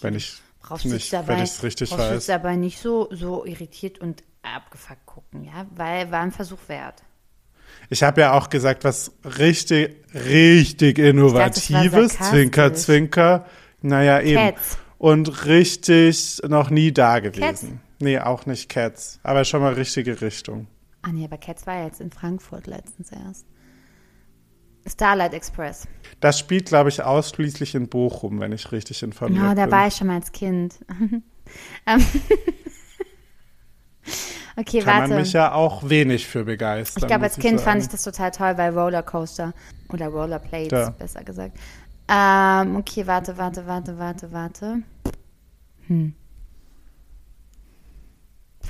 Wenn 0.00 0.14
ich 0.14 0.40
Brauchst 0.60 0.84
nicht, 0.86 1.12
dabei, 1.12 1.28
wenn 1.28 1.38
ich 1.42 1.50
es 1.50 1.62
richtig 1.62 1.90
brauchst 1.90 2.00
du 2.00 2.06
weiß. 2.06 2.14
jetzt 2.14 2.28
dabei 2.28 2.56
nicht 2.56 2.78
so, 2.80 3.08
so 3.10 3.44
irritiert 3.44 3.98
und 3.98 4.22
abgefuckt 4.42 5.06
gucken, 5.06 5.44
ja? 5.44 5.66
Weil 5.74 6.10
war 6.10 6.20
ein 6.20 6.30
Versuch 6.32 6.58
wert. 6.68 7.02
Ich 7.90 8.02
habe 8.02 8.20
ja 8.20 8.32
auch 8.32 8.48
gesagt, 8.48 8.84
was 8.84 9.12
richtig, 9.24 9.96
richtig 10.14 10.96
dachte, 10.96 11.08
Innovatives, 11.08 12.12
sarkastisch. 12.12 12.28
Zwinker, 12.30 12.74
Zwinker, 12.74 13.46
naja 13.80 14.20
eben. 14.20 14.36
Cats. 14.54 14.78
Und 14.98 15.46
richtig 15.46 16.40
noch 16.46 16.70
nie 16.70 16.92
da 16.92 17.18
gewesen. 17.18 17.80
Nee, 18.02 18.18
auch 18.18 18.46
nicht 18.46 18.68
Cats, 18.68 19.20
aber 19.22 19.44
schon 19.44 19.62
mal 19.62 19.74
richtige 19.74 20.20
Richtung. 20.20 20.66
Ah 21.02 21.10
nee, 21.12 21.24
aber 21.24 21.38
Cats 21.38 21.66
war 21.66 21.76
ja 21.78 21.84
jetzt 21.84 22.00
in 22.00 22.10
Frankfurt 22.10 22.66
letztens 22.66 23.12
erst. 23.12 23.46
Starlight 24.86 25.32
Express. 25.34 25.86
Das 26.18 26.38
spielt, 26.40 26.66
glaube 26.66 26.88
ich, 26.88 27.00
ausschließlich 27.02 27.76
in 27.76 27.88
Bochum, 27.88 28.40
wenn 28.40 28.50
ich 28.52 28.72
richtig 28.72 29.02
informiert 29.04 29.42
Ja, 29.44 29.54
da 29.54 29.66
bin. 29.66 29.72
war 29.72 29.86
ich 29.86 29.94
schon 29.94 30.08
mal 30.08 30.16
als 30.16 30.32
Kind. 30.32 30.74
Ähm, 31.86 32.00
okay, 34.56 34.78
Kann 34.80 34.86
warte. 34.86 35.08
man 35.10 35.18
mich 35.20 35.32
ja 35.32 35.52
auch 35.52 35.88
wenig 35.88 36.26
für 36.26 36.44
begeistern. 36.44 37.02
ich 37.02 37.06
glaube, 37.08 37.24
als 37.24 37.36
Kind 37.36 37.60
fand 37.60 37.82
sagen. 37.82 37.84
ich 37.84 37.88
das 37.88 38.04
total 38.04 38.30
toll 38.30 38.54
bei 38.54 38.70
Rollercoaster. 38.70 39.52
Oder 39.92 40.08
Rollerblades, 40.08 40.72
Ja. 40.72 40.90
besser 40.90 41.24
gesagt. 41.24 41.56
Ähm, 42.08 42.76
okay, 42.76 43.06
warte, 43.06 43.36
warte, 43.38 43.66
warte, 43.66 43.98
warte, 43.98 44.32
warte. 44.32 44.82
Hm. 45.88 46.14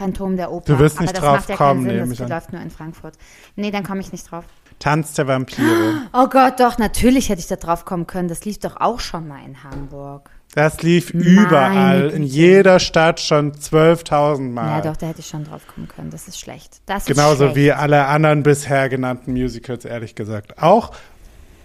Phantom 0.02 0.36
der 0.36 0.50
Oper. 0.50 0.72
Du 0.74 0.78
wirst 0.78 0.96
Aber 0.96 1.02
nicht 1.04 1.16
das 1.16 1.22
drauf 1.22 1.48
ja 1.48 1.56
kommen, 1.56 1.82
Sinn, 1.84 1.92
nehme 1.94 2.08
das 2.08 2.14
ich 2.18 2.22
an. 2.22 2.28
läuft 2.28 2.52
nur 2.52 2.60
in 2.62 2.70
Frankfurt. 2.70 3.14
Nee, 3.56 3.70
dann 3.70 3.84
komme 3.84 4.00
ich 4.00 4.10
nicht 4.12 4.30
drauf. 4.30 4.44
Tanz 4.78 5.14
der 5.14 5.28
Vampire. 5.28 6.02
Oh 6.12 6.26
Gott, 6.28 6.58
doch, 6.58 6.76
natürlich 6.78 7.28
hätte 7.28 7.40
ich 7.40 7.46
da 7.46 7.56
drauf 7.56 7.84
kommen 7.84 8.06
können. 8.06 8.28
Das 8.28 8.44
lief 8.44 8.58
doch 8.58 8.76
auch 8.80 8.98
schon 9.00 9.28
mal 9.28 9.38
in 9.44 9.62
Hamburg. 9.62 10.28
Das 10.54 10.82
lief 10.82 11.14
Meine 11.14 11.24
überall, 11.24 12.10
in 12.10 12.24
jeder 12.24 12.78
Stadt 12.78 13.20
schon 13.20 13.52
12.000 13.52 14.50
Mal. 14.50 14.78
Ja, 14.78 14.80
doch, 14.90 14.96
da 14.96 15.06
hätte 15.06 15.20
ich 15.20 15.26
schon 15.28 15.44
drauf 15.44 15.62
kommen 15.72 15.88
können. 15.88 16.10
Das 16.10 16.28
ist 16.28 16.38
schlecht. 16.38 16.82
Das 16.86 17.04
ist 17.04 17.06
Genauso 17.06 17.44
schlecht. 17.44 17.56
wie 17.56 17.72
alle 17.72 18.06
anderen 18.06 18.42
bisher 18.42 18.88
genannten 18.88 19.32
Musicals, 19.32 19.84
ehrlich 19.86 20.14
gesagt. 20.14 20.60
Auch. 20.62 20.92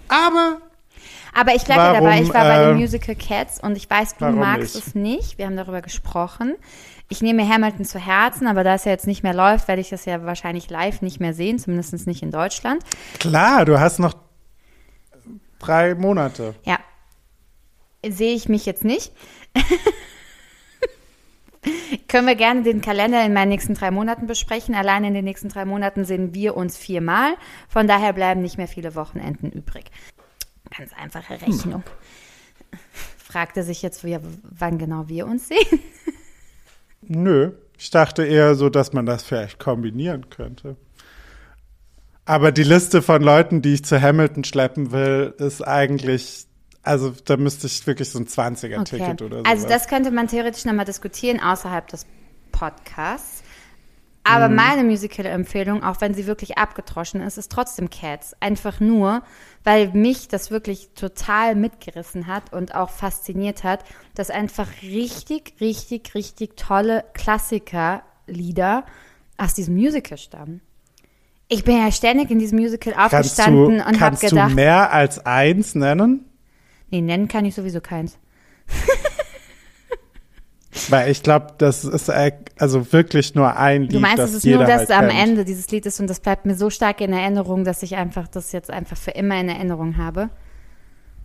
Aber 0.08 0.58
Aber 1.34 1.54
ich 1.54 1.64
bleibe 1.66 1.82
Warum, 1.82 2.04
dabei, 2.06 2.22
ich 2.22 2.34
war 2.34 2.44
bei 2.46 2.66
dem 2.66 2.78
äh, 2.78 2.80
Musical 2.80 3.16
Cats 3.16 3.60
und 3.62 3.76
ich 3.76 3.90
weiß, 3.90 4.16
du 4.18 4.26
magst 4.32 4.76
nicht? 4.76 4.88
es 4.88 4.96
nicht. 4.96 5.38
Wir 5.38 5.48
haben 5.48 5.58
darüber 5.58 5.82
gesprochen. 5.82 6.56
Ich 7.10 7.22
nehme 7.22 7.48
Hamilton 7.48 7.86
zu 7.86 8.00
Herzen, 8.00 8.48
aber 8.48 8.64
da 8.64 8.76
es 8.76 8.84
ja 8.86 8.92
jetzt 8.92 9.08
nicht 9.08 9.24
mehr 9.24 9.34
läuft, 9.34 9.68
werde 9.68 9.82
ich 9.82 9.90
das 9.90 10.06
ja 10.06 10.26
wahrscheinlich 10.26 10.70
live 10.70 11.02
nicht 11.02 11.20
mehr 11.20 11.34
sehen, 11.34 11.58
zumindest 11.58 12.06
nicht 12.06 12.22
in 12.22 12.32
Deutschland. 12.32 12.84
klar, 13.20 13.64
du 13.66 13.80
hast 13.80 14.00
noch 14.00 14.14
drei 15.60 15.96
Monate. 15.96 16.56
Ja, 16.64 16.80
sehe 18.06 18.36
ich 18.36 18.50
mich 18.50 18.66
jetzt 18.66 18.84
nicht. 18.84 19.14
Können 22.08 22.28
wir 22.28 22.36
gerne 22.36 22.64
den 22.64 22.82
Kalender 22.82 23.26
in 23.26 23.34
meinen 23.34 23.50
nächsten 23.50 23.74
drei 23.74 23.92
Monaten 23.92 24.28
besprechen. 24.28 24.76
Allein 24.76 25.04
in 25.04 25.14
den 25.14 25.26
nächsten 25.26 25.50
drei 25.50 25.66
Monaten 25.66 26.06
sehen 26.06 26.34
wir 26.34 26.56
uns 26.56 26.78
viermal. 26.78 27.36
Von 27.68 27.88
daher 27.88 28.14
bleiben 28.14 28.42
nicht 28.42 28.58
mehr 28.58 28.70
viele 28.70 28.96
Wochenenden 28.96 29.52
übrig. 29.52 29.86
Ganz 30.78 30.92
einfache 30.94 31.42
Rechnung. 31.42 31.84
Fragte 33.18 33.64
sich 33.64 33.82
jetzt, 33.82 34.06
wann 34.06 34.78
genau 34.78 35.08
wir 35.10 35.26
uns 35.28 35.48
sehen. 35.48 35.80
Nö, 37.02 37.52
ich 37.78 37.90
dachte 37.90 38.26
eher 38.26 38.56
so, 38.56 38.70
dass 38.70 38.94
man 38.94 39.06
das 39.06 39.24
vielleicht 39.24 39.60
kombinieren 39.60 40.30
könnte. 40.30 40.76
Aber 42.26 42.52
die 42.52 42.64
Liste 42.64 43.02
von 43.02 43.22
Leuten, 43.22 43.62
die 43.62 43.76
ich 43.76 43.86
zu 43.86 44.02
Hamilton 44.02 44.44
schleppen 44.44 44.92
will, 44.92 45.34
ist 45.38 45.62
eigentlich, 45.62 46.46
also 46.84 47.14
da 47.24 47.38
müsste 47.38 47.68
ich 47.68 47.88
wirklich 47.88 48.10
so 48.10 48.20
ein 48.20 48.26
20er-Ticket 48.26 49.22
oder 49.22 49.38
so. 49.38 49.44
Also 49.44 49.68
das 49.68 49.88
könnte 49.88 50.12
man 50.12 50.28
theoretisch 50.28 50.66
nochmal 50.66 50.86
diskutieren 50.86 51.40
außerhalb 51.40 51.88
des 51.88 52.06
Podcasts. 52.52 53.44
Aber 54.28 54.50
meine 54.50 54.84
Musical-Empfehlung, 54.84 55.84
auch 55.84 56.02
wenn 56.02 56.14
sie 56.14 56.28
wirklich 56.28 56.58
abgetroschen 56.58 57.22
ist, 57.22 57.38
ist 57.38 57.52
trotzdem 57.52 57.90
Cats. 57.90 58.36
Einfach 58.40 58.80
nur, 58.80 59.24
weil 59.64 59.90
mich 59.94 60.28
das 60.28 60.52
wirklich 60.52 60.90
total 60.96 61.56
mitgerissen 61.56 62.28
hat 62.28 62.52
und 62.52 62.76
auch 62.76 62.90
fasziniert 62.90 63.64
hat, 63.64 63.84
dass 64.16 64.30
einfach 64.30 64.68
richtig, 64.82 65.54
richtig, 65.62 66.14
richtig 66.14 66.58
tolle 66.58 67.06
Klassiker-Lieder 67.14 68.86
aus 69.38 69.54
diesem 69.54 69.76
Musical 69.76 70.18
stammen. 70.18 70.62
Ich 71.48 71.64
bin 71.64 71.78
ja 71.78 71.92
ständig 71.92 72.30
in 72.30 72.40
diesem 72.40 72.60
Musical 72.60 72.94
kannst 72.94 73.14
du, 73.14 73.18
aufgestanden 73.18 73.76
und 73.80 73.86
habe 73.86 73.98
kannst 74.00 74.24
du 74.24 74.30
gedacht, 74.30 74.54
mehr 74.54 74.92
als 74.92 75.26
eins 75.26 75.76
nennen? 75.76 76.26
nee, 76.90 77.02
nennen 77.02 77.28
kann 77.28 77.46
ich 77.46 77.56
sowieso 77.56 77.82
keins. 77.82 78.18
Weil 80.90 81.12
ich 81.12 81.24
glaube, 81.24 81.54
das 81.58 81.84
ist 81.84 82.10
äh, 82.10 82.32
also 82.58 82.92
wirklich 82.94 83.36
nur 83.36 83.56
ein 83.56 83.84
Lied, 83.84 83.94
Du 83.94 84.00
meinst, 84.00 84.20
es 84.20 84.34
ist 84.34 84.46
nur 84.46 84.66
das 84.66 84.80
halt 84.80 84.92
am 84.92 85.08
kennt. 85.10 85.20
Ende 85.20 85.46
dieses 85.46 85.70
Lied 85.72 85.86
ist 85.86 86.00
und 86.00 86.08
das 86.08 86.20
bleibt 86.20 86.46
mir 86.46 86.56
so 86.56 86.70
stark 86.70 87.02
in 87.02 87.14
Erinnerung, 87.14 87.64
dass 87.64 87.84
ich 87.84 87.96
einfach 87.96 88.28
das 88.28 88.52
jetzt 88.52 88.70
einfach 88.70 88.98
für 88.98 89.12
immer 89.12 89.40
in 89.40 89.50
Erinnerung 89.50 89.98
habe. 89.98 90.30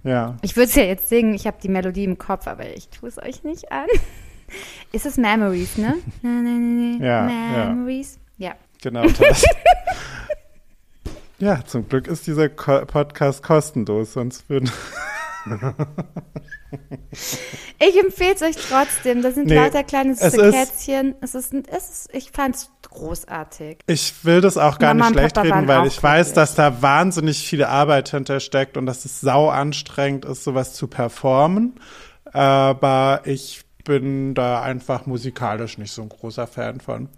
Ja. 0.05 0.36
Ich 0.42 0.57
würde 0.57 0.68
es 0.68 0.74
ja 0.74 0.84
jetzt 0.84 1.09
singen, 1.09 1.34
ich 1.34 1.46
habe 1.46 1.59
die 1.62 1.68
Melodie 1.68 2.05
im 2.05 2.18
Kopf, 2.18 2.46
aber 2.46 2.68
ich 2.74 2.88
tue 2.88 3.09
es 3.09 3.18
euch 3.18 3.44
nicht 3.44 3.70
an. 3.70 3.86
Ist 4.92 5.07
es 5.07 5.16
Memories, 5.16 5.78
ne? 5.78 5.94
Ja, 7.00 7.28
ja. 7.28 7.72
Memories. 7.72 8.18
Ja. 8.36 8.53
Genau 8.82 9.07
das. 9.07 9.44
Ja, 11.42 11.64
zum 11.64 11.88
Glück 11.88 12.07
ist 12.07 12.28
dieser 12.28 12.48
Podcast 12.48 13.42
kostenlos, 13.42 14.12
sonst 14.12 14.48
würden. 14.48 14.70
Ich 17.85 17.99
empfehle 18.01 18.35
es 18.35 18.43
euch 18.43 18.57
trotzdem. 18.57 19.23
Da 19.23 19.33
sind 19.33 19.47
Nee, 19.49 19.57
lauter 19.57 19.83
kleine 19.83 20.12
es 20.12 20.20
süße 20.20 20.41
ist- 20.41 20.55
Kätzchen. 20.55 21.14
Es 21.20 21.35
ist, 21.35 21.53
es 21.53 21.89
ist, 21.91 22.09
ich 22.14 22.31
fand 22.31 22.55
es 22.55 22.70
großartig. 22.89 23.79
Ich 23.87 24.25
will 24.25 24.41
das 24.41 24.57
auch 24.57 24.79
gar 24.79 24.95
Mama 24.95 25.11
nicht 25.11 25.18
schlecht 25.18 25.35
Papa 25.35 25.49
reden, 25.57 25.66
weil 25.68 25.87
ich 25.89 26.01
weiß, 26.03 26.33
dass 26.33 26.55
da 26.55 26.81
wahnsinnig 26.81 27.45
viel 27.47 27.64
Arbeit 27.64 28.11
hintersteckt 28.11 28.77
und 28.77 28.87
dass 28.87 29.05
es 29.05 29.20
sau 29.20 29.49
anstrengend 29.49 30.25
ist, 30.25 30.45
sowas 30.45 30.75
zu 30.75 30.87
performen. 30.87 31.75
Aber 32.33 33.23
ich 33.25 33.62
bin 33.85 34.35
da 34.35 34.62
einfach 34.62 35.07
musikalisch 35.07 35.77
nicht 35.79 35.93
so 35.93 36.03
ein 36.03 36.09
großer 36.09 36.47
Fan 36.47 36.81
von. 36.81 37.09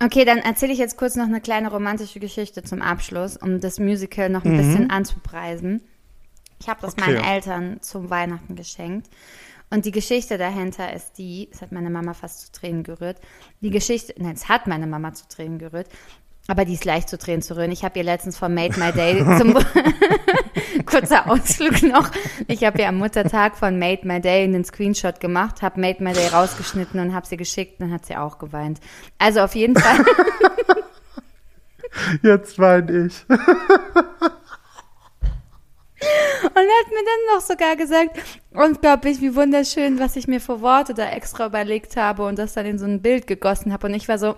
Okay, 0.00 0.24
dann 0.24 0.38
erzähle 0.38 0.72
ich 0.72 0.78
jetzt 0.78 0.96
kurz 0.96 1.16
noch 1.16 1.24
eine 1.26 1.40
kleine 1.40 1.70
romantische 1.72 2.20
Geschichte 2.20 2.62
zum 2.62 2.82
Abschluss, 2.82 3.36
um 3.36 3.60
das 3.60 3.80
Musical 3.80 4.28
noch 4.28 4.44
ein 4.44 4.52
Mhm. 4.52 4.56
bisschen 4.58 4.90
anzupreisen. 4.90 5.82
Ich 6.60 6.68
habe 6.68 6.80
das 6.80 6.94
Okay. 6.94 7.12
meinen 7.12 7.24
Eltern 7.24 7.78
zum 7.80 8.10
Weihnachten 8.10 8.56
geschenkt. 8.56 9.08
Und 9.70 9.84
die 9.84 9.90
Geschichte 9.90 10.38
dahinter 10.38 10.92
ist 10.94 11.18
die, 11.18 11.48
es 11.52 11.60
hat 11.60 11.72
meine 11.72 11.90
Mama 11.90 12.14
fast 12.14 12.40
zu 12.40 12.52
Tränen 12.52 12.84
gerührt. 12.84 13.18
Die 13.60 13.70
Geschichte, 13.70 14.14
nein, 14.16 14.32
es 14.34 14.48
hat 14.48 14.66
meine 14.66 14.86
Mama 14.86 15.12
zu 15.12 15.28
Tränen 15.28 15.58
gerührt, 15.58 15.88
aber 16.46 16.64
die 16.64 16.72
ist 16.72 16.86
leicht 16.86 17.10
zu 17.10 17.18
Tränen 17.18 17.42
zu 17.42 17.54
rühren. 17.54 17.70
Ich 17.70 17.84
habe 17.84 17.98
ihr 17.98 18.04
letztens 18.04 18.38
von 18.38 18.54
Made 18.54 18.80
My 18.80 18.92
Day 18.92 19.18
zum 19.38 19.58
kurzer 20.86 21.30
Ausflug 21.30 21.82
noch. 21.82 22.10
Ich 22.46 22.64
habe 22.64 22.80
ihr 22.80 22.88
am 22.88 22.96
Muttertag 22.96 23.58
von 23.58 23.78
Made 23.78 24.06
My 24.06 24.22
Day 24.22 24.44
einen 24.44 24.64
Screenshot 24.64 25.20
gemacht, 25.20 25.60
habe 25.60 25.78
Made 25.78 26.02
My 26.02 26.14
Day 26.14 26.28
rausgeschnitten 26.28 26.98
und 26.98 27.14
habe 27.14 27.26
sie 27.26 27.36
geschickt 27.36 27.78
und 27.78 27.88
dann 27.88 27.94
hat 27.94 28.06
sie 28.06 28.16
auch 28.16 28.38
geweint. 28.38 28.80
Also 29.18 29.40
auf 29.40 29.54
jeden 29.54 29.76
Fall. 29.76 30.02
Jetzt 32.22 32.58
weine 32.58 33.06
ich. 33.06 33.24
Und 36.58 36.66
er 36.66 36.80
hat 36.80 36.90
mir 36.90 37.04
dann 37.04 37.36
noch 37.36 37.40
sogar 37.40 37.76
gesagt, 37.76 38.18
unglaublich, 38.52 39.20
wie 39.20 39.36
wunderschön, 39.36 40.00
was 40.00 40.16
ich 40.16 40.26
mir 40.26 40.40
für 40.40 40.60
Worte 40.60 40.94
da 40.94 41.08
extra 41.10 41.46
überlegt 41.46 41.96
habe 41.96 42.24
und 42.26 42.38
das 42.38 42.54
dann 42.54 42.66
in 42.66 42.78
so 42.78 42.84
ein 42.84 43.00
Bild 43.00 43.26
gegossen 43.26 43.72
habe. 43.72 43.86
Und 43.86 43.94
ich 43.94 44.08
war 44.08 44.18
so, 44.18 44.34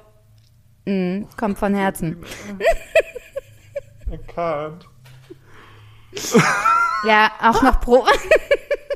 mm, 0.85 1.23
kommt 1.39 1.59
von 1.59 1.75
Herzen. 1.75 2.23
I 4.11 4.19
can't. 4.35 4.85
Ja, 7.07 7.33
auch 7.41 7.63
noch 7.63 7.81
Pro 7.81 8.05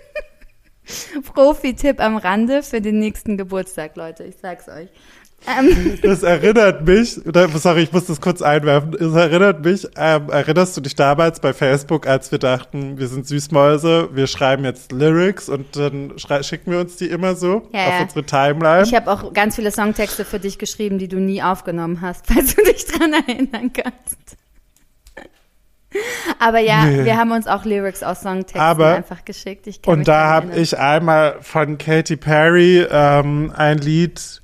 Profi-Tipp 1.32 2.00
am 2.00 2.18
Rande 2.18 2.62
für 2.62 2.82
den 2.82 2.98
nächsten 2.98 3.38
Geburtstag, 3.38 3.96
Leute. 3.96 4.24
Ich 4.24 4.36
sag's 4.36 4.68
euch. 4.68 4.90
Ähm, 5.46 5.98
Das 6.02 6.22
erinnert 6.22 6.86
mich, 6.86 7.20
sorry, 7.56 7.82
ich 7.82 7.92
muss 7.92 8.06
das 8.06 8.20
kurz 8.20 8.40
einwerfen. 8.40 8.94
Es 8.94 9.12
erinnert 9.14 9.64
mich, 9.64 9.86
ähm, 9.96 10.30
erinnerst 10.30 10.76
du 10.76 10.80
dich 10.80 10.94
damals 10.94 11.40
bei 11.40 11.52
Facebook, 11.52 12.06
als 12.06 12.30
wir 12.32 12.38
dachten, 12.38 12.98
wir 12.98 13.08
sind 13.08 13.26
Süßmäuse, 13.26 14.08
wir 14.14 14.26
schreiben 14.26 14.64
jetzt 14.64 14.92
Lyrics 14.92 15.48
und 15.48 15.76
dann 15.76 16.14
schicken 16.42 16.70
wir 16.72 16.78
uns 16.80 16.96
die 16.96 17.06
immer 17.08 17.34
so 17.34 17.68
Ja, 17.72 17.86
auf 17.86 17.92
ja. 17.92 18.02
unsere 18.02 18.24
Timeline? 18.24 18.84
ich 18.84 18.94
habe 18.94 19.10
auch 19.10 19.32
ganz 19.34 19.56
viele 19.56 19.70
Songtexte 19.70 20.24
für 20.24 20.38
dich 20.40 20.58
geschrieben, 20.58 20.98
die 20.98 21.08
du 21.08 21.18
nie 21.18 21.42
aufgenommen 21.42 22.00
hast, 22.00 22.26
falls 22.32 22.54
du 22.56 22.62
dich 22.64 22.86
dran 22.86 23.12
erinnern 23.12 23.70
kannst. 23.72 24.36
Aber 26.40 26.58
ja, 26.58 26.86
Nee. 26.86 27.04
wir 27.04 27.16
haben 27.16 27.30
uns 27.30 27.46
auch 27.46 27.64
Lyrics 27.64 28.02
aus 28.02 28.22
Songtexten 28.22 28.60
Aber- 28.60 28.96
einfach 28.96 29.24
geschickt. 29.24 29.68
Und 29.86 30.08
da 30.08 30.26
habe 30.26 30.56
ich 30.56 30.76
einmal 30.76 31.36
von 31.40 31.78
Katy 31.78 32.16
Perry 32.16 32.84
ähm, 32.90 33.52
ein 33.56 33.78
Lied, 33.78 34.42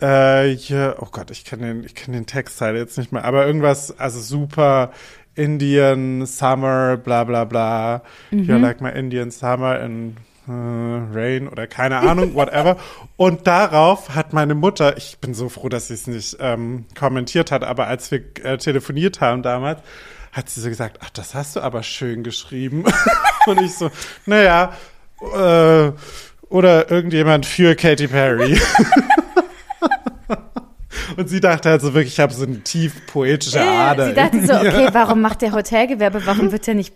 äh, 0.00 0.48
hier, 0.48 0.96
oh 1.00 1.08
Gott, 1.10 1.30
ich 1.30 1.44
kenne 1.44 1.66
den, 1.66 1.84
ich 1.84 1.94
kenn 1.94 2.12
den 2.12 2.26
Textteil 2.26 2.76
jetzt 2.76 2.98
nicht 2.98 3.12
mehr, 3.12 3.24
aber 3.24 3.46
irgendwas, 3.46 3.98
also 3.98 4.20
super 4.20 4.92
Indian 5.34 6.26
Summer, 6.26 6.96
bla 6.96 7.24
bla 7.24 7.44
bla. 7.44 8.02
Mhm. 8.30 8.62
Like 8.62 8.80
my 8.80 8.90
Indian 8.90 9.30
Summer 9.30 9.80
in 9.80 10.16
äh, 10.48 10.52
Rain 10.52 11.48
oder 11.48 11.66
keine 11.66 11.98
Ahnung, 11.98 12.34
whatever. 12.34 12.76
Und 13.16 13.46
darauf 13.46 14.14
hat 14.14 14.32
meine 14.32 14.54
Mutter, 14.54 14.96
ich 14.96 15.18
bin 15.18 15.34
so 15.34 15.48
froh, 15.48 15.68
dass 15.68 15.88
sie 15.88 15.94
es 15.94 16.06
nicht 16.06 16.36
ähm, 16.40 16.86
kommentiert 16.98 17.50
hat, 17.50 17.64
aber 17.64 17.86
als 17.86 18.10
wir 18.10 18.22
äh, 18.42 18.56
telefoniert 18.58 19.20
haben 19.20 19.42
damals, 19.42 19.80
hat 20.32 20.50
sie 20.50 20.60
so 20.60 20.68
gesagt, 20.68 20.98
ach, 21.02 21.10
das 21.10 21.34
hast 21.34 21.56
du 21.56 21.60
aber 21.60 21.82
schön 21.82 22.22
geschrieben. 22.22 22.84
Und 23.46 23.60
ich 23.60 23.74
so, 23.74 23.90
naja, 24.26 24.72
äh, 25.20 25.92
oder 26.48 26.90
irgendjemand 26.90 27.46
für 27.46 27.74
Katy 27.74 28.08
Perry. 28.08 28.60
Und 31.16 31.28
sie 31.28 31.40
dachte 31.40 31.70
also 31.70 31.94
wirklich, 31.94 32.14
ich 32.14 32.20
habe 32.20 32.32
so 32.32 32.44
eine 32.44 32.60
tief 32.60 33.06
poetische 33.06 33.60
Ader. 33.60 34.08
Sie 34.08 34.14
dachte 34.14 34.46
so, 34.46 34.54
okay, 34.54 34.88
warum 34.92 35.20
macht 35.20 35.42
der 35.42 35.52
Hotelgewerbe? 35.52 36.24
Warum 36.26 36.52
wird 36.52 36.68
er 36.68 36.74
nicht 36.74 36.94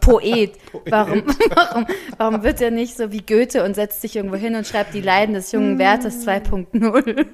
Poet? 0.00 0.52
Warum, 0.88 1.22
warum, 1.54 1.86
warum 2.18 2.42
wird 2.42 2.60
er 2.60 2.70
nicht 2.70 2.96
so 2.96 3.10
wie 3.12 3.22
Goethe 3.22 3.64
und 3.64 3.74
setzt 3.74 4.02
sich 4.02 4.16
irgendwo 4.16 4.36
hin 4.36 4.54
und 4.54 4.66
schreibt 4.66 4.94
die 4.94 5.00
Leiden 5.00 5.34
des 5.34 5.52
jungen 5.52 5.78
Werthers 5.78 6.26
2.0? 6.26 7.26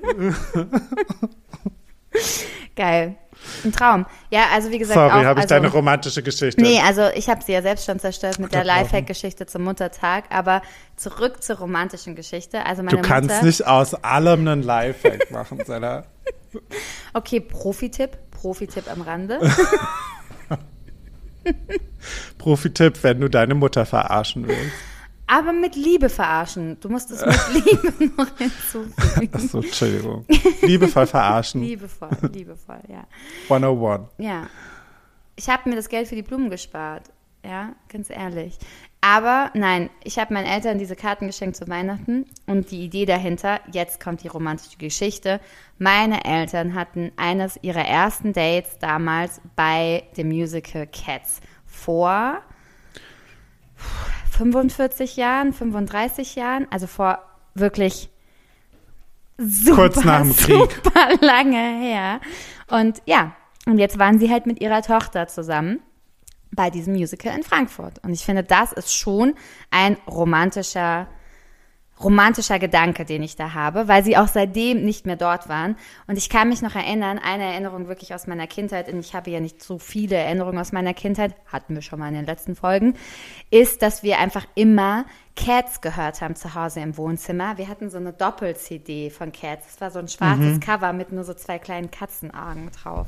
Geil. 2.77 3.17
Ein 3.65 3.73
Traum. 3.73 4.07
Ja, 4.31 4.47
also 4.53 4.71
wie 4.71 4.79
gesagt, 4.79 4.95
Sorry, 4.95 5.25
habe 5.25 5.41
ich 5.41 5.45
also, 5.45 5.49
deine 5.49 5.69
romantische 5.69 6.23
Geschichte. 6.23 6.61
Nee, 6.61 6.81
also 6.81 7.09
ich 7.15 7.29
habe 7.29 7.43
sie 7.43 7.53
ja 7.53 7.63
selbst 7.63 7.87
schon 7.87 7.99
zerstört 7.99 8.39
mit 8.39 8.53
der. 8.53 8.65
Lifehack-Geschichte 8.65 9.47
zum 9.47 9.65
Muttertag, 9.65 10.25
aber 10.31 10.63
zurück 10.97 11.43
zur 11.43 11.57
romantischen 11.57 12.15
Geschichte. 12.15 12.67
Also 12.67 12.83
meine 12.83 13.01
du 13.01 13.03
kannst 13.03 13.31
Mutter, 13.31 13.45
nicht 13.45 13.67
aus 13.67 13.95
allem 13.95 14.47
einen 14.47 14.63
Lifehack 14.63 15.31
machen, 15.31 15.61
Sella. 15.65 16.05
Okay, 17.15 17.41
Profi-Tipp, 17.41 18.19
Profi-Tipp 18.31 18.91
am 18.91 19.03
Rande. 19.03 19.39
Profi-Tipp, 22.39 23.03
wenn 23.03 23.21
du 23.21 23.29
deine 23.29 23.55
Mutter 23.55 23.87
verarschen 23.87 24.47
willst. 24.47 24.73
Aber 25.29 25.53
mit 25.53 25.77
Liebe 25.77 26.09
verarschen. 26.09 26.81
Du 26.81 26.89
musst 26.89 27.11
es 27.11 27.25
mit 27.25 27.65
Liebe 27.67 28.13
noch 28.17 28.37
hinzufügen. 28.39 29.31
Achso, 29.33 29.61
Entschuldigung. 29.61 30.25
Liebevoll 30.63 31.07
verarschen. 31.07 31.63
Liebevoll, 31.65 32.11
liebevoll, 32.33 32.81
ja. 32.89 33.07
101. 33.45 34.09
Ja. 34.17 34.49
Ich 35.37 35.49
habe 35.49 35.69
mir 35.69 35.77
das 35.77 35.89
Geld 35.91 36.09
für 36.09 36.17
die 36.17 36.23
Blumen 36.23 36.49
gespart. 36.49 37.05
Ja, 37.45 37.75
ganz 37.89 38.11
ehrlich. 38.11 38.59
Aber 39.01 39.51
nein, 39.55 39.91
ich 40.03 40.19
habe 40.19 40.35
meinen 40.35 40.47
Eltern 40.47 40.79
diese 40.79 40.97
Karten 40.97 41.27
geschenkt 41.27 41.57
zu 41.57 41.69
Weihnachten 41.69 42.27
und 42.47 42.71
die 42.71 42.85
Idee 42.85 43.05
dahinter, 43.05 43.61
jetzt 43.71 44.01
kommt 44.01 44.25
die 44.25 44.29
romantische 44.29 44.77
Geschichte. 44.79 45.41
Meine 45.79 46.25
Eltern 46.25 46.75
hatten 46.75 47.13
eines 47.17 47.59
ihrer 47.63 47.85
ersten 47.85 48.33
Dates 48.33 48.79
damals 48.81 49.41
bei 49.55 50.05
dem 50.17 50.29
Musical 50.29 50.87
Cats 50.89 51.41
vor 51.65 52.43
45 54.39 55.17
Jahren, 55.17 55.53
35 55.53 56.37
Jahren, 56.37 56.67
also 56.71 56.87
vor 56.87 57.19
wirklich 57.55 58.09
super, 59.37 59.89
Kurz 59.89 60.05
nach 60.05 60.23
dem 60.23 60.37
Krieg. 60.37 60.73
super 60.85 61.09
lange 61.21 61.81
her. 61.81 62.21
Und 62.69 63.03
ja, 63.05 63.35
und 63.67 63.79
jetzt 63.79 63.99
waren 63.99 64.19
sie 64.19 64.31
halt 64.31 64.47
mit 64.47 64.61
ihrer 64.61 64.83
Tochter 64.83 65.27
zusammen 65.27 65.81
bei 66.53 66.71
diesem 66.71 66.95
Musical 66.95 67.37
in 67.37 67.43
Frankfurt. 67.43 67.99
Und 68.05 68.13
ich 68.13 68.25
finde, 68.25 68.45
das 68.45 68.73
ist 68.73 68.95
schon 68.95 69.35
ein 69.71 69.97
romantischer, 70.07 71.09
romantischer 72.03 72.59
Gedanke, 72.59 73.05
den 73.05 73.23
ich 73.23 73.37
da 73.37 73.55
habe, 73.55 73.89
weil 73.89 74.05
sie 74.05 74.17
auch 74.17 74.29
seitdem 74.29 74.85
nicht 74.85 75.07
mehr 75.07 75.17
dort 75.17 75.49
waren. 75.49 75.77
Und 76.07 76.17
ich 76.17 76.29
kann 76.29 76.49
mich 76.49 76.63
noch 76.63 76.75
erinnern, 76.75 77.19
eine 77.19 77.45
Erinnerung 77.45 77.89
wirklich 77.89 78.15
aus 78.15 78.27
meiner 78.27 78.47
Kindheit, 78.47 78.93
und 78.93 79.01
ich 79.01 79.15
habe 79.15 79.31
ja 79.31 79.41
nicht 79.41 79.63
so 79.63 79.79
viele 79.79 80.17
Erinnerungen 80.17 80.59
aus 80.59 80.73
meiner 80.73 80.95
Kindheit, 80.95 81.35
hatten 81.51 81.75
wir 81.75 81.83
schon 81.83 81.99
mal 81.99 82.09
in 82.09 82.15
den 82.15 82.27
letzten 82.27 82.55
Folgen, 82.55 82.95
ist, 83.51 83.83
dass 83.83 84.03
wir 84.03 84.19
einfach 84.19 84.47
immer 84.55 85.05
Cats 85.37 85.81
gehört 85.81 86.21
haben 86.21 86.35
zu 86.35 86.55
Hause 86.55 86.81
im 86.81 86.97
Wohnzimmer. 86.97 87.59
Wir 87.59 87.69
hatten 87.69 87.91
so 87.91 87.99
eine 87.99 88.13
Doppel-CD 88.13 89.11
von 89.11 89.31
Cats. 89.31 89.67
Es 89.75 89.81
war 89.81 89.91
so 89.91 90.01
ein 90.01 90.09
schwarzes 90.09 90.59
Cover 90.61 90.93
mit 90.93 91.13
nur 91.13 91.23
so 91.25 91.35
zwei 91.35 91.59
kleinen 91.59 91.91
Katzenaugen 91.91 92.71
drauf. 92.73 93.07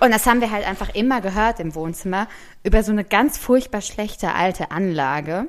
Und 0.00 0.12
das 0.12 0.26
haben 0.26 0.40
wir 0.40 0.50
halt 0.50 0.66
einfach 0.66 0.94
immer 0.94 1.20
gehört 1.20 1.60
im 1.60 1.74
Wohnzimmer 1.74 2.26
über 2.62 2.82
so 2.82 2.92
eine 2.92 3.04
ganz 3.04 3.38
furchtbar 3.38 3.80
schlechte 3.80 4.34
alte 4.34 4.70
Anlage. 4.70 5.46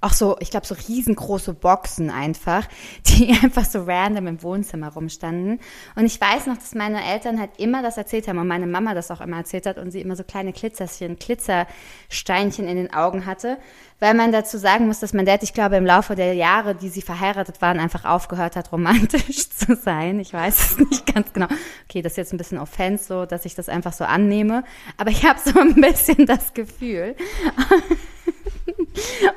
Auch 0.00 0.12
so, 0.12 0.36
ich 0.38 0.50
glaube, 0.50 0.64
so 0.64 0.76
riesengroße 0.76 1.54
Boxen 1.54 2.08
einfach, 2.10 2.68
die 3.06 3.30
einfach 3.42 3.64
so 3.64 3.82
random 3.82 4.28
im 4.28 4.42
Wohnzimmer 4.42 4.92
rumstanden. 4.92 5.58
Und 5.96 6.06
ich 6.06 6.20
weiß 6.20 6.46
noch, 6.46 6.56
dass 6.56 6.74
meine 6.76 7.04
Eltern 7.04 7.40
halt 7.40 7.50
immer 7.58 7.82
das 7.82 7.96
erzählt 7.96 8.28
haben 8.28 8.38
und 8.38 8.46
meine 8.46 8.68
Mama 8.68 8.94
das 8.94 9.10
auch 9.10 9.20
immer 9.20 9.38
erzählt 9.38 9.66
hat 9.66 9.76
und 9.76 9.90
sie 9.90 10.00
immer 10.00 10.14
so 10.14 10.22
kleine 10.22 10.52
Glitzerchen, 10.52 11.18
Glitzersteinchen 11.18 12.68
in 12.68 12.76
den 12.76 12.92
Augen 12.92 13.26
hatte. 13.26 13.58
Weil 14.00 14.14
man 14.14 14.30
dazu 14.30 14.58
sagen 14.58 14.86
muss, 14.86 15.00
dass 15.00 15.12
mein 15.12 15.26
Dad, 15.26 15.42
ich 15.42 15.52
glaube, 15.52 15.74
im 15.74 15.84
Laufe 15.84 16.14
der 16.14 16.34
Jahre, 16.34 16.76
die 16.76 16.88
sie 16.88 17.02
verheiratet 17.02 17.60
waren, 17.60 17.80
einfach 17.80 18.04
aufgehört 18.04 18.54
hat, 18.54 18.70
romantisch 18.70 19.50
zu 19.50 19.74
sein. 19.74 20.20
Ich 20.20 20.32
weiß 20.32 20.70
es 20.70 20.78
nicht 20.78 21.12
ganz 21.12 21.32
genau. 21.32 21.48
Okay, 21.88 22.02
das 22.02 22.12
ist 22.12 22.18
jetzt 22.18 22.32
ein 22.32 22.38
bisschen 22.38 22.58
offense, 22.58 23.04
so, 23.04 23.26
dass 23.26 23.44
ich 23.44 23.56
das 23.56 23.68
einfach 23.68 23.92
so 23.92 24.04
annehme. 24.04 24.62
Aber 24.96 25.10
ich 25.10 25.24
habe 25.24 25.40
so 25.44 25.58
ein 25.58 25.74
bisschen 25.74 26.26
das 26.26 26.54
Gefühl. 26.54 27.16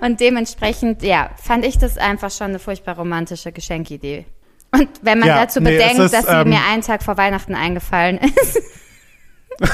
Und 0.02 0.20
dementsprechend, 0.20 1.04
ja, 1.04 1.32
fand 1.42 1.66
ich 1.66 1.78
das 1.78 1.98
einfach 1.98 2.32
schon 2.32 2.48
eine 2.48 2.60
furchtbar 2.60 2.98
romantische 2.98 3.52
Geschenkidee. 3.52 4.26
Und 4.72 4.90
wenn 5.02 5.20
man 5.20 5.28
Ja, 5.28 5.36
dazu 5.36 5.60
nee, 5.60 5.72
bedenkt, 5.72 6.00
ist, 6.00 6.14
dass 6.14 6.26
sie 6.26 6.34
ähm, 6.34 6.50
mir 6.50 6.62
einen 6.70 6.82
Tag 6.82 7.04
vor 7.04 7.18
Weihnachten 7.18 7.56
eingefallen 7.56 8.20
ist. 8.20 8.60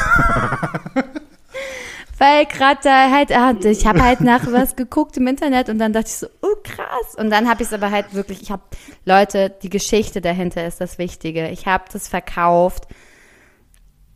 Weil 2.20 2.48
gerade 2.48 2.80
da 2.82 3.12
halt, 3.12 3.32
ah, 3.32 3.54
ich 3.64 3.86
habe 3.86 4.02
halt 4.04 4.22
nach 4.22 4.52
was 4.52 4.76
geguckt 4.76 5.18
im 5.18 5.28
Internet 5.28 5.70
und 5.70 5.78
dann 5.78 5.94
dachte 5.94 6.08
ich 6.08 6.16
so, 6.16 6.28
oh 6.42 6.56
krass. 6.64 7.14
Und 7.16 7.30
dann 7.30 7.48
habe 7.48 7.62
ich 7.62 7.68
es 7.68 7.74
aber 7.74 7.92
halt 7.92 8.16
wirklich, 8.16 8.42
ich 8.42 8.50
habe, 8.50 8.64
Leute, 9.06 9.52
die 9.62 9.70
Geschichte 9.70 10.20
dahinter 10.20 10.66
ist 10.66 10.82
das 10.82 10.98
Wichtige. 10.98 11.50
Ich 11.50 11.68
habe 11.68 11.84
das 11.94 12.08
verkauft, 12.08 12.88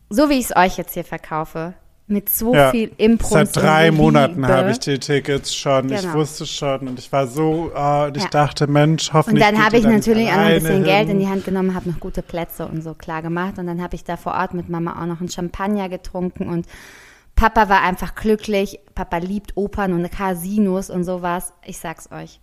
so 0.09 0.29
wie 0.29 0.39
ich 0.39 0.45
es 0.45 0.55
euch 0.55 0.77
jetzt 0.77 0.95
hier 0.95 1.05
verkaufe. 1.05 1.75
Mit 2.11 2.27
so 2.29 2.53
Ja. 2.53 2.71
viel 2.71 2.91
Impuls. 2.97 3.31
Seit 3.31 3.55
drei 3.55 3.89
und 3.89 3.95
Monaten 3.97 4.45
habe 4.45 4.71
ich 4.71 4.79
die 4.79 4.99
Tickets 4.99 5.55
schon. 5.55 5.89
Ich 5.91 6.01
Genau. 6.01 6.13
wusste 6.15 6.45
schon 6.45 6.87
und 6.89 6.99
ich 6.99 7.09
war 7.11 7.25
so, 7.25 7.71
ah, 7.73 8.07
und 8.07 8.17
ich 8.17 8.23
Ja. 8.23 8.29
dachte, 8.29 8.67
Mensch, 8.67 9.07
Und 9.09 9.13
hoffentlich. 9.13 9.43
dann 9.45 9.55
geht 9.55 9.63
habe 9.63 9.77
ich 9.77 9.85
natürlich 9.85 10.27
auch 10.29 10.35
noch 10.35 10.41
ein 10.43 10.53
bisschen 10.55 10.83
Geld 10.83 11.03
in 11.03 11.07
hin. 11.11 11.19
die 11.19 11.27
Hand 11.29 11.45
genommen, 11.45 11.73
habe 11.73 11.89
noch 11.89 11.99
gute 12.01 12.21
Plätze 12.21 12.67
und 12.67 12.81
so 12.83 12.93
klar 12.95 13.21
gemacht. 13.21 13.57
Und 13.57 13.67
dann 13.67 13.81
habe 13.81 13.95
ich 13.95 14.03
da 14.03 14.17
vor 14.17 14.33
Ort 14.33 14.53
mit 14.53 14.67
Mama 14.67 15.01
auch 15.01 15.05
noch 15.05 15.21
einen 15.21 15.29
Champagner 15.29 15.87
getrunken 15.87 16.49
und 16.49 16.65
Papa 17.35 17.69
war 17.69 17.81
einfach 17.81 18.13
glücklich. 18.13 18.79
Papa 18.93 19.17
liebt 19.17 19.55
Opern 19.55 19.93
und 19.93 20.11
Casinos 20.11 20.89
und 20.89 21.05
sowas. 21.05 21.53
Ich 21.65 21.77
sag's 21.79 22.11
euch. 22.11 22.41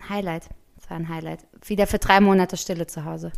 Ein 0.00 0.08
Highlight. 0.16 0.48
Es 0.82 0.90
war 0.90 0.96
ein 0.98 1.08
Highlight. 1.08 1.46
Wieder 1.66 1.86
für 1.86 1.98
drei 1.98 2.20
Monate 2.20 2.56
Stille 2.56 2.86
zu 2.88 3.04
Hause. 3.04 3.30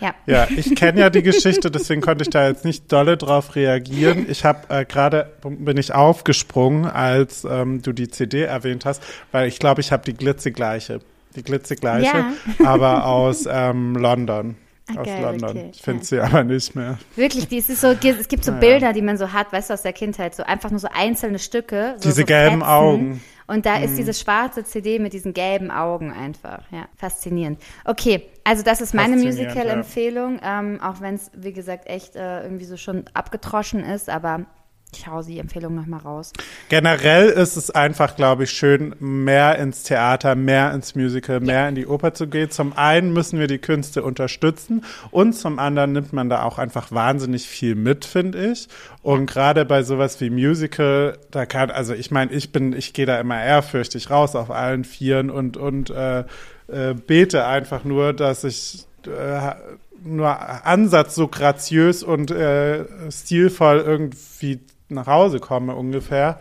Ja. 0.00 0.14
Ja, 0.26 0.46
ich 0.54 0.74
kenne 0.74 1.00
ja 1.00 1.10
die 1.10 1.22
Geschichte, 1.22 1.70
deswegen 1.70 2.00
konnte 2.02 2.22
ich 2.22 2.30
da 2.30 2.46
jetzt 2.48 2.64
nicht 2.64 2.92
dolle 2.92 3.16
drauf 3.16 3.54
reagieren. 3.56 4.26
Ich 4.28 4.44
habe 4.44 4.68
äh, 4.68 4.84
gerade 4.84 5.32
bin 5.42 5.76
ich 5.78 5.94
aufgesprungen, 5.94 6.84
als 6.86 7.44
ähm, 7.48 7.80
du 7.82 7.92
die 7.92 8.08
CD 8.08 8.42
erwähnt 8.42 8.84
hast, 8.84 9.02
weil 9.32 9.48
ich 9.48 9.58
glaube, 9.58 9.80
ich 9.80 9.92
habe 9.92 10.04
die 10.04 10.14
glitzegleiche, 10.14 11.00
die 11.34 11.42
glitzegleiche, 11.42 12.06
Ja. 12.06 12.32
aber 12.64 13.06
aus 13.06 13.46
ähm, 13.50 13.94
London. 13.96 14.56
Ah, 14.94 15.00
aus 15.00 15.08
London. 15.20 15.50
okay, 15.50 15.70
ich 15.72 15.82
finde 15.82 16.00
ja. 16.02 16.04
sie 16.06 16.20
aber 16.20 16.44
nicht 16.44 16.76
mehr. 16.76 16.98
Wirklich, 17.16 17.48
die, 17.48 17.58
es, 17.58 17.68
ist 17.68 17.80
so, 17.80 17.88
es 17.88 18.28
gibt 18.28 18.44
so 18.44 18.52
Naja. 18.52 18.60
Bilder, 18.60 18.92
die 18.92 19.02
man 19.02 19.18
so 19.18 19.32
hat, 19.32 19.52
weißt 19.52 19.70
du, 19.70 19.74
aus 19.74 19.82
der 19.82 19.92
Kindheit, 19.92 20.36
so 20.36 20.44
einfach 20.44 20.70
nur 20.70 20.78
so 20.78 20.86
einzelne 20.94 21.40
Stücke. 21.40 21.94
So, 21.96 22.02
Diese 22.10 22.20
so 22.20 22.24
gelben 22.26 22.58
Fetzen. 22.60 22.62
Augen. 22.68 23.20
Und 23.48 23.66
da 23.66 23.78
Mhm. 23.78 23.84
ist 23.84 23.98
diese 23.98 24.14
schwarze 24.14 24.62
CD 24.64 24.98
mit 25.00 25.12
diesen 25.12 25.32
gelben 25.34 25.70
Augen 25.72 26.12
einfach. 26.12 26.60
Ja, 26.70 26.86
faszinierend. 26.96 27.60
Okay, 27.84 28.28
also 28.46 28.62
das 28.62 28.80
ist 28.80 28.94
meine 28.94 29.16
Musical-Empfehlung, 29.16 30.38
ähm, 30.40 30.80
auch 30.80 31.00
wenn 31.00 31.16
es, 31.16 31.32
wie 31.34 31.52
gesagt, 31.52 31.88
echt 31.88 32.14
äh, 32.14 32.44
irgendwie 32.44 32.64
so 32.64 32.76
schon 32.76 33.02
abgetroschen 33.12 33.80
ist, 33.80 34.08
aber 34.08 34.46
ich 34.94 35.08
hau 35.08 35.20
die 35.20 35.40
Empfehlung 35.40 35.74
nochmal 35.74 35.98
raus. 35.98 36.32
Generell 36.68 37.28
ist 37.28 37.56
es 37.56 37.72
einfach, 37.72 38.14
glaube 38.14 38.44
ich, 38.44 38.52
schön, 38.52 38.94
mehr 39.00 39.58
ins 39.58 39.82
Theater, 39.82 40.36
mehr 40.36 40.72
ins 40.72 40.94
Musical, 40.94 41.40
mehr 41.40 41.68
in 41.68 41.74
die 41.74 41.88
Oper 41.88 42.14
zu 42.14 42.28
gehen. 42.28 42.48
Zum 42.48 42.72
einen 42.72 43.12
müssen 43.12 43.40
wir 43.40 43.48
die 43.48 43.58
Künste 43.58 44.04
unterstützen 44.04 44.84
und 45.10 45.32
zum 45.32 45.58
anderen 45.58 45.90
nimmt 45.90 46.12
man 46.12 46.28
da 46.28 46.44
auch 46.44 46.58
einfach 46.58 46.92
wahnsinnig 46.92 47.48
viel 47.48 47.74
mit, 47.74 48.04
finde 48.04 48.52
ich. 48.52 48.68
Und 49.02 49.26
gerade 49.26 49.64
bei 49.64 49.82
sowas 49.82 50.20
wie 50.20 50.30
Musical, 50.30 51.18
da 51.32 51.46
kann, 51.46 51.72
also 51.72 51.94
ich 51.94 52.12
meine, 52.12 52.30
ich 52.30 52.52
bin, 52.52 52.72
ich 52.72 52.92
gehe 52.92 53.06
da 53.06 53.18
immer 53.18 53.42
ehrfürchtig 53.42 54.08
raus 54.08 54.36
auf 54.36 54.52
allen 54.52 54.84
Vieren 54.84 55.30
und, 55.30 55.56
und 55.56 55.90
äh, 55.90 56.22
äh, 56.68 56.94
bete 56.94 57.46
einfach 57.46 57.84
nur, 57.84 58.12
dass 58.12 58.44
ich 58.44 58.86
äh, 59.06 59.54
nur 60.02 60.66
Ansatz 60.66 61.14
so 61.14 61.28
graziös 61.28 62.02
und 62.02 62.30
äh, 62.30 62.84
stilvoll 63.10 63.78
irgendwie 63.78 64.60
nach 64.88 65.06
Hause 65.06 65.40
komme 65.40 65.74
ungefähr. 65.74 66.38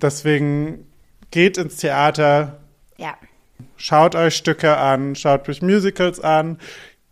Deswegen 0.00 0.86
geht 1.30 1.58
ins 1.58 1.76
Theater, 1.76 2.58
Ja, 2.96 3.14
schaut 3.76 4.14
euch 4.14 4.36
Stücke 4.36 4.76
an, 4.76 5.14
schaut 5.14 5.48
euch 5.48 5.62
Musicals 5.62 6.20
an. 6.20 6.58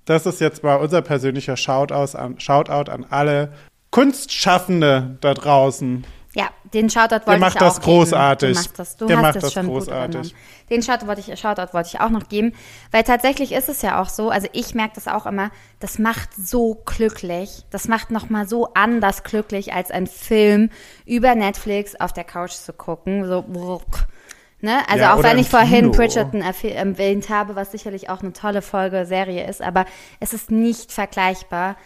Das 0.05 0.27
ist 0.27 0.41
jetzt 0.41 0.63
mal 0.63 0.77
unser 0.77 1.03
persönlicher 1.03 1.57
Shoutout 1.57 2.17
an, 2.17 2.41
Shoutout 2.41 2.91
an 2.91 3.07
alle 3.09 3.53
Kunstschaffende 3.91 5.19
da 5.21 5.35
draußen. 5.35 6.05
Ja, 6.33 6.49
den 6.73 6.89
Shoutout 6.89 7.27
wollte 7.27 7.41
macht 7.41 7.57
ich 7.57 7.63
auch 7.63 7.67
das 7.75 7.81
großartig. 7.81 8.51
Geben. 8.51 8.55
Du 8.55 8.69
machst 8.69 8.79
das, 8.79 8.97
du 8.97 9.07
Der 9.07 9.17
hast 9.17 9.23
macht 9.23 9.37
das 9.37 9.43
das 9.43 9.53
schon 9.53 9.67
großartig. 9.67 10.35
Den 10.71 10.83
Shoutout 10.83 11.07
wollte, 11.09 11.21
ich, 11.21 11.41
Shoutout 11.41 11.73
wollte 11.73 11.89
ich 11.93 12.01
auch 12.01 12.11
noch 12.11 12.29
geben, 12.29 12.53
weil 12.93 13.03
tatsächlich 13.03 13.51
ist 13.51 13.69
es 13.69 13.83
ja 13.83 14.01
auch 14.01 14.09
so, 14.09 14.31
also 14.31 14.47
ich 14.53 14.75
merke 14.75 14.95
das 14.95 15.09
auch 15.09 15.27
immer, 15.27 15.51
das 15.81 15.99
macht 15.99 16.29
so 16.37 16.81
glücklich, 16.87 17.65
das 17.71 17.89
macht 17.89 18.13
nochmal 18.13 18.49
so 18.49 18.69
anders 18.75 19.25
glücklich, 19.25 19.73
als 19.73 19.91
ein 19.91 20.07
Film 20.07 20.71
über 21.05 21.35
Netflix 21.35 21.97
auf 21.97 22.13
der 22.13 22.25
Couch 22.25 22.53
zu 22.53 22.73
gucken, 22.73 23.27
so. 23.27 23.45
Ne? 24.61 24.79
Also 24.89 25.03
Ja, 25.03 25.15
auch 25.15 25.23
wenn 25.25 25.39
ich 25.39 25.49
vorhin 25.49 25.91
Kino. 25.91 25.93
Bridgerton 25.93 26.43
erwähnt 26.43 27.29
habe, 27.29 27.57
was 27.57 27.73
sicherlich 27.73 28.09
auch 28.09 28.23
eine 28.23 28.33
tolle 28.33 28.63
Folge, 28.63 29.05
Serie 29.05 29.49
ist, 29.49 29.63
aber 29.63 29.85
es 30.21 30.33
ist 30.33 30.51
nicht 30.53 30.93
vergleichbar 30.93 31.77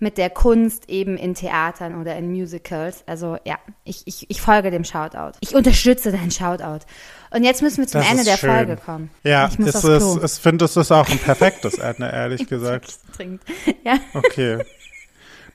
mit 0.00 0.16
der 0.18 0.30
Kunst 0.30 0.88
eben 0.88 1.16
in 1.16 1.34
Theatern 1.34 2.00
oder 2.00 2.16
in 2.16 2.30
Musicals. 2.30 3.02
Also 3.06 3.36
ja, 3.44 3.56
ich, 3.84 4.02
ich, 4.06 4.26
ich 4.30 4.40
folge 4.40 4.70
dem 4.70 4.84
Shoutout. 4.84 5.32
Ich 5.40 5.54
unterstütze 5.54 6.12
deinen 6.12 6.30
Shoutout. 6.30 6.84
Und 7.30 7.42
jetzt 7.44 7.62
müssen 7.62 7.78
wir 7.78 7.86
zum 7.88 8.00
Das 8.00 8.10
Ende 8.10 8.24
der 8.24 8.36
schön. 8.36 8.50
Folge 8.50 8.76
kommen. 8.76 9.10
Ja, 9.24 9.48
ich 9.48 9.58
ist, 9.58 9.84
ich 9.84 10.32
finde, 10.40 10.64
es 10.64 10.76
ist 10.76 10.92
auch 10.92 11.08
ein 11.08 11.18
perfektes 11.18 11.74
Ende, 11.78 12.06
ehrlich 12.10 12.46
gesagt. 12.48 12.98
Dringend. 13.16 13.42
Ja. 13.84 13.98
Okay. 14.14 14.58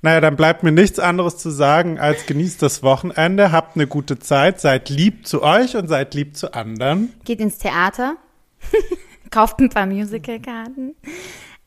Naja, 0.02 0.20
dann 0.20 0.36
bleibt 0.36 0.64
mir 0.64 0.74
nichts 0.74 1.00
anderes 1.00 1.38
zu 1.38 1.50
sagen, 1.50 1.98
als 1.98 2.26
genießt 2.26 2.62
das 2.62 2.84
Wochenende, 2.84 3.54
habt 3.54 3.78
eine 3.78 3.88
gute 3.88 4.20
Zeit, 4.20 4.60
seid 4.60 4.90
lieb 4.90 5.26
zu 5.26 5.42
euch 5.42 5.78
und 5.78 5.88
seid 5.88 6.14
lieb 6.14 6.36
zu 6.36 6.54
anderen. 6.54 7.14
Geht 7.24 7.40
ins 7.40 7.58
Theater, 7.58 8.18
kauft 9.32 9.60
ein 9.60 9.70
paar 9.70 9.86
Musicalkarten, 9.86 10.96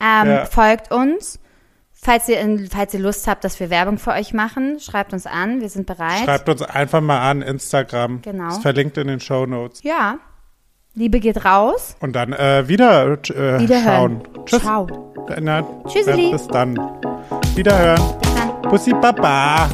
ähm, 0.01 0.27
Ja. 0.29 0.45
folgt 0.45 0.93
uns. 0.93 1.39
Falls 2.07 2.29
ihr, 2.29 2.69
falls 2.71 2.95
ihr 2.95 3.01
Lust 3.01 3.27
habt, 3.27 3.43
dass 3.43 3.59
wir 3.59 3.69
Werbung 3.69 3.99
für 3.99 4.13
euch 4.13 4.33
machen, 4.33 4.79
schreibt 4.79 5.13
uns 5.13 5.27
an. 5.27 5.61
Wir 5.61 5.69
sind 5.69 5.87
bereit. 5.89 6.23
Schreibt 6.25 6.49
uns 6.49 6.63
einfach 6.63 7.01
mal 7.01 7.29
an, 7.29 7.43
Instagram. 7.43 8.23
Genau. 8.23 8.47
Ist 8.47 8.63
verlinkt 8.63 8.97
in 8.97 9.09
den 9.09 9.19
Show 9.19 9.45
Notes. 9.45 9.83
Ja. 9.83 10.19
Liebe 10.95 11.19
geht 11.19 11.45
raus. 11.45 11.97
Und 11.99 12.13
dann 12.15 12.33
äh, 12.33 12.69
wieder 12.69 13.15
äh, 13.15 13.59
Wiederhören. 13.59 14.23
schauen. 14.23 14.47
Tschüss. 14.47 14.63
Ciao. 14.63 14.87
Na, 15.41 15.67
Tschüsseli. 15.89 16.31
Bis 16.31 16.47
dann. 16.47 16.77
Wiederhören. 17.57 18.01
Bis 18.21 18.35
dann. 18.37 18.63
Bussi 18.63 18.93
Baba. 18.93 19.69